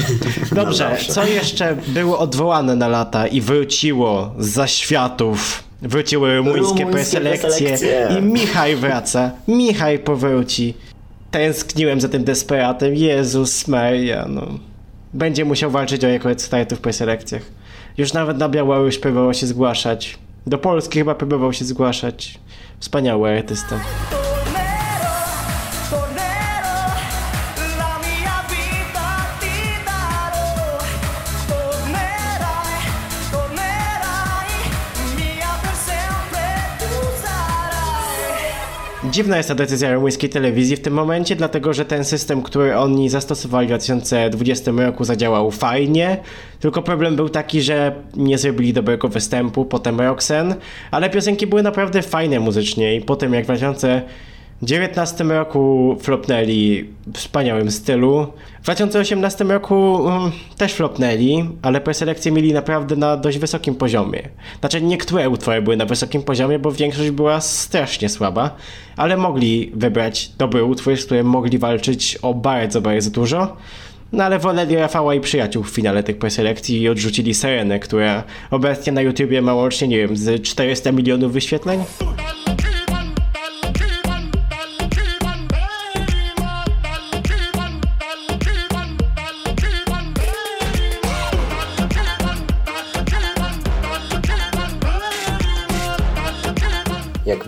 Dobrze, 0.64 0.76
zawsze. 0.90 1.12
co 1.12 1.26
jeszcze 1.26 1.76
było 1.88 2.18
odwołane 2.18 2.76
na 2.76 2.88
lata 2.88 3.26
i 3.26 3.40
wróciło 3.40 4.34
z 4.38 4.48
zaświatów? 4.48 5.64
Wróciły 5.82 6.36
rumuńskie 6.36 6.60
Rumuńskie 6.60 6.86
preselekcje 6.86 7.48
preselekcje. 7.68 8.16
i 8.18 8.22
Michaj 8.22 8.76
wraca. 8.76 9.30
Michaj 9.48 9.98
powróci. 9.98 10.74
Tęskniłem 11.30 12.00
za 12.00 12.08
tym 12.08 12.24
desperatem. 12.24 12.94
Jezus 12.94 13.68
Maria, 13.68 14.26
no. 14.28 14.46
Będzie 15.14 15.44
musiał 15.44 15.70
walczyć 15.70 16.04
o 16.04 16.08
rekord 16.08 16.40
startu 16.40 16.76
w 16.76 16.80
preselekcjach. 16.80 17.42
Już 17.98 18.12
nawet 18.12 18.38
na 18.38 18.48
Białoruś 18.48 18.98
próbował 18.98 19.34
się 19.34 19.46
zgłaszać. 19.46 20.18
Do 20.46 20.58
Polski 20.58 20.98
chyba 20.98 21.14
próbował 21.14 21.52
się 21.52 21.64
zgłaszać. 21.64 22.38
Wspaniały 22.80 23.38
artysta. 23.38 23.80
Dziwna 39.10 39.36
jest 39.36 39.48
ta 39.48 39.54
decyzja 39.54 39.94
rumuńskiej 39.94 40.30
telewizji 40.30 40.76
w 40.76 40.80
tym 40.80 40.94
momencie, 40.94 41.36
dlatego 41.36 41.72
że 41.72 41.84
ten 41.84 42.04
system, 42.04 42.42
który 42.42 42.76
oni 42.76 43.08
zastosowali 43.08 43.66
w 43.66 43.70
2020 43.70 44.70
roku 44.70 45.04
zadziałał 45.04 45.50
fajnie, 45.50 46.16
tylko 46.60 46.82
problem 46.82 47.16
był 47.16 47.28
taki, 47.28 47.62
że 47.62 47.92
nie 48.16 48.38
zrobili 48.38 48.72
dobrego 48.72 49.08
występu, 49.08 49.64
potem 49.64 50.00
Roxen, 50.00 50.54
ale 50.90 51.10
piosenki 51.10 51.46
były 51.46 51.62
naprawdę 51.62 52.02
fajne 52.02 52.40
muzycznie 52.40 52.96
i 52.96 53.00
potem 53.00 53.34
jak 53.34 53.46
w 53.46 53.48
2019 54.62 55.24
roku 55.24 55.96
flopnęli 56.00 56.84
w 57.06 57.18
wspaniałym 57.18 57.70
stylu. 57.70 58.26
W 58.60 58.62
2018 58.62 59.44
roku 59.44 59.74
um, 59.94 60.32
też 60.56 60.72
flopnęli, 60.72 61.48
ale 61.62 61.80
preselekcje 61.80 62.32
mieli 62.32 62.52
naprawdę 62.52 62.96
na 62.96 63.16
dość 63.16 63.38
wysokim 63.38 63.74
poziomie. 63.74 64.28
Znaczy 64.60 64.82
niektóre 64.82 65.30
utwory 65.30 65.62
były 65.62 65.76
na 65.76 65.86
wysokim 65.86 66.22
poziomie, 66.22 66.58
bo 66.58 66.72
większość 66.72 67.10
była 67.10 67.40
strasznie 67.40 68.08
słaba, 68.08 68.56
ale 68.96 69.16
mogli 69.16 69.72
wybrać 69.74 70.30
dobry 70.38 70.64
utwór, 70.64 70.96
z 70.96 71.04
którym 71.04 71.26
mogli 71.26 71.58
walczyć 71.58 72.18
o 72.22 72.34
bardzo, 72.34 72.80
bardzo 72.80 73.10
dużo. 73.10 73.56
No 74.12 74.24
ale 74.24 74.38
woleli 74.38 74.76
Rafała 74.76 75.14
i 75.14 75.20
przyjaciół 75.20 75.62
w 75.62 75.70
finale 75.70 76.02
tych 76.02 76.18
preselekcji 76.18 76.80
i 76.80 76.88
odrzucili 76.88 77.34
Serenę, 77.34 77.78
która 77.78 78.24
obecnie 78.50 78.92
na 78.92 79.02
YouTubie 79.02 79.42
ma 79.42 79.54
łącznie, 79.54 79.88
nie 79.88 79.98
wiem, 79.98 80.16
z 80.16 80.42
400 80.42 80.92
milionów 80.92 81.32
wyświetleń. 81.32 81.84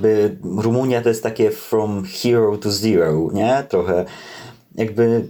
Jakby 0.02 0.36
Rumunia 0.62 1.02
to 1.02 1.08
jest 1.08 1.22
takie 1.22 1.50
from 1.50 2.04
hero 2.04 2.56
to 2.56 2.70
zero, 2.70 3.28
nie? 3.32 3.64
Trochę 3.68 4.04
jakby 4.74 5.28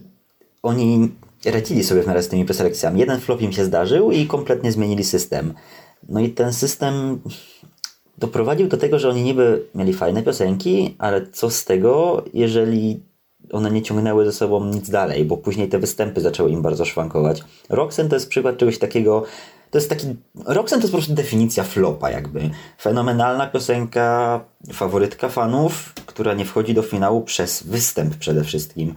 oni 0.62 1.08
radzili 1.44 1.84
sobie 1.84 2.02
w 2.02 2.06
miarę 2.06 2.22
z 2.22 2.28
tymi 2.28 2.44
preselekcjami. 2.44 3.00
Jeden 3.00 3.20
flop 3.20 3.42
im 3.42 3.52
się 3.52 3.64
zdarzył 3.64 4.12
i 4.12 4.26
kompletnie 4.26 4.72
zmienili 4.72 5.04
system. 5.04 5.54
No 6.08 6.20
i 6.20 6.30
ten 6.30 6.52
system 6.52 7.20
doprowadził 8.18 8.68
do 8.68 8.76
tego, 8.76 8.98
że 8.98 9.08
oni 9.08 9.22
niby 9.22 9.66
mieli 9.74 9.92
fajne 9.92 10.22
piosenki, 10.22 10.94
ale 10.98 11.26
co 11.26 11.50
z 11.50 11.64
tego, 11.64 12.24
jeżeli 12.34 13.00
one 13.52 13.70
nie 13.70 13.82
ciągnęły 13.82 14.24
ze 14.24 14.32
sobą 14.32 14.64
nic 14.64 14.90
dalej, 14.90 15.24
bo 15.24 15.36
później 15.36 15.68
te 15.68 15.78
występy 15.78 16.20
zaczęły 16.20 16.50
im 16.50 16.62
bardzo 16.62 16.84
szwankować. 16.84 17.42
Roxen 17.68 18.08
to 18.08 18.16
jest 18.16 18.28
przykład 18.28 18.56
czegoś 18.56 18.78
takiego, 18.78 19.24
to 19.72 19.78
jest 19.78 19.88
taki, 19.88 20.06
Roxen 20.46 20.78
to 20.78 20.82
jest 20.82 20.92
po 20.92 20.98
prostu 20.98 21.14
definicja 21.14 21.64
flopa 21.64 22.10
jakby. 22.10 22.50
Fenomenalna 22.80 23.46
piosenka, 23.46 24.40
faworytka 24.72 25.28
fanów, 25.28 25.92
która 26.06 26.34
nie 26.34 26.44
wchodzi 26.44 26.74
do 26.74 26.82
finału 26.82 27.22
przez 27.22 27.62
występ 27.62 28.14
przede 28.16 28.44
wszystkim. 28.44 28.94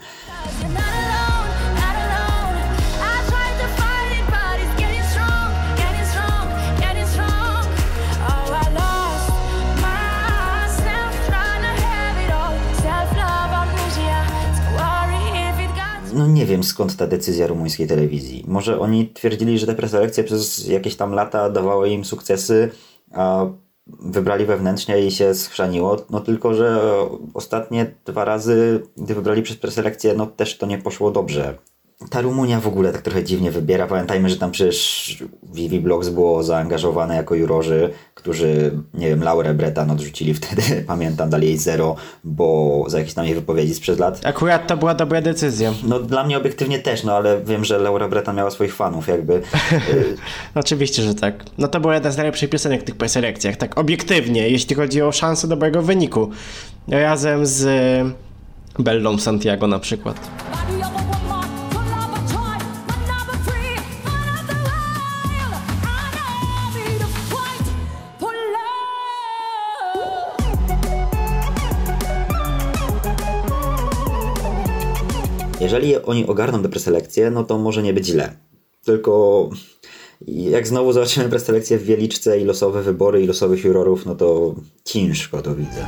Skąd 16.66 16.97
ta 16.97 17.07
decyzja 17.07 17.47
rumuńskiej 17.47 17.88
telewizji. 17.88 18.43
Może 18.47 18.80
oni 18.80 19.09
twierdzili, 19.09 19.59
że 19.59 19.68
te 19.68 19.76
preselekcje 19.76 20.24
przez 20.24 20.68
jakieś 20.68 20.95
tam 20.95 21.13
lata 21.13 21.49
dawały 21.49 21.89
im 21.89 22.05
sukcesy, 22.05 22.72
a 23.13 23.45
wybrali 23.88 24.45
wewnętrznie 24.45 25.05
i 25.05 25.11
się 25.11 25.34
schrzaniło. 25.34 25.97
No 26.09 26.20
tylko, 26.20 26.53
że 26.53 26.82
ostatnie 27.34 27.95
dwa 28.05 28.26
razy, 28.26 28.84
gdy 28.97 29.16
wybrali 29.16 29.41
przez 29.41 29.57
preselekcję, 29.57 30.13
no 30.13 30.26
też 30.26 30.57
to 30.57 30.66
nie 30.66 30.78
poszło 30.78 31.11
dobrze. 31.11 31.57
Ta 32.09 32.21
Rumunia 32.21 32.59
w 32.59 32.67
ogóle 32.67 32.93
tak 32.93 33.01
trochę 33.01 33.23
dziwnie 33.23 33.51
wybiera. 33.51 33.87
Pamiętajmy, 33.87 34.29
że 34.29 34.37
tam 34.37 34.51
przecież 34.51 35.23
Vivi 35.53 35.79
Blogs 35.79 36.09
było 36.09 36.43
zaangażowane 36.43 37.15
jako 37.15 37.35
jurorzy, 37.35 37.89
którzy, 38.13 38.71
nie 38.93 39.09
wiem, 39.09 39.23
Laurę 39.23 39.53
Bretan 39.53 39.91
odrzucili 39.91 40.33
wtedy, 40.33 40.61
pamiętam, 40.87 41.29
dali 41.29 41.47
jej 41.47 41.57
zero, 41.57 41.95
bo 42.23 42.83
za 42.87 42.99
jakieś 42.99 43.13
tam 43.13 43.25
jej 43.25 43.35
wypowiedzi 43.35 43.73
sprzed 43.73 43.99
lat. 43.99 44.21
Akurat 44.25 44.67
to 44.67 44.77
była 44.77 44.93
dobra 44.93 45.21
decyzja. 45.21 45.73
No 45.83 45.99
dla 45.99 46.23
mnie 46.23 46.37
obiektywnie 46.37 46.79
też, 46.79 47.03
no 47.03 47.13
ale 47.13 47.43
wiem, 47.43 47.65
że 47.65 47.77
Laura 47.77 48.07
Bretan 48.07 48.35
miała 48.35 48.51
swoich 48.51 48.75
fanów 48.75 49.07
jakby. 49.07 49.33
Y, 49.93 50.17
Oczywiście, 50.55 51.01
że 51.01 51.15
tak. 51.15 51.43
No 51.57 51.67
to 51.67 51.79
była 51.79 51.93
jedna 51.93 52.11
z 52.11 52.17
najlepszych 52.17 52.49
piosenek 52.49 52.81
w 52.81 52.83
tych 52.83 52.95
preselekcjach, 52.95 53.57
tak 53.57 53.77
obiektywnie, 53.77 54.49
jeśli 54.49 54.75
chodzi 54.75 55.01
o 55.01 55.11
szansę 55.11 55.47
dobrego 55.47 55.81
wyniku. 55.81 56.29
Razem 56.87 57.45
z 57.45 57.67
Bellą 58.79 59.17
Santiago 59.17 59.67
na 59.67 59.79
przykład. 59.79 60.29
Jeżeli 75.66 75.95
oni 75.95 76.28
ogarną 76.28 76.61
tę 76.61 76.70
preselekcję, 76.70 77.32
no 77.32 77.43
to 77.43 77.57
może 77.57 77.84
nie 77.84 77.93
być 77.93 78.05
źle. 78.05 78.34
Tylko 78.84 79.49
jak 80.28 80.68
znowu 80.68 80.93
zobaczymy 80.93 81.30
preselekcję 81.30 81.78
w 81.78 81.84
Wieliczce 81.84 82.39
i 82.39 82.43
losowe 82.43 82.84
wybory 82.84 83.22
i 83.22 83.28
losowych 83.28 83.63
jurorów, 83.63 84.05
no 84.05 84.16
to 84.16 84.55
ciężko 84.84 85.41
to 85.41 85.55
widzę. 85.55 85.88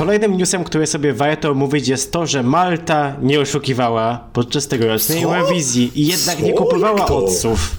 Kolejnym 0.00 0.36
newsem, 0.36 0.64
który 0.64 0.86
sobie 0.86 1.12
warto 1.12 1.50
omówić 1.50 1.88
jest 1.88 2.12
to, 2.12 2.26
że 2.26 2.42
Malta 2.42 3.16
nie 3.22 3.40
oszukiwała 3.40 4.28
podczas 4.32 4.68
tegorocznej? 4.68 5.22
Eurowizji 5.22 5.92
i 5.94 6.06
jednak 6.06 6.36
Co? 6.36 6.42
nie 6.42 6.52
kupowała 6.52 7.06
odsów. 7.06 7.76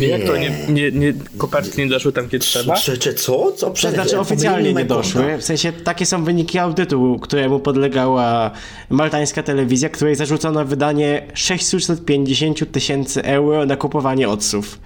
Jak 0.00 0.24
to 0.24 0.36
nie, 0.36 0.50
nie, 0.68 0.92
nie, 0.92 1.12
koperty 1.36 1.84
nie 1.84 1.88
doszły 1.88 2.12
tam, 2.12 2.26
gdzie 2.26 2.38
trzeba? 2.38 2.76
Czy 2.76 3.14
co? 3.14 3.52
Co? 3.52 3.66
To 3.66 3.70
Prze- 3.70 3.90
znaczy 3.90 4.20
oficjalnie 4.20 4.74
nie 4.74 4.84
doszły. 4.84 5.38
W 5.38 5.44
sensie 5.44 5.72
takie 5.72 6.06
są 6.06 6.24
wyniki 6.24 6.58
audytu, 6.58 7.18
któremu 7.22 7.60
podlegała 7.60 8.50
maltańska 8.90 9.42
telewizja, 9.42 9.88
której 9.88 10.14
zarzucono 10.14 10.64
wydanie 10.64 11.26
650 11.34 12.72
tysięcy 12.72 13.24
euro 13.24 13.66
na 13.66 13.76
kupowanie 13.76 14.28
odsów. 14.28 14.78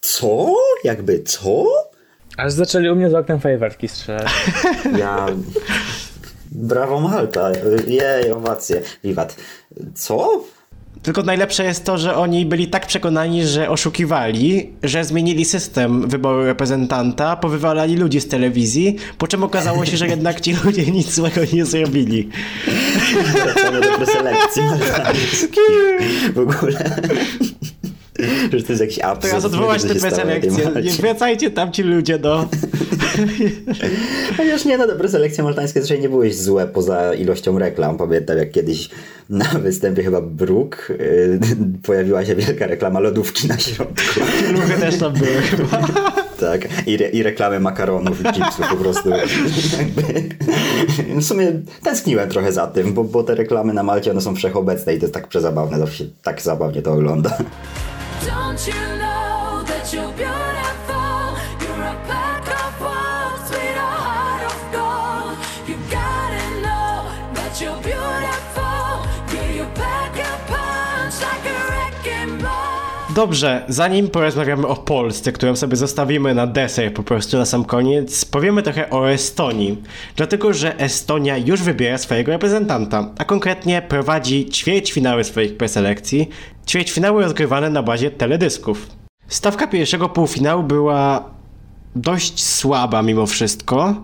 Co? 0.00 0.54
Jakby 0.84 1.22
co? 1.22 1.64
Aż 2.36 2.52
zaczęli 2.52 2.88
u 2.90 2.96
mnie 2.96 3.10
z 3.10 3.14
oknem 3.14 3.40
fajerwerki 3.40 3.88
strzelać. 3.88 4.32
Ja... 4.98 5.26
Brawo 6.54 7.00
Malta. 7.00 7.50
Jej, 7.86 8.32
owacje. 8.32 8.82
Wiwat. 9.04 9.36
Co? 9.94 10.44
Tylko 11.02 11.22
najlepsze 11.22 11.64
jest 11.64 11.84
to, 11.84 11.98
że 11.98 12.16
oni 12.16 12.46
byli 12.46 12.68
tak 12.68 12.86
przekonani, 12.86 13.46
że 13.46 13.70
oszukiwali, 13.70 14.72
że 14.82 15.04
zmienili 15.04 15.44
system 15.44 16.08
wyboru 16.08 16.44
reprezentanta, 16.44 17.36
powywalali 17.36 17.96
ludzi 17.96 18.20
z 18.20 18.28
telewizji, 18.28 18.96
po 19.18 19.26
czym 19.26 19.44
okazało 19.44 19.86
się, 19.86 19.96
że 19.96 20.08
jednak 20.08 20.40
ci 20.40 20.54
ludzie 20.64 20.86
nic 20.86 21.14
złego 21.14 21.40
nie 21.52 21.64
zrobili. 21.64 22.28
Wracamy 23.44 23.80
do 23.80 23.96
preselekcji. 23.96 24.62
W 26.34 26.38
ogóle... 26.38 27.00
Że 28.52 28.62
to 28.62 28.72
jest 28.72 28.80
jakiś 28.80 28.98
absurd. 28.98 29.30
Teraz 29.30 29.44
odwołać 29.44 29.82
tę 29.82 29.94
preselekcję. 29.94 30.70
Nie 30.82 30.90
wracajcie 30.90 31.50
tam 31.50 31.72
ci 31.72 31.82
ludzie 31.82 32.18
do... 32.18 32.48
Chociaż 34.36 34.64
nie, 34.64 34.78
no 34.78 34.86
te 34.86 34.94
preselekcje 34.94 35.44
maltańskie 35.44 35.82
zresztą 35.82 36.02
nie 36.02 36.08
były 36.08 36.32
złe 36.32 36.66
poza 36.66 37.14
ilością 37.14 37.58
reklam. 37.58 37.96
Pamiętam 37.96 38.38
jak 38.38 38.50
kiedyś 38.50 38.90
na 39.30 39.44
występie 39.44 40.02
chyba 40.02 40.20
Brook 40.20 40.88
yy, 40.88 41.40
pojawiła 41.86 42.24
się 42.24 42.34
wielka 42.36 42.66
reklama 42.66 43.00
lodówki 43.00 43.48
na 43.48 43.58
środku. 43.58 44.20
Luchy 44.52 44.80
też 44.80 44.98
tam 44.98 45.12
były 45.12 45.40
chyba. 45.42 45.88
Tak, 46.40 46.86
i, 46.86 46.94
re, 46.94 47.08
i 47.08 47.22
reklamy 47.22 47.60
makaronów 47.60 48.20
i 48.20 48.24
chipsów 48.24 48.68
po 48.70 48.76
prostu. 48.76 49.10
W 51.16 51.24
sumie 51.24 51.52
tęskniłem 51.82 52.28
trochę 52.28 52.52
za 52.52 52.66
tym, 52.66 52.92
bo, 52.92 53.04
bo 53.04 53.22
te 53.22 53.34
reklamy 53.34 53.72
na 53.72 53.82
Malcie 53.82 54.10
one 54.10 54.20
są 54.20 54.34
wszechobecne 54.34 54.94
i 54.94 54.98
to 54.98 55.04
jest 55.04 55.14
tak 55.14 55.28
przezabawne, 55.28 55.78
zawsze 55.78 56.04
tak 56.22 56.42
zabawnie 56.42 56.82
to 56.82 56.92
ogląda. 56.92 57.38
Don't 58.24 58.66
you 58.68 58.96
know 58.98 59.11
Dobrze, 73.14 73.64
zanim 73.68 74.08
porozmawiamy 74.08 74.66
o 74.66 74.76
Polsce, 74.76 75.32
którą 75.32 75.56
sobie 75.56 75.76
zostawimy 75.76 76.34
na 76.34 76.46
deser 76.46 76.94
po 76.94 77.02
prostu 77.02 77.38
na 77.38 77.46
sam 77.46 77.64
koniec, 77.64 78.24
powiemy 78.24 78.62
trochę 78.62 78.90
o 78.90 79.10
Estonii. 79.10 79.82
Dlatego, 80.16 80.52
że 80.52 80.78
Estonia 80.78 81.36
już 81.36 81.62
wybiera 81.62 81.98
swojego 81.98 82.32
reprezentanta, 82.32 83.10
a 83.18 83.24
konkretnie 83.24 83.82
prowadzi 83.82 84.50
ćwierćfinały 84.50 85.24
swoich 85.24 85.56
preselekcji, 85.56 86.28
ćwierćfinały 86.68 87.22
rozgrywane 87.22 87.70
na 87.70 87.82
bazie 87.82 88.10
teledysków. 88.10 88.86
Stawka 89.28 89.66
pierwszego 89.66 90.08
półfinału 90.08 90.62
była 90.62 91.30
dość 91.96 92.44
słaba 92.44 93.02
mimo 93.02 93.26
wszystko. 93.26 93.94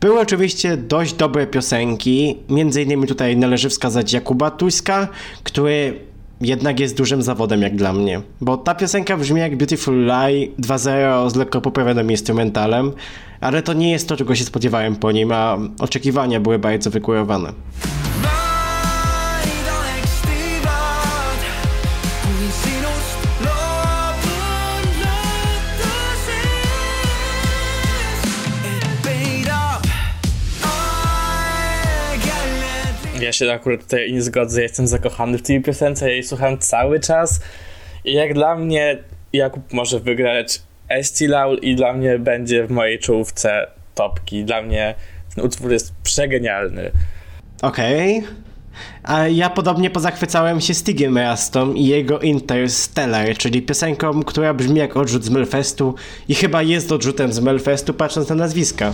Były 0.00 0.20
oczywiście 0.20 0.76
dość 0.76 1.12
dobre 1.12 1.46
piosenki, 1.46 2.38
między 2.48 2.82
innymi 2.82 3.06
tutaj 3.06 3.36
należy 3.36 3.68
wskazać 3.68 4.12
Jakuba 4.12 4.50
Tuska, 4.50 5.08
który 5.44 6.07
jednak 6.40 6.80
jest 6.80 6.96
dużym 6.96 7.22
zawodem 7.22 7.62
jak 7.62 7.76
dla 7.76 7.92
mnie, 7.92 8.20
bo 8.40 8.56
ta 8.56 8.74
piosenka 8.74 9.16
brzmi 9.16 9.40
jak 9.40 9.56
Beautiful 9.56 9.94
Lie 9.94 10.48
2.0 10.60 11.30
z 11.30 11.36
lekko 11.36 11.60
poprawionym 11.60 12.10
instrumentalem, 12.10 12.92
ale 13.40 13.62
to 13.62 13.72
nie 13.72 13.90
jest 13.90 14.08
to, 14.08 14.16
czego 14.16 14.34
się 14.34 14.44
spodziewałem 14.44 14.96
po 14.96 15.12
nim, 15.12 15.32
a 15.32 15.58
oczekiwania 15.80 16.40
były 16.40 16.58
bardzo 16.58 16.90
wygórowane. 16.90 17.52
Ja 33.20 33.32
się 33.32 33.52
akurat 33.52 33.82
tutaj 33.82 34.12
nie 34.12 34.22
zgodzę, 34.22 34.62
jestem 34.62 34.86
zakochany 34.86 35.38
w 35.38 35.42
tej 35.42 35.62
piosence, 35.62 36.06
ja 36.06 36.12
jej 36.12 36.22
słucham 36.22 36.58
cały 36.58 37.00
czas. 37.00 37.40
I 38.04 38.12
jak 38.12 38.34
dla 38.34 38.56
mnie 38.56 38.98
Jakub 39.32 39.72
może 39.72 40.00
wygrać 40.00 40.62
Estilaul 40.88 41.58
i 41.58 41.76
dla 41.76 41.92
mnie 41.92 42.18
będzie 42.18 42.66
w 42.66 42.70
mojej 42.70 42.98
czołówce 42.98 43.66
topki. 43.94 44.44
Dla 44.44 44.62
mnie 44.62 44.94
ten 45.34 45.44
utwór 45.44 45.72
jest 45.72 45.92
przegenialny. 46.02 46.90
Okej. 47.62 48.22
A 49.02 49.28
ja 49.28 49.50
podobnie 49.50 49.90
pozachwycałem 49.90 50.60
się 50.60 50.74
Stigiem 50.74 51.18
Rastą 51.18 51.72
i 51.72 51.86
jego 51.86 52.20
Interstellar, 52.20 53.36
czyli 53.36 53.62
piosenką, 53.62 54.22
która 54.22 54.54
brzmi 54.54 54.78
jak 54.78 54.96
odrzut 54.96 55.24
z 55.24 55.30
Melfestu 55.30 55.94
i 56.28 56.34
chyba 56.34 56.62
jest 56.62 56.92
odrzutem 56.92 57.32
z 57.32 57.40
Melfestu 57.40 57.94
patrząc 57.94 58.28
na 58.28 58.34
nazwiska. 58.34 58.92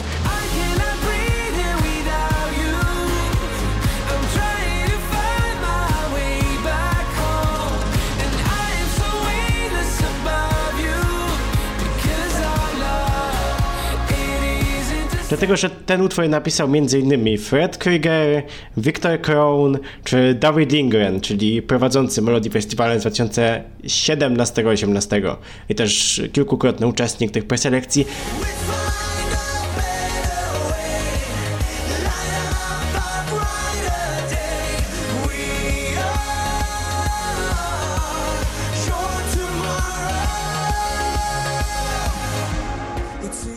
Dlatego, 15.34 15.56
że 15.56 15.70
ten 15.70 16.00
utwór 16.00 16.28
napisał 16.28 16.66
m.in. 16.66 17.38
Fred 17.38 17.78
Krieger, 17.78 18.42
Victor 18.76 19.20
Krohn 19.20 19.78
czy 20.04 20.34
David 20.34 20.72
Lindgren, 20.72 21.20
czyli 21.20 21.62
prowadzący 21.62 22.22
Melody 22.22 22.50
Festiwalem 22.50 23.00
z 23.00 23.04
2017-18 23.04 25.36
i 25.68 25.74
też 25.74 26.22
kilkukrotny 26.32 26.86
uczestnik 26.86 27.30
tych 27.30 27.46
preselekcji. 27.46 28.06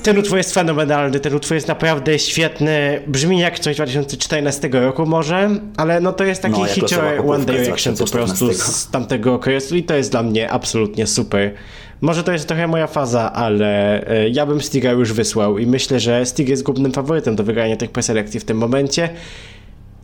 Ten 0.08 0.18
utwór 0.18 0.38
jest 0.38 0.54
fenomenalny, 0.54 1.20
ten 1.20 1.36
utwór 1.36 1.56
jest 1.56 1.68
naprawdę 1.68 2.20
świetny, 2.20 3.02
brzmi 3.08 3.40
jak 3.40 3.60
coś 3.60 3.76
z 3.76 3.78
2014 3.78 4.70
roku 4.72 5.06
może, 5.06 5.50
ale 5.78 6.00
no 6.00 6.14
to 6.14 6.24
jest 6.24 6.42
taki 6.42 6.62
No, 6.62 6.66
hicior 6.66 7.04
One 7.28 7.46
Direction 7.46 7.96
po 7.96 8.08
prostu 8.08 8.46
2014. 8.46 8.72
z 8.74 8.92
tamtego 8.92 9.34
okresu 9.34 9.76
i 9.76 9.84
to 9.84 9.96
jest 9.96 10.12
dla 10.12 10.24
mnie 10.24 10.52
absolutnie 10.52 11.08
super. 11.08 11.54
Może 12.02 12.24
to 12.24 12.32
jest 12.32 12.48
trochę 12.48 12.68
moja 12.68 12.88
faza, 12.88 13.34
ale 13.34 14.02
e, 14.08 14.30
ja 14.30 14.46
bym 14.46 14.62
Stiga 14.62 14.92
już 14.92 15.14
wysłał 15.14 15.58
i 15.58 15.68
myślę, 15.68 16.00
że 16.00 16.26
Stig 16.26 16.50
jest 16.50 16.64
głównym 16.64 16.92
faworytem 16.92 17.36
do 17.36 17.44
wygrania 17.44 17.78
tych 17.78 17.92
preselekcji 17.92 18.40
w 18.40 18.46
tym 18.46 18.58
momencie. 18.58 19.10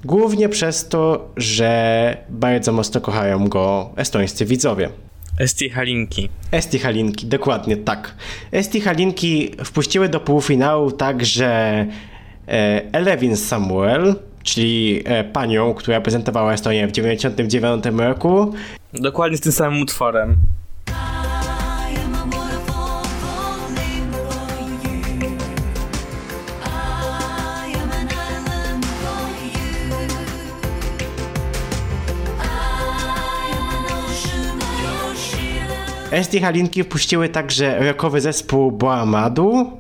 Głównie 0.06 0.50
przez 0.50 0.88
to, 0.88 1.30
że 1.38 2.18
bardzo 2.30 2.72
mocno 2.72 3.02
kochają 3.02 3.48
go 3.48 3.90
estońscy 3.96 4.46
widzowie. 4.46 4.90
Esti 5.40 5.70
Halinki. 5.70 6.30
Esti 6.52 6.80
Halinki, 6.80 7.28
dokładnie 7.28 7.78
tak. 7.78 8.16
Esti 8.52 8.82
Halinki 8.82 9.52
wpuściły 9.66 10.10
do 10.10 10.20
półfinału 10.20 10.92
także 10.92 11.46
e, 12.48 12.82
Elevin 12.92 13.38
Samuel, 13.38 14.16
czyli 14.44 15.02
e, 15.06 15.24
panią, 15.24 15.74
która 15.74 16.02
prezentowała 16.02 16.54
Estonię 16.54 16.88
w 16.88 16.92
1999 16.92 18.00
roku. 18.00 18.54
Dokładnie 18.94 19.38
z 19.38 19.42
tym 19.42 19.52
samym 19.52 19.82
utworem. 19.82 20.36
SD 36.14 36.40
Halinki 36.40 36.84
wpuściły 36.84 37.30
także 37.30 37.80
rockowy 37.80 38.22
zespół 38.22 38.72
Boamadu, 38.72 39.72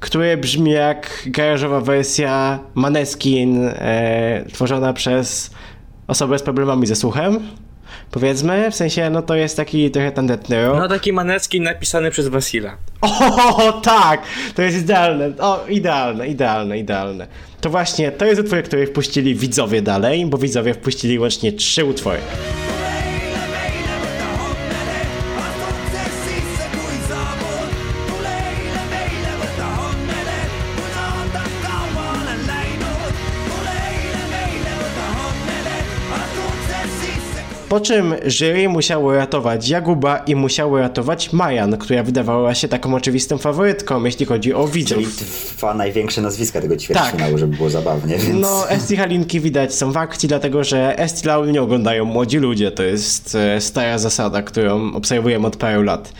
który 0.00 0.36
brzmi 0.36 0.70
jak 0.70 1.22
garażowa 1.26 1.80
wersja 1.80 2.58
Maneskin 2.74 3.64
e, 3.66 4.44
tworzona 4.52 4.92
przez 4.92 5.50
osobę 6.06 6.38
z 6.38 6.42
problemami 6.42 6.86
ze 6.86 6.96
słuchem. 6.96 7.40
Powiedzmy, 8.10 8.70
w 8.70 8.74
sensie, 8.74 9.10
no 9.10 9.22
to 9.22 9.34
jest 9.34 9.56
taki 9.56 9.90
trochę 9.90 10.12
tandetny 10.12 10.66
rock. 10.66 10.78
No 10.78 10.88
taki 10.88 11.12
manecki 11.12 11.60
napisany 11.60 12.10
przez 12.10 12.28
Wasila. 12.28 12.76
O, 13.58 13.72
tak! 13.72 14.22
To 14.54 14.62
jest 14.62 14.78
idealne. 14.78 15.32
O, 15.38 15.66
idealne, 15.68 16.28
idealne, 16.28 16.78
idealne. 16.78 17.26
To 17.60 17.70
właśnie, 17.70 18.12
to 18.12 18.24
jest 18.24 18.40
utwór, 18.40 18.62
który 18.62 18.86
wpuścili 18.86 19.34
widzowie 19.34 19.82
dalej, 19.82 20.26
bo 20.26 20.38
widzowie 20.38 20.74
wpuścili 20.74 21.18
łącznie 21.18 21.52
trzy 21.52 21.84
utwory. 21.84 22.18
Po 37.72 37.80
czym 37.80 38.14
jury 38.26 38.68
musiało 38.68 39.14
ratować 39.14 39.68
Jaguba 39.68 40.18
i 40.18 40.36
musiało 40.36 40.78
ratować 40.78 41.32
Majan, 41.32 41.78
która 41.78 42.02
wydawała 42.02 42.54
się 42.54 42.68
taką 42.68 42.94
oczywistą 42.94 43.38
faworytką, 43.38 44.04
jeśli 44.04 44.26
chodzi 44.26 44.54
o 44.54 44.68
widzów. 44.68 45.56
Dwa 45.56 45.74
największe 45.74 46.22
nazwiska 46.22 46.60
tego 46.60 46.76
ćwierćfinału, 46.76 47.38
żeby 47.38 47.56
było 47.56 47.70
zabawnie, 47.70 48.18
więc... 48.18 48.40
No, 48.40 48.70
Esti 48.70 48.96
Halinki 48.96 49.40
widać 49.40 49.74
są 49.74 49.92
w 49.92 49.96
akcji, 49.96 50.28
dlatego 50.28 50.64
że 50.64 50.98
Esti 50.98 51.26
Laul 51.26 51.52
nie 51.52 51.62
oglądają 51.62 52.04
młodzi 52.04 52.38
ludzie. 52.38 52.70
To 52.70 52.82
jest 52.82 53.34
e, 53.34 53.60
stara 53.60 53.98
zasada, 53.98 54.42
którą 54.42 54.94
obserwujemy 54.94 55.46
od 55.46 55.56
paru 55.56 55.82
lat. 55.82 56.12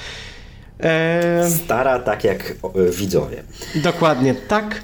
E, 0.81 1.51
Stara 1.65 1.99
tak 1.99 2.25
jak 2.25 2.55
e, 2.75 2.91
widzowie. 2.91 3.43
dokładnie 3.75 4.35
tak. 4.35 4.83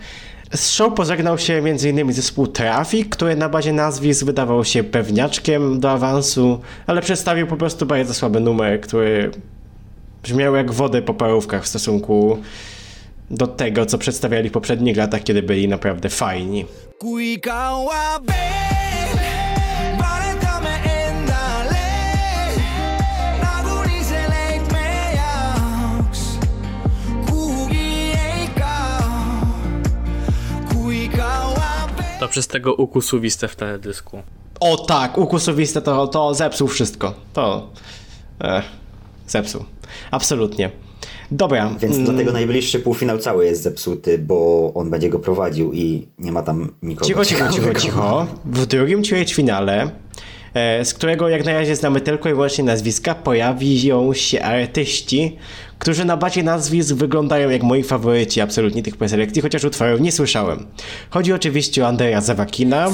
Z 0.55 0.71
show 0.71 0.95
pożegnał 0.95 1.39
się 1.39 1.55
m.in. 1.55 2.13
zespół 2.13 2.47
Trafik, 2.47 3.09
który 3.09 3.37
na 3.37 3.49
bazie 3.49 3.73
nazwisk 3.73 4.25
wydawał 4.25 4.65
się 4.65 4.85
pewniaczkiem 4.85 5.81
do 5.81 5.91
awansu, 5.91 6.61
ale 6.87 7.03
przedstawił 7.03 7.47
po 7.47 7.57
prostu 7.57 7.87
bardzo 7.87 8.15
słaby 8.15 8.41
numer, 8.41 8.81
który 8.81 9.31
brzmiał 10.23 10.55
jak 10.55 10.73
wody 10.73 11.03
po 11.03 11.15
parówkach 11.15 11.65
w 11.65 11.69
stosunku 11.69 12.39
do 13.31 13.47
tego, 13.47 13.87
co 13.87 13.99
przedstawiali 13.99 14.49
w 14.49 14.53
poprzednich 14.53 14.97
latach, 14.97 15.23
kiedy 15.23 15.43
byli 15.43 15.69
naprawdę 15.69 16.09
fajni. 16.09 16.65
To 32.21 32.29
przez 32.29 32.47
tego 32.47 32.75
ukusuwistę 32.75 33.49
w 33.49 33.57
teledysku. 33.57 34.23
O 34.61 34.77
tak, 34.77 35.19
ukusowiste 35.19 35.83
to, 35.83 36.07
to 36.07 36.35
zepsuł 36.35 36.69
wszystko. 36.69 37.15
To. 37.33 37.71
E, 38.41 38.63
zepsuł. 39.27 39.65
Absolutnie. 40.11 40.71
Dobra. 41.31 41.71
Więc 41.81 41.95
mm, 41.95 42.05
dlatego 42.05 42.33
najbliższy 42.33 42.79
półfinał 42.79 43.19
cały 43.19 43.45
jest 43.45 43.63
zepsuty, 43.63 44.19
bo 44.19 44.71
on 44.75 44.91
będzie 44.91 45.11
go 45.11 45.19
prowadził 45.19 45.73
i 45.73 46.09
nie 46.19 46.33
ma 46.33 46.43
tam 46.43 46.75
nikogo. 46.83 47.07
Cicho, 47.07 47.25
cicho, 47.25 47.49
cicho, 47.49 47.75
cicho. 47.75 48.27
W 48.45 48.67
drugim 48.67 49.05
ćwierćfinale, 49.05 49.91
z 50.85 50.95
którego 50.95 51.29
jak 51.29 51.45
na 51.45 51.53
razie 51.53 51.77
znamy 51.77 52.01
tylko 52.01 52.29
i 52.29 52.33
wyłącznie 52.33 52.65
nazwiska, 52.65 53.15
pojawią 53.15 54.15
się 54.15 54.43
artyści, 54.43 55.37
którzy 55.79 56.05
na 56.05 56.17
bazie 56.17 56.43
nazwisk 56.43 56.95
wyglądają 56.95 57.51
jak 57.51 57.63
moi 57.63 57.83
faworyci 57.83 58.41
absolutnie 58.41 58.83
tych 58.83 58.97
preselekcji, 58.97 59.43
chociaż 59.43 59.65
utworów 59.65 60.01
nie 60.01 60.13
słyszałem. 60.13 60.67
Chodzi 61.11 61.33
oczywiście 61.33 61.85
o 61.85 61.87
Andrea 61.87 62.21
Zawakina, 62.21 62.91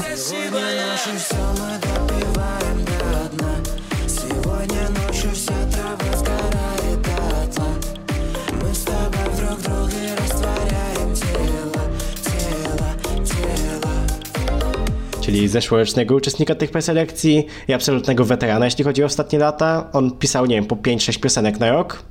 czyli 15.35 15.49
zeszłorocznego 15.49 16.15
uczestnika 16.15 16.55
tych 16.55 16.71
preselekcji 16.71 17.47
i 17.69 17.73
absolutnego 17.73 18.25
weterana, 18.25 18.65
jeśli 18.65 18.85
chodzi 18.85 19.03
o 19.03 19.07
ostatnie 19.07 19.39
lata. 19.39 19.89
On 19.93 20.11
pisał, 20.11 20.47
nie 20.47 20.57
wiem, 20.57 20.67
po 20.67 20.77
5-6 20.77 21.21
piosenek 21.21 21.61
na 21.61 21.71
rok. 21.71 22.03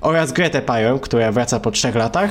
Oraz 0.00 0.32
Gretę 0.32 0.62
Pyron, 0.62 0.98
która 0.98 1.32
wraca 1.32 1.60
po 1.60 1.70
3 1.70 1.92
latach. 1.92 2.30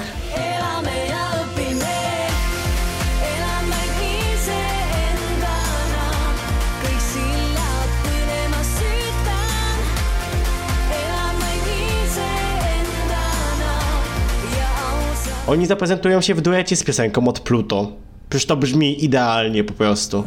Oni 15.47 15.65
zaprezentują 15.65 16.21
się 16.21 16.35
w 16.35 16.41
duecie 16.41 16.75
z 16.75 16.83
piosenką 16.83 17.27
od 17.27 17.39
Pluto. 17.39 18.02
Przecież 18.33 18.45
to 18.45 18.57
brzmi 18.57 19.05
idealnie 19.05 19.63
po 19.63 19.73
prostu. 19.73 20.23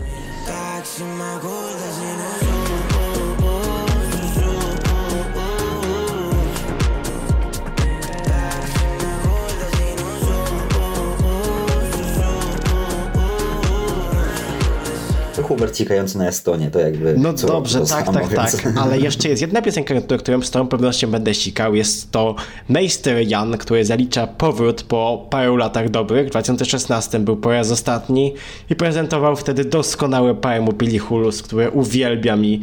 Hubert 15.57 15.75
cikający 15.75 16.19
na 16.19 16.29
Estonię, 16.29 16.71
to 16.71 16.79
jakby... 16.79 17.15
No 17.19 17.33
dobrze, 17.33 17.79
tak, 17.79 17.89
samo, 17.89 18.13
tak, 18.13 18.29
więc- 18.29 18.63
tak. 18.63 18.73
Ale 18.83 18.99
jeszcze 18.99 19.29
jest 19.29 19.43
jedna 19.43 19.63
piosenka, 19.63 19.95
którą 20.19 20.43
z 20.43 20.51
całą 20.51 20.69
pewnością 20.69 21.11
będę 21.11 21.35
sikał. 21.35 21.75
Jest 21.75 22.11
to 22.11 22.35
Meister 22.69 23.29
Jan, 23.29 23.59
który 23.59 23.85
zalicza 23.85 24.27
powrót 24.27 24.83
po 24.83 25.27
paru 25.31 25.57
latach 25.57 25.89
dobrych. 25.89 26.27
W 26.27 26.31
2016 26.31 27.19
był 27.19 27.37
po 27.37 27.51
raz 27.51 27.71
ostatni 27.71 28.35
i 28.71 28.77
prezentował 28.77 29.37
wtedy 29.37 29.65
doskonałe 29.65 30.35
poemu 30.35 30.73
Billy 30.73 30.99
Hulus, 30.99 31.43
które 31.43 31.71
uwielbiam 31.71 32.45
i 32.45 32.63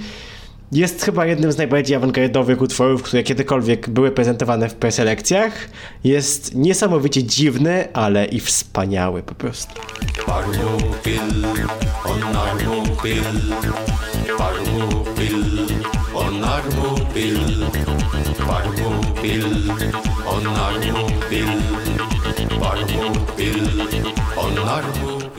jest 0.74 1.05
chyba 1.05 1.26
jednym 1.26 1.51
z 1.51 1.57
najbardziej 1.57 1.95
awangardowych 1.95 2.61
utworów, 2.61 3.03
które 3.03 3.24
kiedykolwiek 3.24 3.89
były 3.89 4.11
prezentowane 4.11 4.69
w 4.69 4.76
preselekcjach. 4.76 5.69
Jest 6.03 6.55
niesamowicie 6.55 7.24
dziwny, 7.24 7.88
ale 7.93 8.26
i 8.26 8.39
wspaniały 8.39 9.24
po 9.24 9.36
prostu. 9.36 9.82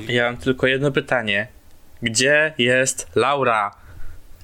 Ja 0.09 0.25
mam 0.25 0.37
tylko 0.37 0.67
jedno 0.67 0.91
pytanie. 0.93 1.49
Gdzie 2.03 2.55
jest 2.59 3.07
Laura? 3.15 3.84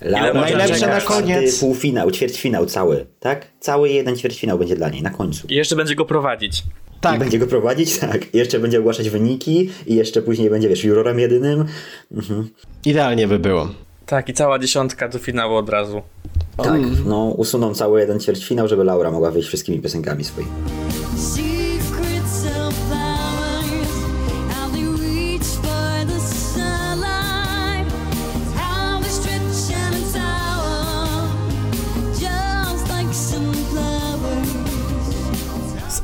Laura 0.00 0.40
Najlepsze 0.40 0.86
na 0.86 1.00
koniec. 1.00 1.60
Półfinał, 1.60 2.10
ćwierćfinał 2.10 2.66
cały, 2.66 3.06
tak? 3.20 3.46
Cały 3.60 3.88
jeden 3.88 4.16
ćwierćfinał 4.16 4.58
będzie 4.58 4.76
dla 4.76 4.88
niej, 4.88 5.02
na 5.02 5.10
końcu. 5.10 5.46
I 5.48 5.54
jeszcze 5.54 5.76
będzie 5.76 5.94
go 5.94 6.04
prowadzić. 6.04 6.58
I 6.58 7.00
Tak, 7.00 7.18
będzie 7.18 7.38
go 7.38 7.46
prowadzić, 7.46 7.98
tak. 7.98 8.34
I 8.34 8.38
jeszcze 8.38 8.58
będzie 8.58 8.78
ogłaszać 8.78 9.10
wyniki 9.10 9.70
i 9.86 9.94
jeszcze 9.94 10.22
później 10.22 10.50
będzie, 10.50 10.68
wiesz, 10.68 10.84
jurorem 10.84 11.18
jedynym. 11.18 11.64
idealnie 12.84 13.28
by 13.28 13.38
było. 13.38 13.68
Tak, 14.06 14.28
i 14.28 14.32
cała 14.34 14.58
dziesiątka 14.58 15.08
do 15.08 15.18
finału 15.18 15.56
od 15.56 15.68
razu. 15.68 16.02
Tak, 16.56 16.80
no 17.06 17.24
usuną 17.24 17.74
cały 17.74 18.00
jeden 18.00 18.20
ćwierćfinał, 18.20 18.68
żeby 18.68 18.84
Laura 18.84 19.10
mogła 19.10 19.30
wyjść 19.30 19.48
wszystkimi 19.48 19.78
piosenkami 19.80 20.24
swoimi. 20.24 20.50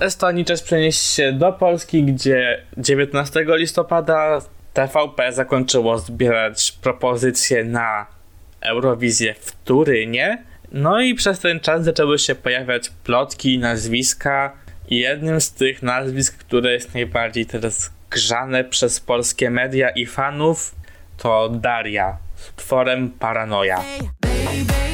Estonii 0.00 0.44
czas 0.44 0.62
przenieść 0.62 1.02
się 1.02 1.32
do 1.32 1.52
Polski, 1.52 2.04
gdzie 2.04 2.62
19 2.78 3.46
listopada 3.48 4.40
TVP 4.72 5.32
zakończyło 5.32 5.98
zbierać 5.98 6.72
propozycje 6.72 7.64
na 7.64 8.06
Eurowizję 8.60 9.34
w 9.34 9.52
Turynie. 9.64 10.44
No 10.72 11.00
i 11.00 11.14
przez 11.14 11.40
ten 11.40 11.60
czas 11.60 11.84
zaczęły 11.84 12.18
się 12.18 12.34
pojawiać 12.34 12.90
plotki 13.04 13.54
i 13.54 13.58
nazwiska. 13.58 14.52
Jednym 14.90 15.40
z 15.40 15.52
tych 15.52 15.82
nazwisk, 15.82 16.38
które 16.38 16.72
jest 16.72 16.94
najbardziej 16.94 17.46
teraz 17.46 17.90
grzane 18.10 18.64
przez 18.64 19.00
polskie 19.00 19.50
media 19.50 19.90
i 19.90 20.06
fanów, 20.06 20.74
to 21.16 21.48
Daria 21.48 22.18
z 22.36 22.48
utworem 22.48 23.10
Paranoja. 23.10 23.84
Baby, 24.22 24.85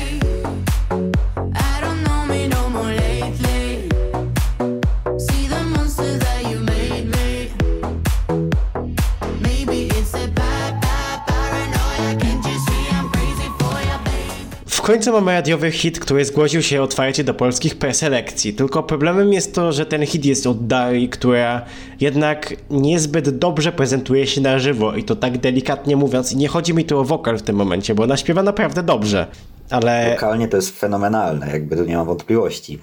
W 14.83 14.85
końcu 14.85 15.13
mamy 15.13 15.33
radiowy 15.33 15.71
hit, 15.71 16.01
który 16.01 16.25
zgłosił 16.25 16.63
się 16.63 16.83
otwarcie 16.83 17.25
do 17.25 17.35
polskich 17.35 17.77
preselekcji. 17.77 18.55
Tylko 18.55 18.83
problemem 18.83 19.33
jest 19.33 19.55
to, 19.55 19.73
że 19.73 19.87
ten 19.87 20.07
hit 20.07 20.25
jest 20.25 20.47
od 20.47 20.67
Darii, 20.67 21.09
która 21.09 21.63
jednak 22.01 22.55
niezbyt 22.71 23.31
dobrze 23.39 23.73
prezentuje 23.73 24.27
się 24.27 24.41
na 24.41 24.59
żywo 24.59 24.95
i 24.95 25.05
to 25.05 25.17
tak 25.17 25.39
delikatnie 25.39 25.97
mówiąc. 25.97 26.33
I 26.33 26.37
nie 26.37 26.49
chodzi 26.49 26.75
mi 26.75 26.85
tu 26.85 26.99
o 26.99 27.05
wokal 27.05 27.39
w 27.39 27.43
tym 27.43 27.57
momencie, 27.57 27.95
bo 27.95 28.03
ona 28.03 28.17
śpiewa 28.17 28.43
naprawdę 28.43 28.83
dobrze. 28.83 29.27
Ale 29.71 30.11
Lokalnie 30.11 30.49
to 30.49 30.57
jest 30.57 30.81
fenomenalne, 30.81 31.51
jakby 31.53 31.77
tu 31.77 31.85
nie 31.85 31.97
mam 31.97 32.07
wątpliwości. 32.07 32.79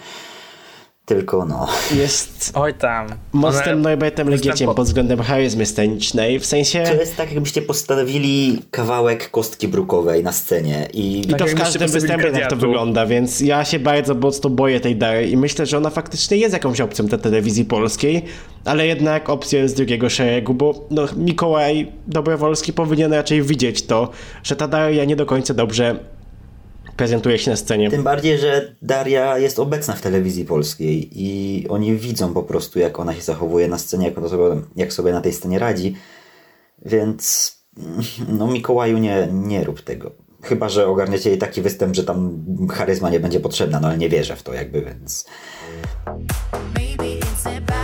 Tylko 1.09 1.45
no. 1.45 1.67
jest 1.95 2.51
Oj 2.53 2.73
tam. 2.73 3.07
mocnym 3.33 3.73
One- 3.79 3.89
Norbertem 3.89 4.29
Legiciem 4.29 4.69
występo- 4.69 4.75
pod 4.75 4.87
względem 4.87 5.19
charyzmy 5.19 5.65
scenicznej. 5.65 6.39
W 6.39 6.45
sensie... 6.45 6.83
To 6.83 6.93
jest 6.93 7.17
tak, 7.17 7.31
jakbyście 7.31 7.61
postawili 7.61 8.61
kawałek 8.71 9.31
kostki 9.31 9.67
brukowej 9.67 10.23
na 10.23 10.31
scenie 10.31 10.87
i 10.93 11.19
I 11.19 11.35
to 11.35 11.45
w 11.45 11.55
każdym 11.55 11.89
występie 11.89 12.31
tak 12.31 12.49
to 12.49 12.55
wygląda, 12.55 13.05
więc 13.05 13.39
ja 13.39 13.65
się 13.65 13.79
bardzo 13.79 14.15
mocno 14.15 14.49
boję 14.49 14.79
tej 14.79 14.95
Dary 14.95 15.29
i 15.29 15.37
myślę, 15.37 15.65
że 15.65 15.77
ona 15.77 15.89
faktycznie 15.89 16.37
jest 16.37 16.53
jakąś 16.53 16.81
opcją 16.81 17.05
dla 17.05 17.17
telewizji 17.17 17.65
polskiej, 17.65 18.25
ale 18.65 18.87
jednak 18.87 19.29
opcją 19.29 19.67
z 19.67 19.73
drugiego 19.73 20.09
szeregu, 20.09 20.53
bo 20.53 20.87
no, 20.91 21.05
Mikołaj 21.17 21.91
Dobrowolski 22.07 22.73
powinien 22.73 23.13
raczej 23.13 23.41
widzieć 23.41 23.85
to, 23.85 24.09
że 24.43 24.55
ta 24.55 24.67
Daria 24.67 25.05
nie 25.05 25.15
do 25.15 25.25
końca 25.25 25.53
dobrze 25.53 25.99
prezentuje 26.99 27.39
się 27.39 27.51
na 27.51 27.57
scenie. 27.57 27.89
Tym 27.89 28.03
bardziej, 28.03 28.37
że 28.37 28.75
Daria 28.81 29.37
jest 29.37 29.59
obecna 29.59 29.93
w 29.93 30.01
telewizji 30.01 30.45
polskiej 30.45 31.09
i 31.11 31.65
oni 31.69 31.97
widzą 31.97 32.33
po 32.33 32.43
prostu, 32.43 32.79
jak 32.79 32.99
ona 32.99 33.13
się 33.13 33.21
zachowuje 33.21 33.67
na 33.67 33.77
scenie, 33.77 34.05
jak, 34.07 34.17
ona 34.17 34.29
sobie, 34.29 34.61
jak 34.75 34.93
sobie 34.93 35.11
na 35.11 35.21
tej 35.21 35.33
scenie 35.33 35.59
radzi. 35.59 35.95
Więc 36.85 37.53
no 38.27 38.47
Mikołaju 38.47 38.97
nie, 38.97 39.27
nie 39.31 39.63
rób 39.63 39.81
tego. 39.81 40.11
Chyba, 40.41 40.69
że 40.69 40.87
ogarniecie 40.87 41.29
jej 41.29 41.39
taki 41.39 41.61
występ, 41.61 41.95
że 41.95 42.03
tam 42.03 42.45
charyzma 42.71 43.09
nie 43.09 43.19
będzie 43.19 43.39
potrzebna, 43.39 43.79
no 43.79 43.87
ale 43.87 43.97
nie 43.97 44.09
wierzę 44.09 44.35
w 44.35 44.43
to 44.43 44.53
jakby, 44.53 44.81
więc... 44.81 45.25
Maybe 46.75 47.03
it's 47.03 47.47
a 47.47 47.78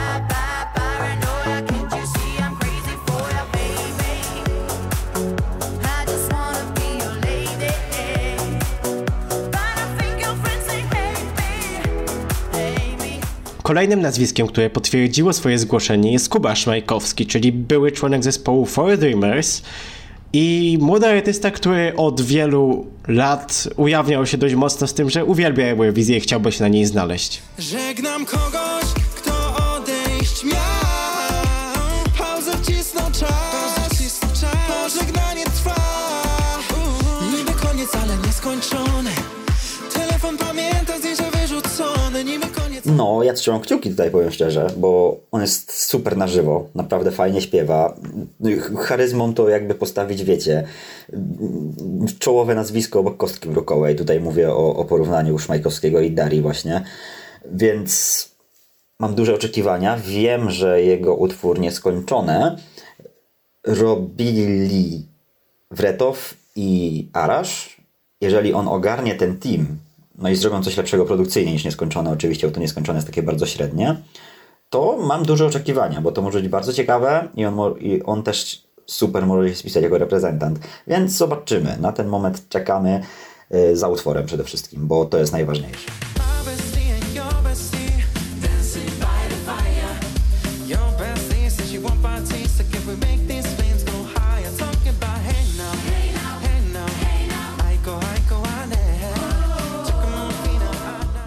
Kolejnym 13.66 14.02
nazwiskiem, 14.02 14.48
które 14.48 14.70
potwierdziło 14.70 15.34
swoje 15.34 15.60
zgłoszenie 15.60 16.12
jest 16.12 16.30
Kuba 16.30 16.56
Szmajkowski, 16.56 17.26
czyli 17.26 17.52
były 17.52 17.92
członek 17.92 18.24
zespołu 18.24 18.66
Four 18.66 18.98
Dreamers 18.98 19.62
i 20.34 20.78
młody 20.82 21.08
artysta, 21.08 21.52
który 21.52 21.96
od 21.96 22.22
wielu 22.22 22.88
lat 23.08 23.68
ujawniał 23.76 24.26
się 24.26 24.38
dość 24.38 24.56
mocno 24.56 24.88
z 24.88 24.94
tym, 24.94 25.10
że 25.10 25.26
uwielbia 25.26 25.66
Eurowizję 25.66 26.18
i 26.18 26.20
chciałby 26.20 26.52
się 26.52 26.64
na 26.64 26.68
niej 26.68 26.86
znaleźć. 26.86 27.42
Żegnam 27.60 28.26
kogoś, 28.26 29.05
No, 42.96 43.24
ja 43.24 43.34
trzymam 43.34 43.62
kciuki 43.62 43.90
tutaj, 43.90 44.12
powiem 44.12 44.32
szczerze, 44.32 44.68
bo 44.78 45.18
on 45.32 45.42
jest 45.42 45.74
super 45.74 46.18
na 46.18 46.28
żywo, 46.28 46.68
naprawdę 46.76 47.12
fajnie 47.12 47.42
śpiewa. 47.42 47.96
Charyzmą 48.78 49.34
to 49.34 49.50
jakby 49.50 49.76
postawić, 49.76 50.24
wiecie, 50.24 50.64
czołowe 52.20 52.56
nazwisko 52.56 53.00
obok 53.00 53.18
Kostki 53.18 53.50
Brukowej. 53.50 53.96
Tutaj 53.96 54.20
mówię 54.20 54.52
o, 54.52 54.76
o 54.76 54.86
porównaniu 54.86 55.40
Szmajkowskiego 55.40 56.00
i 56.00 56.12
Darii 56.12 56.42
właśnie. 56.42 56.84
Więc 57.52 58.30
mam 59.00 59.16
duże 59.16 59.36
oczekiwania. 59.36 59.98
Wiem, 59.98 60.52
że 60.52 60.82
jego 60.82 61.16
utwór 61.16 61.60
Nieskończone 61.60 62.58
robili 63.64 65.06
Wretow 65.72 66.34
i 66.56 67.08
Arasz. 67.14 67.82
Jeżeli 68.22 68.54
on 68.54 68.68
ogarnie 68.68 69.16
ten 69.16 69.38
team, 69.38 69.78
no 70.18 70.30
i 70.30 70.36
zrobią 70.36 70.64
coś 70.64 70.78
lepszego 70.78 71.06
produkcyjnie 71.06 71.52
niż 71.52 71.66
Nieskończone, 71.66 72.12
oczywiście, 72.12 72.48
bo 72.48 72.54
to 72.54 72.60
Nieskończone 72.60 72.98
jest 72.98 73.08
takie 73.08 73.24
bardzo 73.24 73.46
średnie, 73.46 73.96
to 74.70 74.98
mam 74.98 75.26
duże 75.26 75.46
oczekiwania, 75.46 76.02
bo 76.02 76.12
to 76.12 76.22
może 76.22 76.40
być 76.40 76.50
bardzo 76.50 76.74
ciekawe 76.74 77.28
i 77.36 77.46
on, 77.46 77.80
i 77.80 78.04
on 78.04 78.24
też 78.24 78.68
super 78.86 79.26
może 79.26 79.50
się 79.50 79.56
spisać 79.56 79.84
jako 79.84 79.98
reprezentant. 79.98 80.60
Więc 80.88 81.12
zobaczymy. 81.12 81.78
Na 81.80 81.92
ten 81.92 82.08
moment 82.08 82.50
czekamy 82.50 83.02
y, 83.54 83.78
za 83.78 83.88
utworem 83.88 84.26
przede 84.26 84.44
wszystkim, 84.44 84.88
bo 84.88 85.06
to 85.06 85.18
jest 85.18 85.32
najważniejsze. 85.32 85.92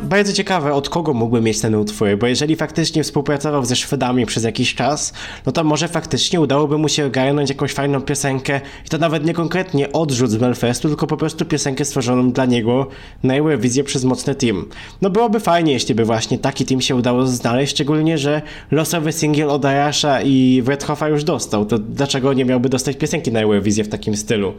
Bardzo 0.09 0.33
ciekawe, 0.33 0.75
od 0.75 0.89
kogo 0.89 1.15
mógłby 1.15 1.41
mieć 1.41 1.61
ten 1.61 1.75
utwór, 1.75 2.09
bo 2.21 2.27
jeżeli 2.27 2.57
faktycznie 2.57 3.03
współpracował 3.03 3.65
ze 3.65 3.77
Szwedami 3.77 4.27
przez 4.27 4.45
jakiś 4.45 4.75
czas, 4.75 5.13
no 5.47 5.53
to 5.53 5.65
może 5.65 5.89
faktycznie 5.89 6.41
udałoby 6.41 6.79
mu 6.79 6.89
się 6.89 7.07
ogarnąć 7.07 7.49
jakąś 7.49 7.73
fajną 7.73 8.01
piosenkę 8.01 8.61
i 8.87 8.89
to 8.89 8.99
nawet 8.99 9.25
nie 9.25 9.35
konkretnie 9.35 9.93
odrzut 9.93 10.31
z 10.31 10.37
Belfestu, 10.37 10.89
tylko 10.89 11.07
po 11.07 11.17
prostu 11.17 11.45
piosenkę 11.45 11.85
stworzoną 11.85 12.33
dla 12.33 12.45
niego 12.45 12.87
na 13.23 13.37
Eurowizję 13.37 13.85
przez 13.85 14.05
mocny 14.05 14.35
team. 14.35 14.69
No 15.03 15.11
byłoby 15.11 15.41
fajnie, 15.41 15.73
jeśli 15.73 15.95
by 15.95 16.05
właśnie 16.05 16.39
taki 16.39 16.65
team 16.65 16.81
się 16.81 16.97
udało 16.97 17.27
znaleźć, 17.27 17.73
szczególnie, 17.73 18.19
że 18.19 18.43
losowy 18.71 19.13
singiel 19.13 19.51
od 19.51 19.65
Arasha 19.65 20.23
i 20.23 20.63
Wethoffa 20.65 21.09
już 21.09 21.25
dostał, 21.25 21.67
to 21.67 21.79
dlaczego 21.79 22.33
nie 22.33 22.45
miałby 22.45 22.69
dostać 22.69 22.97
piosenki 22.97 23.33
na 23.33 23.41
Eurowizję 23.41 23.85
w 23.85 23.89
takim 23.89 24.17
stylu? 24.17 24.55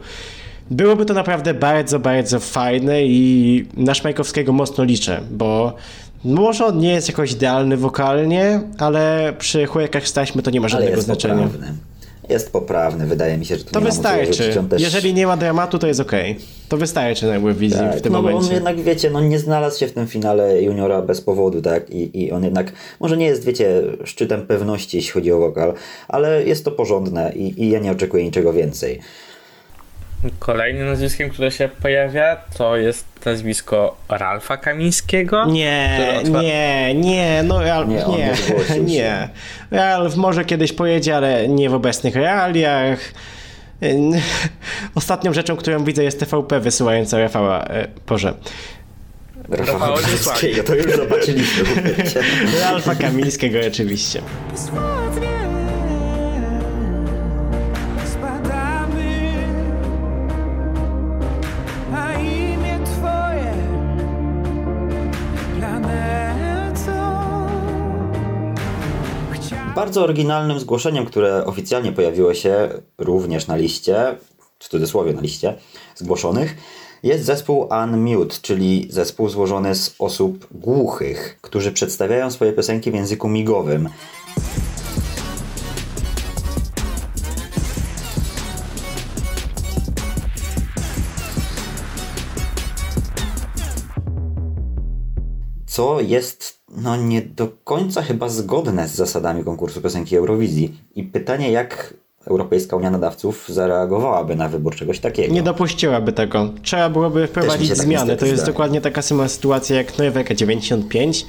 Byłoby 0.70 1.04
to 1.06 1.14
naprawdę 1.14 1.54
bardzo, 1.54 1.98
bardzo 1.98 2.40
fajne 2.40 3.02
i 3.04 3.66
na 3.76 3.94
Szmajkowskiego 3.94 4.52
mocno 4.52 4.84
liczę, 4.84 5.20
bo 5.30 5.74
może 6.24 6.66
on 6.66 6.78
nie 6.78 6.92
jest 6.92 7.08
jakoś 7.08 7.32
idealny 7.32 7.76
wokalnie, 7.76 8.60
ale 8.78 9.32
przy 9.38 9.66
chujekach 9.66 10.08
z 10.08 10.12
taśmy 10.12 10.42
to 10.42 10.50
nie 10.50 10.60
ma 10.60 10.68
żadnego 10.68 10.92
jest 10.92 11.04
znaczenia. 11.04 11.34
poprawny. 11.34 11.74
Jest 12.28 12.52
poprawny, 12.52 13.06
wydaje 13.06 13.38
mi 13.38 13.46
się, 13.46 13.56
że 13.56 13.64
To 13.64 13.80
nie 13.80 13.84
ma 13.84 13.90
wystarczy. 13.90 14.58
On 14.60 14.68
też... 14.68 14.82
Jeżeli 14.82 15.14
nie 15.14 15.26
ma 15.26 15.36
dramatu, 15.36 15.78
to 15.78 15.86
jest 15.86 16.00
okej. 16.00 16.36
To 16.68 16.76
wystarczy 16.76 17.26
na 17.26 17.34
Eurowizji 17.34 17.78
Tak, 17.78 17.96
w 17.96 18.00
tym 18.00 18.12
no 18.12 18.22
bo 18.22 18.28
on 18.28 18.34
momencie. 18.34 18.54
jednak, 18.54 18.80
wiecie, 18.80 19.10
no 19.10 19.20
nie 19.20 19.38
znalazł 19.38 19.78
się 19.80 19.86
w 19.86 19.92
tym 19.92 20.06
finale 20.06 20.62
juniora 20.62 21.02
bez 21.02 21.20
powodu, 21.20 21.62
tak? 21.62 21.90
I, 21.90 22.22
I 22.24 22.32
on 22.32 22.44
jednak, 22.44 22.72
może 23.00 23.16
nie 23.16 23.26
jest, 23.26 23.44
wiecie, 23.44 23.82
szczytem 24.04 24.46
pewności, 24.46 24.96
jeśli 24.96 25.12
chodzi 25.12 25.32
o 25.32 25.38
wokal, 25.38 25.74
ale 26.08 26.44
jest 26.44 26.64
to 26.64 26.70
porządne 26.70 27.32
i, 27.36 27.62
i 27.62 27.70
ja 27.70 27.78
nie 27.78 27.90
oczekuję 27.92 28.24
niczego 28.24 28.52
więcej. 28.52 29.00
Kolejnym 30.38 30.86
nazwiskiem, 30.86 31.30
które 31.30 31.50
się 31.50 31.68
pojawia, 31.82 32.36
to 32.56 32.76
jest 32.76 33.04
nazwisko 33.24 33.96
Ralfa 34.08 34.56
Kamińskiego. 34.56 35.46
Nie, 35.46 35.98
otwa- 36.24 36.42
nie, 36.42 36.94
nie, 36.94 37.42
no 37.44 37.62
Ralf, 37.62 37.88
Nie, 37.88 38.32
nie, 38.76 38.80
nie. 38.80 39.28
Ralf 39.70 40.16
może 40.16 40.44
kiedyś 40.44 40.72
pojedzie, 40.72 41.16
ale 41.16 41.48
nie 41.48 41.70
w 41.70 41.74
obecnych 41.74 42.16
realiach. 42.16 42.98
Ostatnią 44.94 45.32
rzeczą, 45.32 45.56
którą 45.56 45.84
widzę 45.84 46.04
jest 46.04 46.20
TVP 46.20 46.60
wysyłająca 46.60 47.18
Rafała, 47.18 47.64
e, 47.64 47.88
Boże, 48.06 48.34
Rafała 49.48 49.96
Brzeskiego, 49.96 50.62
to 50.62 50.74
już 50.74 50.96
zobaczyliśmy. 50.96 51.64
Ralfa 52.62 52.94
Kamińskiego 52.94 53.58
oczywiście. 53.68 54.22
Bardzo 69.74 70.04
oryginalnym 70.04 70.60
zgłoszeniem, 70.60 71.06
które 71.06 71.46
oficjalnie 71.46 71.92
pojawiło 71.92 72.34
się 72.34 72.68
również 72.98 73.46
na 73.46 73.56
liście, 73.56 74.16
w 74.58 74.68
cudzysłowie 74.68 75.12
na 75.12 75.20
liście 75.20 75.54
zgłoszonych, 75.94 76.56
jest 77.02 77.24
zespół 77.24 77.68
Unmute, 77.82 78.36
czyli 78.42 78.86
zespół 78.90 79.28
złożony 79.28 79.74
z 79.74 79.94
osób 79.98 80.46
głuchych, 80.50 81.38
którzy 81.40 81.72
przedstawiają 81.72 82.30
swoje 82.30 82.52
piosenki 82.52 82.90
w 82.90 82.94
języku 82.94 83.28
migowym. 83.28 83.88
co 95.66 96.00
jest 96.00 96.59
no, 96.76 96.96
nie 96.96 97.22
do 97.22 97.48
końca 97.64 98.02
chyba 98.02 98.28
zgodne 98.28 98.88
z 98.88 98.94
zasadami 98.94 99.44
konkursu 99.44 99.80
piosenki 99.80 100.16
Eurowizji. 100.16 100.80
I 100.94 101.02
pytanie, 101.02 101.50
jak 101.50 101.94
Europejska 102.26 102.76
Unia 102.76 102.90
Nadawców 102.90 103.48
zareagowałaby 103.48 104.36
na 104.36 104.48
wybór 104.48 104.76
czegoś 104.76 104.98
takiego. 104.98 105.34
Nie 105.34 105.42
dopuściłaby 105.42 106.12
tego. 106.12 106.50
Trzeba 106.62 106.90
byłoby 106.90 107.26
wprowadzić 107.26 107.68
tak 107.68 107.78
zmiany. 107.78 108.16
To 108.16 108.26
jest 108.26 108.36
zdaje. 108.38 108.52
dokładnie 108.52 108.80
taka 108.80 109.02
sama 109.02 109.28
sytuacja 109.28 109.76
jak 109.76 109.98
Norwega 109.98 110.34
95, 110.34 111.26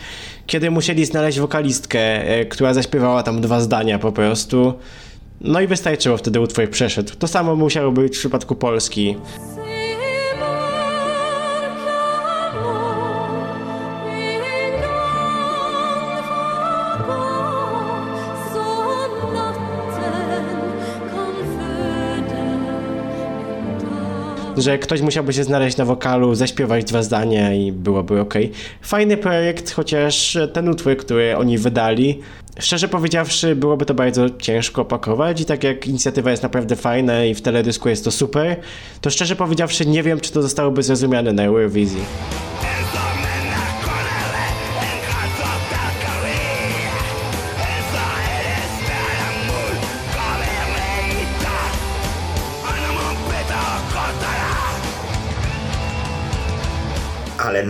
kiedy 0.47 0.71
musieli 0.71 1.05
znaleźć 1.05 1.39
wokalistkę, 1.39 1.99
e, 1.99 2.45
która 2.45 2.73
zaśpiewała 2.73 3.23
tam 3.23 3.41
dwa 3.41 3.61
zdania 3.61 3.99
po 3.99 4.11
prostu. 4.11 4.73
No 5.41 5.61
i 5.61 5.67
wystarczyło 5.67 6.17
wtedy 6.17 6.39
utwór 6.39 6.69
przeszedł. 6.69 7.11
To 7.19 7.27
samo 7.27 7.55
musiało 7.55 7.91
być 7.91 8.15
w 8.15 8.19
przypadku 8.19 8.55
Polski. 8.55 9.17
Że 24.61 24.77
ktoś 24.77 25.01
musiałby 25.01 25.33
się 25.33 25.43
znaleźć 25.43 25.77
na 25.77 25.85
wokalu, 25.85 26.35
zaśpiewać 26.35 26.85
dwa 26.85 27.03
zdania 27.03 27.53
i 27.53 27.71
byłoby 27.71 28.19
ok. 28.19 28.33
Fajny 28.81 29.17
projekt, 29.17 29.71
chociaż 29.71 30.37
ten 30.53 30.69
utwór, 30.69 30.97
który 30.97 31.37
oni 31.37 31.57
wydali, 31.57 32.19
szczerze 32.59 32.87
powiedziawszy, 32.87 33.55
byłoby 33.55 33.85
to 33.85 33.93
bardzo 33.93 34.29
ciężko 34.29 34.81
opakować 34.81 35.41
i 35.41 35.45
tak 35.45 35.63
jak 35.63 35.87
inicjatywa 35.87 36.31
jest 36.31 36.43
naprawdę 36.43 36.75
fajna 36.75 37.25
i 37.25 37.33
w 37.33 37.41
teledysku 37.41 37.89
jest 37.89 38.03
to 38.03 38.11
super, 38.11 38.55
to 39.01 39.09
szczerze 39.09 39.35
powiedziawszy 39.35 39.85
nie 39.85 40.03
wiem, 40.03 40.19
czy 40.19 40.31
to 40.31 40.41
zostałoby 40.41 40.83
zrozumiane 40.83 41.33
na 41.33 41.43
Eurowizji. 41.43 42.01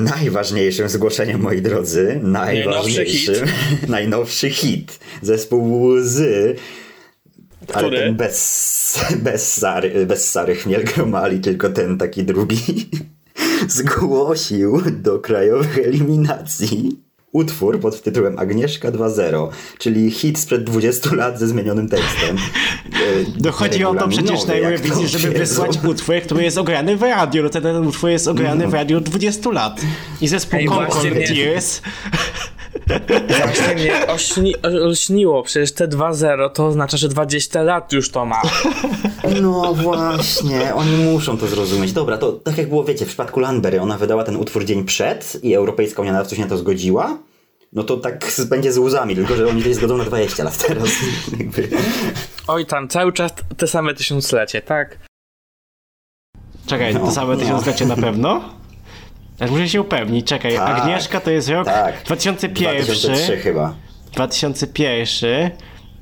Najważniejszym 0.04 0.90
zgłoszeniem, 0.90 1.42
moi 1.42 1.62
drodzy, 1.62 2.20
najważniejszym, 2.24 3.46
najnowszy 3.88 4.50
hit. 4.50 5.00
Zespół 5.22 5.82
Łzy. 5.82 6.56
Ale 7.74 7.88
Który? 7.88 8.00
ten 8.00 8.16
bez, 8.16 9.00
bez, 9.20 9.54
Sary, 9.54 10.06
bez 10.06 10.32
Sary 10.32 10.56
Chmiel-Gromali, 10.56 11.40
tylko 11.40 11.70
ten 11.70 11.98
taki 11.98 12.24
drugi, 12.24 12.90
zgłosił 13.68 14.82
do 14.92 15.20
krajowych 15.20 15.78
eliminacji 15.78 17.00
utwór 17.32 17.80
pod 17.80 18.02
tytułem 18.02 18.40
Agnieszka 18.40 18.92
2.0, 18.92 19.50
czyli 19.78 20.12
hit 20.12 20.40
sprzed 20.40 20.64
20 20.64 21.16
lat 21.16 21.40
ze 21.40 21.48
zmienionym 21.48 21.90
tekstem. 21.90 22.38
No 23.44 23.52
chodzi 23.52 23.86
o 23.86 23.96
to 23.96 24.08
przecież 24.08 24.46
na 24.46 24.54
Eurowizji, 24.54 25.08
żeby 25.08 25.40
wysłać 25.40 25.80
utwór, 25.88 26.16
który 26.22 26.44
jest 26.44 26.58
ograny 26.58 26.98
w 26.98 27.02
radio. 27.02 27.44
No 27.44 27.50
ten, 27.50 27.64
ten 27.64 27.88
utwór 27.88 28.10
jest 28.10 28.28
ograny 28.28 28.68
w 28.68 28.74
radio 28.74 28.98
od 28.98 29.04
20 29.04 29.52
lat. 29.52 29.82
I 30.22 30.28
zespół 30.28 30.60
Ej, 30.60 30.68
mnie- 31.12 31.28
Tears 31.28 31.82
Właśnie 33.28 33.76
mnie 33.76 34.08
ośni, 34.08 34.56
olśniło, 34.62 35.44
przecież 35.44 35.72
te 35.72 35.88
2-0 35.88 36.50
to 36.50 36.68
oznacza, 36.68 36.98
że 36.98 37.10
20 37.10 37.62
lat 37.64 37.94
już 37.94 38.12
to 38.12 38.26
ma. 38.26 38.42
No 39.42 39.74
właśnie, 39.74 40.74
oni 40.76 40.98
muszą 40.98 41.38
to 41.38 41.48
zrozumieć. 41.48 41.94
Dobra, 41.94 42.18
to 42.18 42.32
tak 42.32 42.58
jak 42.58 42.70
było, 42.70 42.84
wiecie, 42.84 43.06
w 43.06 43.08
przypadku 43.08 43.40
Landberry, 43.40 43.82
ona 43.82 43.98
wydała 43.98 44.24
ten 44.24 44.36
utwór 44.36 44.66
dzień 44.66 44.86
przed 44.86 45.44
i 45.44 45.54
Europejska 45.56 46.02
Unia 46.02 46.12
Nadawców 46.12 46.38
się 46.38 46.44
na 46.44 46.50
to 46.50 46.58
zgodziła. 46.58 47.18
No 47.74 47.84
to 47.84 47.98
tak 47.98 48.32
będzie 48.50 48.74
z 48.74 48.78
łzami, 48.78 49.16
tylko 49.16 49.36
że 49.36 49.48
oni 49.48 49.64
się 49.64 49.74
zgodzą 49.74 49.98
na 49.98 50.04
20 50.04 50.44
lat 50.44 50.58
teraz. 50.68 50.90
Jakby. 51.40 51.68
Oj 52.48 52.66
tam, 52.66 52.88
cały 52.88 53.14
czas 53.14 53.32
te 53.58 53.68
same 53.68 53.94
tysiąclecie, 53.94 54.62
tak? 54.62 54.98
Czekaj, 56.68 56.94
to 56.94 57.00
No, 57.00 57.12
same 57.12 57.34
no. 57.34 57.40
tysiąclecie 57.40 57.86
na 57.86 57.96
pewno? 57.96 58.61
Muszę 59.50 59.70
się 59.70 59.82
upewnić, 59.82 60.28
czekaj, 60.28 60.56
Tak, 60.56 60.80
Agnieszka 60.80 61.20
to 61.22 61.32
jest 61.32 61.50
rok 61.50 61.66
tak. 61.66 62.04
2001, 62.06 62.86
2003 62.86 63.38
chyba. 63.38 63.74
2001, 64.14 65.52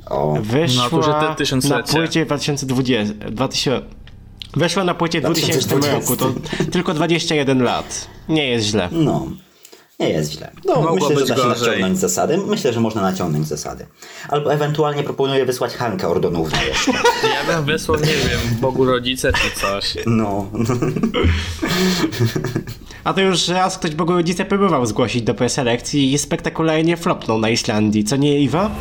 O, 0.10 0.38
wyszła 0.42 0.84
No 0.84 0.90
to, 0.90 1.04
że 1.04 1.14
te 1.14 1.20
na 1.70 1.84
płycie 1.84 2.26
2020, 2.26 3.14
2000, 3.32 3.82
weszła 4.56 4.84
na 4.84 4.94
płycie 4.94 5.22
w 5.22 5.24
2000 5.24 5.68
2020. 5.68 6.12
roku, 6.12 6.34
to 6.64 6.72
tylko 6.72 6.94
21 6.94 7.64
lat, 7.64 8.08
nie 8.30 8.48
jest 8.48 8.66
źle. 8.66 8.90
no. 8.92 9.28
Nie 10.00 10.10
jest 10.10 10.32
źle. 10.32 10.52
No, 10.66 10.76
Mogło 10.82 11.10
myślę, 11.10 11.20
że 11.20 11.26
da 11.26 11.36
się 11.36 11.42
gorzej. 11.50 11.68
naciągnąć 11.68 12.00
zasady. 12.00 12.38
Myślę, 12.38 12.74
że 12.74 12.80
można 12.80 13.02
naciągnąć 13.02 13.48
zasady. 13.48 13.86
Albo 14.30 14.54
ewentualnie 14.54 15.04
proponuję 15.04 15.46
wysłać 15.46 15.74
Hanka 15.74 16.08
Ordonówna 16.08 16.64
jeszcze. 16.64 16.92
Ja 17.48 17.56
bym 17.56 17.66
wysłał, 17.66 18.00
nie 18.00 18.06
wiem, 18.06 18.40
Bogu 18.62 18.86
rodzice 18.86 19.32
czy 19.34 19.60
coś. 19.62 19.98
No. 20.06 20.46
A 23.04 23.14
to 23.14 23.22
już 23.22 23.48
raz 23.48 23.78
ktoś 23.78 23.96
Bogu 23.96 24.14
rodzice 24.14 24.46
próbował 24.46 24.86
zgłosić 24.86 25.22
do 25.22 25.34
preselekcji 25.34 26.14
i 26.14 26.18
spektakularnie 26.18 26.98
flopnął 26.98 27.40
na 27.40 27.50
Islandii, 27.50 28.04
co 28.04 28.16
nie 28.16 28.40
Iwa? 28.40 28.72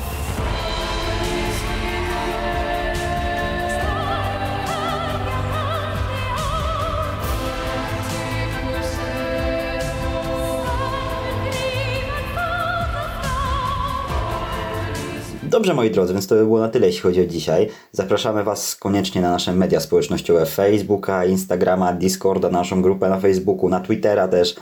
Dobrze, 15.58 15.74
moi 15.74 15.90
drodzy, 15.90 16.12
więc 16.12 16.26
to 16.26 16.34
by 16.34 16.44
było 16.44 16.60
na 16.60 16.68
tyle, 16.68 16.86
jeśli 16.86 17.00
chodzi 17.02 17.20
o 17.20 17.26
dzisiaj. 17.26 17.68
Zapraszamy 17.92 18.44
Was 18.44 18.76
koniecznie 18.76 19.20
na 19.20 19.30
nasze 19.30 19.52
media 19.52 19.80
społecznościowe 19.80 20.46
Facebooka, 20.46 21.24
Instagrama, 21.24 21.92
Discorda, 21.92 22.50
na 22.50 22.58
naszą 22.58 22.82
grupę 22.82 23.08
na 23.08 23.20
Facebooku, 23.20 23.68
na 23.68 23.80
Twittera 23.80 24.28
też. 24.28 24.54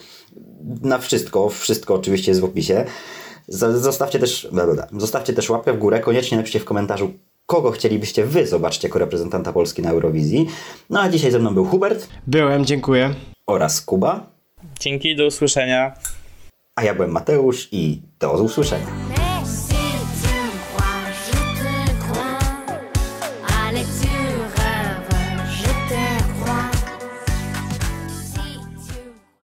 Na 0.82 0.98
wszystko, 0.98 1.48
wszystko 1.48 1.94
oczywiście 1.94 2.30
jest 2.30 2.40
w 2.40 2.44
opisie. 2.44 2.84
Zostawcie 3.48 4.18
też, 4.18 4.48
zostawcie 4.96 5.32
też 5.32 5.50
łapkę 5.50 5.72
w 5.72 5.78
górę, 5.78 6.00
koniecznie 6.00 6.36
napiszcie 6.36 6.60
w 6.60 6.64
komentarzu, 6.64 7.12
kogo 7.46 7.70
chcielibyście 7.70 8.24
Wy 8.24 8.46
zobaczyć 8.46 8.84
jako 8.84 8.98
reprezentanta 8.98 9.52
Polski 9.52 9.82
na 9.82 9.90
Eurowizji. 9.90 10.46
No 10.90 11.00
a 11.00 11.08
dzisiaj 11.08 11.30
ze 11.30 11.38
mną 11.38 11.54
był 11.54 11.64
Hubert 11.64 12.08
Byłem, 12.26 12.64
dziękuję. 12.64 13.14
oraz 13.46 13.80
Kuba, 13.80 14.26
Dzięki, 14.80 15.16
do 15.16 15.26
usłyszenia. 15.26 15.94
a 16.76 16.84
ja 16.84 16.94
byłem 16.94 17.10
Mateusz 17.10 17.68
i 17.72 18.02
do 18.20 18.32
usłyszenia. 18.42 19.15